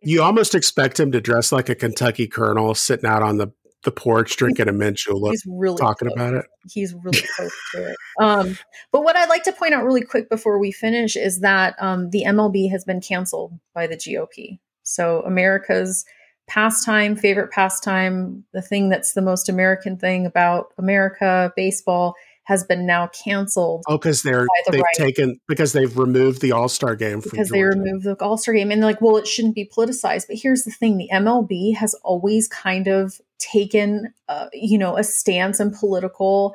You 0.00 0.22
almost 0.22 0.54
expect 0.54 0.98
him 0.98 1.12
to 1.12 1.20
dress 1.20 1.52
like 1.52 1.68
a 1.68 1.74
Kentucky 1.74 2.26
colonel 2.26 2.74
sitting 2.74 3.08
out 3.08 3.22
on 3.22 3.38
the 3.38 3.48
the 3.84 3.92
porch 3.92 4.36
drinking 4.36 4.68
a 4.68 4.72
mint 4.72 4.96
julep, 4.96 5.32
he's 5.32 5.44
really 5.46 5.78
talking 5.78 6.08
close. 6.08 6.16
about 6.16 6.34
it. 6.34 6.46
He's 6.70 6.94
really 6.94 7.22
close 7.36 7.52
to 7.74 7.90
it. 7.90 7.96
Um, 8.20 8.58
but 8.92 9.02
what 9.02 9.16
I'd 9.16 9.28
like 9.28 9.44
to 9.44 9.52
point 9.52 9.74
out 9.74 9.84
really 9.84 10.02
quick 10.02 10.28
before 10.28 10.58
we 10.58 10.72
finish 10.72 11.16
is 11.16 11.40
that 11.40 11.74
um, 11.80 12.10
the 12.10 12.24
MLB 12.26 12.70
has 12.70 12.84
been 12.84 13.00
canceled 13.00 13.58
by 13.74 13.86
the 13.86 13.96
GOP. 13.96 14.58
So 14.82 15.22
America's 15.22 16.04
pastime, 16.46 17.16
favorite 17.16 17.50
pastime, 17.50 18.44
the 18.52 18.62
thing 18.62 18.88
that's 18.88 19.14
the 19.14 19.22
most 19.22 19.48
American 19.48 19.96
thing 19.96 20.26
about 20.26 20.72
America, 20.78 21.52
baseball, 21.56 22.14
has 22.44 22.62
been 22.64 22.86
now 22.86 23.08
canceled. 23.08 23.84
Oh, 23.88 23.98
because 23.98 24.22
they're 24.22 24.46
the 24.66 24.72
they've 24.72 24.80
right. 24.80 24.94
taken 24.96 25.40
because 25.48 25.72
they've 25.72 25.96
removed 25.96 26.40
the 26.40 26.52
All 26.52 26.68
Star 26.68 26.94
game 26.94 27.20
because 27.20 27.48
they 27.48 27.62
removed 27.62 28.04
the 28.04 28.16
All 28.20 28.36
Star 28.36 28.54
game, 28.54 28.70
and 28.70 28.82
they're 28.82 28.90
like, 28.90 29.00
well, 29.00 29.16
it 29.16 29.26
shouldn't 29.26 29.54
be 29.54 29.70
politicized. 29.76 30.26
But 30.28 30.36
here's 30.40 30.64
the 30.64 30.70
thing: 30.70 30.96
the 30.96 31.08
MLB 31.12 31.76
has 31.76 31.94
always 32.02 32.48
kind 32.48 32.86
of 32.86 33.20
taken, 33.38 34.12
uh, 34.28 34.46
you 34.52 34.78
know, 34.78 34.96
a 34.96 35.04
stance 35.04 35.58
in 35.58 35.70
political 35.70 36.54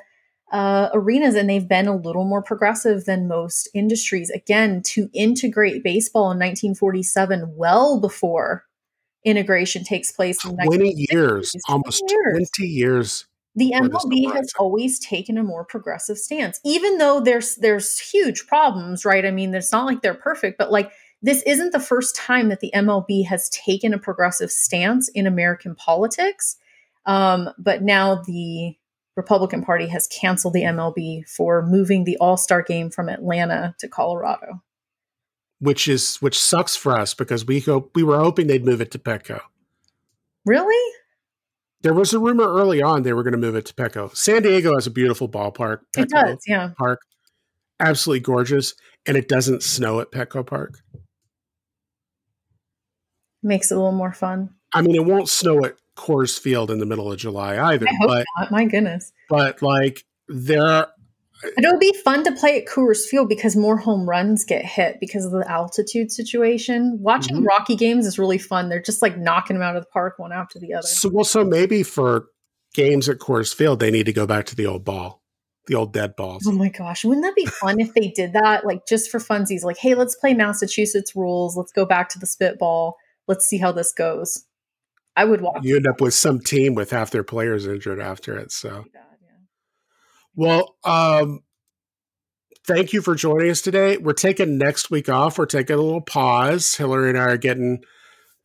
uh, 0.51 0.89
arenas, 0.93 1.35
and 1.35 1.49
they've 1.49 1.67
been 1.67 1.87
a 1.87 1.95
little 1.95 2.25
more 2.25 2.43
progressive 2.43 3.05
than 3.05 3.27
most 3.27 3.67
industries. 3.73 4.29
Again, 4.29 4.81
to 4.85 5.09
integrate 5.13 5.83
baseball 5.83 6.31
in 6.31 6.37
1947, 6.37 7.55
well 7.55 7.99
before 7.99 8.65
integration 9.25 9.83
takes 9.83 10.11
place 10.11 10.43
in 10.45 10.55
20 10.55 11.07
years, 11.11 11.55
almost 11.67 12.03
years. 12.07 12.49
20 12.57 12.69
years 12.71 13.25
the 13.55 13.73
MLB 13.75 14.31
has 14.33 14.53
always 14.57 14.99
taken 14.99 15.37
a 15.37 15.43
more 15.43 15.65
progressive 15.65 16.17
stance, 16.17 16.59
even 16.63 16.97
though 16.97 17.19
there's 17.19 17.55
there's 17.55 17.99
huge 17.99 18.47
problems, 18.47 19.05
right? 19.05 19.25
I 19.25 19.31
mean, 19.31 19.53
it's 19.53 19.71
not 19.71 19.85
like 19.85 20.01
they're 20.01 20.13
perfect, 20.13 20.57
but 20.57 20.71
like 20.71 20.91
this 21.21 21.41
isn't 21.43 21.71
the 21.71 21.79
first 21.79 22.15
time 22.15 22.49
that 22.49 22.59
the 22.59 22.71
MLB 22.73 23.25
has 23.25 23.49
taken 23.49 23.93
a 23.93 23.99
progressive 23.99 24.51
stance 24.51 25.09
in 25.09 25.27
American 25.27 25.75
politics. 25.75 26.57
Um, 27.05 27.49
but 27.57 27.81
now 27.81 28.21
the 28.25 28.75
Republican 29.17 29.63
Party 29.63 29.87
has 29.87 30.07
canceled 30.07 30.53
the 30.53 30.63
MLB 30.63 31.27
for 31.27 31.65
moving 31.65 32.03
the 32.03 32.17
All 32.17 32.37
Star 32.37 32.61
game 32.61 32.89
from 32.89 33.09
Atlanta 33.09 33.75
to 33.79 33.87
Colorado, 33.87 34.61
which 35.59 35.87
is 35.87 36.17
which 36.17 36.39
sucks 36.39 36.75
for 36.75 36.97
us 36.97 37.13
because 37.13 37.45
we 37.45 37.59
hope 37.59 37.91
we 37.95 38.03
were 38.03 38.19
hoping 38.19 38.47
they'd 38.47 38.65
move 38.65 38.79
it 38.79 38.91
to 38.91 38.99
Petco. 38.99 39.41
Really? 40.45 40.93
There 41.81 41.93
was 41.93 42.13
a 42.13 42.19
rumor 42.19 42.47
early 42.47 42.81
on 42.81 43.03
they 43.03 43.13
were 43.13 43.23
going 43.23 43.33
to 43.33 43.37
move 43.37 43.55
it 43.55 43.65
to 43.67 43.73
Petco. 43.73 44.13
San 44.15 44.41
Diego 44.41 44.75
has 44.75 44.87
a 44.87 44.91
beautiful 44.91 45.29
ballpark. 45.29 45.79
It 45.97 46.09
does, 46.09 46.39
yeah. 46.45 46.71
Park, 46.77 47.01
absolutely 47.79 48.19
gorgeous, 48.19 48.73
and 49.05 49.15
it 49.15 49.29
doesn't 49.29 49.63
snow 49.63 50.01
at 50.01 50.11
Petco 50.11 50.45
Park. 50.45 50.79
Makes 53.41 53.71
it 53.71 53.75
a 53.75 53.77
little 53.77 53.93
more 53.93 54.11
fun. 54.11 54.49
I 54.73 54.81
mean, 54.81 54.95
it 54.95 55.05
won't 55.05 55.29
snow 55.29 55.63
at 55.63 55.75
Coors 55.95 56.37
Field 56.37 56.69
in 56.69 56.79
the 56.79 56.85
middle 56.85 57.11
of 57.11 57.17
July 57.17 57.57
either. 57.73 57.85
but 58.05 58.25
not. 58.37 58.51
my 58.51 58.65
goodness. 58.65 59.13
But 59.29 59.61
like 59.61 60.03
there 60.27 60.81
it 60.81 60.89
would 61.43 61.79
be 61.79 61.93
fun 62.03 62.23
to 62.25 62.31
play 62.31 62.61
at 62.61 62.67
Coors 62.67 63.05
Field 63.05 63.29
because 63.29 63.55
more 63.55 63.77
home 63.77 64.07
runs 64.07 64.43
get 64.43 64.65
hit 64.65 64.97
because 64.99 65.25
of 65.25 65.31
the 65.31 65.49
altitude 65.49 66.11
situation. 66.11 66.97
Watching 66.99 67.37
mm-hmm. 67.37 67.45
Rocky 67.45 67.75
games 67.75 68.05
is 68.05 68.19
really 68.19 68.37
fun. 68.37 68.69
They're 68.69 68.81
just 68.81 69.01
like 69.01 69.17
knocking 69.17 69.55
them 69.55 69.63
out 69.63 69.75
of 69.75 69.83
the 69.83 69.89
park 69.89 70.19
one 70.19 70.31
after 70.31 70.59
the 70.59 70.73
other. 70.73 70.87
So, 70.87 71.09
well, 71.09 71.23
so 71.23 71.43
maybe 71.43 71.83
for 71.83 72.27
games 72.73 73.07
at 73.09 73.19
Coors 73.19 73.53
Field, 73.53 73.79
they 73.79 73.91
need 73.91 74.05
to 74.05 74.13
go 74.13 74.25
back 74.25 74.45
to 74.47 74.55
the 74.55 74.65
old 74.65 74.83
ball, 74.83 75.21
the 75.67 75.75
old 75.75 75.93
dead 75.93 76.15
balls. 76.15 76.43
Oh 76.45 76.51
my 76.51 76.69
gosh, 76.69 77.05
wouldn't 77.05 77.25
that 77.25 77.35
be 77.35 77.45
fun 77.45 77.79
if 77.79 77.93
they 77.93 78.09
did 78.09 78.33
that? 78.33 78.65
Like 78.65 78.85
just 78.87 79.09
for 79.09 79.19
funsies, 79.19 79.63
like, 79.63 79.77
hey, 79.77 79.95
let's 79.95 80.15
play 80.15 80.33
Massachusetts 80.33 81.15
rules. 81.15 81.55
Let's 81.55 81.71
go 81.71 81.85
back 81.85 82.09
to 82.09 82.19
the 82.19 82.27
spitball. 82.27 82.97
Let's 83.27 83.45
see 83.45 83.57
how 83.57 83.71
this 83.71 83.93
goes. 83.93 84.45
I 85.15 85.25
would 85.25 85.41
watch. 85.41 85.61
You 85.63 85.77
end 85.77 85.87
up 85.87 86.01
with 86.01 86.13
some 86.13 86.39
team 86.39 86.75
with 86.75 86.91
half 86.91 87.11
their 87.11 87.23
players 87.23 87.67
injured 87.67 87.99
after 87.99 88.37
it. 88.37 88.51
So. 88.51 88.85
Well, 90.35 90.75
um, 90.83 91.41
thank 92.65 92.93
you 92.93 93.01
for 93.01 93.15
joining 93.15 93.49
us 93.49 93.61
today. 93.61 93.97
We're 93.97 94.13
taking 94.13 94.57
next 94.57 94.91
week 94.91 95.09
off. 95.09 95.37
We're 95.37 95.45
taking 95.45 95.75
a 95.75 95.81
little 95.81 96.01
pause. 96.01 96.75
Hillary 96.75 97.09
and 97.09 97.17
I 97.17 97.23
are 97.23 97.37
getting 97.37 97.83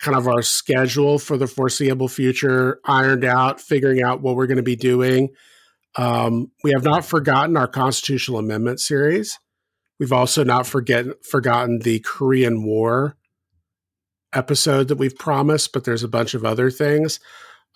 kind 0.01 0.17
of 0.17 0.27
our 0.27 0.43
schedule 0.43 1.19
for 1.19 1.37
the 1.37 1.47
foreseeable 1.47 2.09
future 2.09 2.81
ironed 2.85 3.25
out, 3.25 3.61
figuring 3.61 4.03
out 4.03 4.23
what 4.23 4.37
we're 4.37 4.47
going 4.47 4.57
to 4.57 4.63
be 4.63 4.77
doing. 4.77 5.31
Um, 5.97 6.51
we 6.63 6.73
have 6.73 6.85
not 6.85 7.05
forgotten 7.05 7.57
our 7.57 7.69
constitutional 7.69 8.39
amendment 8.39 8.81
series. 8.81 9.39
We've 10.01 10.13
also 10.13 10.43
not 10.43 10.67
forget, 10.67 11.07
forgotten 11.25 11.79
the 11.79 12.01
Korean 12.01 12.65
War 12.65 13.17
episode 14.33 14.89
that 14.89 14.99
we've 14.99 15.17
promised, 15.17 15.73
but 15.73 15.85
there's 15.85 16.03
a 16.03 16.09
bunch 16.09 16.35
of 16.35 16.45
other 16.45 16.71
things. 16.71 17.21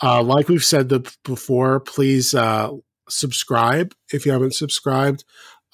Uh, 0.03 0.23
like 0.23 0.49
we've 0.49 0.65
said 0.65 0.89
the, 0.89 1.09
before, 1.25 1.81
please 1.81 2.35
uh, 2.35 2.71
subscribe 3.09 3.95
if 4.13 4.27
you 4.27 4.33
haven't 4.33 4.55
subscribed. 4.55 5.25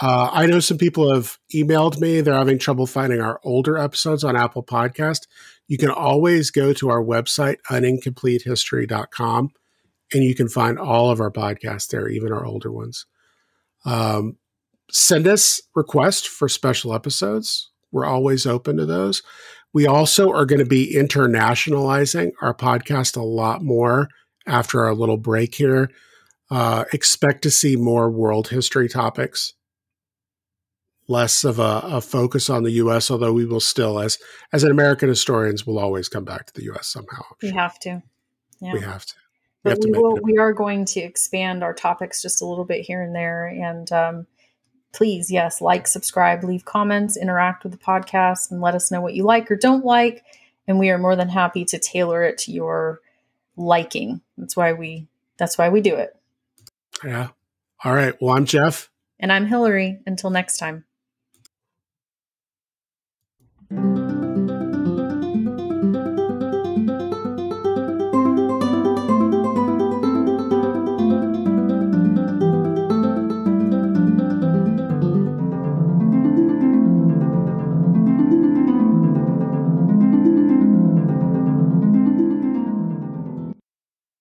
Uh, 0.01 0.29
I 0.33 0.47
know 0.47 0.61
some 0.61 0.79
people 0.79 1.13
have 1.15 1.39
emailed 1.55 2.01
me. 2.01 2.21
They're 2.21 2.35
having 2.35 2.59
trouble 2.59 2.87
finding 2.87 3.21
our 3.21 3.41
older 3.45 3.79
episodes 3.79 4.25
on 4.25 4.37
Apple 4.37 4.65
Podcast. 4.65 5.27
You 5.69 5.79
can 5.79 5.91
always 5.91 6.51
go 6.51 6.73
to 6.75 6.89
our 6.91 7.03
website, 7.03 7.57
unincompletehistory.com, 7.71 9.51
and 10.13 10.25
you 10.25 10.35
can 10.35 10.49
find 10.49 10.79
all 10.79 11.11
of 11.11 11.21
our 11.21 11.31
podcasts 11.31 11.89
there, 11.89 12.09
even 12.09 12.33
our 12.33 12.45
older 12.45 12.73
ones. 12.73 13.07
Um, 13.85 14.37
send 14.91 15.27
us 15.27 15.61
requests 15.75 16.27
for 16.27 16.49
special 16.49 16.93
episodes. 16.93 17.71
We're 17.93 18.05
always 18.05 18.47
open 18.47 18.77
to 18.79 18.87
those. 18.87 19.23
We 19.73 19.87
also 19.87 20.31
are 20.31 20.47
going 20.47 20.61
to 20.61 20.65
be 20.65 20.95
internationalizing 20.95 22.33
our 22.43 22.55
podcast 22.55 23.17
a 23.17 23.23
lot 23.23 23.63
more 23.63 24.09
after 24.47 24.85
our 24.85 24.95
little 24.95 25.17
break 25.17 25.55
here. 25.55 25.91
Uh, 26.55 26.85
expect 26.93 27.43
to 27.43 27.51
see 27.51 27.75
more 27.75 28.09
world 28.09 28.47
history 28.47 28.89
topics, 28.89 29.55
less 31.09 31.43
of 31.43 31.59
a, 31.59 31.81
a, 31.83 32.01
focus 32.01 32.49
on 32.49 32.63
the 32.63 32.71
U.S. 32.71 33.11
Although 33.11 33.33
we 33.33 33.45
will 33.45 33.59
still, 33.59 33.99
as 33.99 34.19
as 34.53 34.63
an 34.63 34.71
American 34.71 35.09
historians, 35.09 35.67
will 35.67 35.81
always 35.81 36.09
come 36.09 36.25
back 36.25 36.47
to 36.47 36.55
the 36.55 36.63
U.S. 36.67 36.87
somehow. 36.87 37.25
We 37.43 37.51
have 37.51 37.81
to. 37.81 38.05
Yeah. 38.61 38.73
We 38.73 38.81
have 38.83 39.05
to. 39.05 39.15
We, 39.65 39.71
have 39.71 39.81
to 39.81 39.91
will, 39.91 40.19
we 40.23 40.39
are 40.39 40.53
going 40.53 40.85
to 40.85 41.01
expand 41.01 41.65
our 41.65 41.75
topics 41.75 42.23
just 42.23 42.41
a 42.41 42.47
little 42.47 42.65
bit 42.65 42.83
here 42.83 43.03
and 43.03 43.17
there, 43.17 43.47
and 43.47 43.91
um, 43.91 44.27
please, 44.93 45.33
yes, 45.33 45.61
like, 45.61 45.89
subscribe, 45.89 46.45
leave 46.45 46.65
comments, 46.65 47.17
interact 47.17 47.65
with 47.65 47.73
the 47.73 47.79
podcast, 47.79 48.53
and 48.53 48.61
let 48.61 48.77
us 48.77 48.93
know 48.93 49.01
what 49.01 49.15
you 49.15 49.25
like 49.25 49.51
or 49.51 49.57
don't 49.57 49.85
like. 49.85 50.23
And 50.69 50.79
we 50.79 50.91
are 50.91 50.99
more 50.99 51.17
than 51.17 51.31
happy 51.31 51.65
to 51.65 51.81
tailor 51.81 52.23
it 52.23 52.39
to 52.39 52.53
your 52.53 53.01
liking. 53.57 54.21
That's 54.39 54.57
why 54.57 54.73
we 54.73 55.09
that's 55.37 55.59
why 55.59 55.69
we 55.69 55.81
do 55.81 55.97
it. 55.97 56.17
Yeah. 57.03 57.29
All 57.83 57.95
right. 57.95 58.15
Well, 58.21 58.35
I'm 58.37 58.45
Jeff. 58.45 58.91
And 59.19 59.33
I'm 59.33 59.47
Hillary. 59.47 60.01
Until 60.07 60.31
next 60.31 60.59
time. 60.59 60.85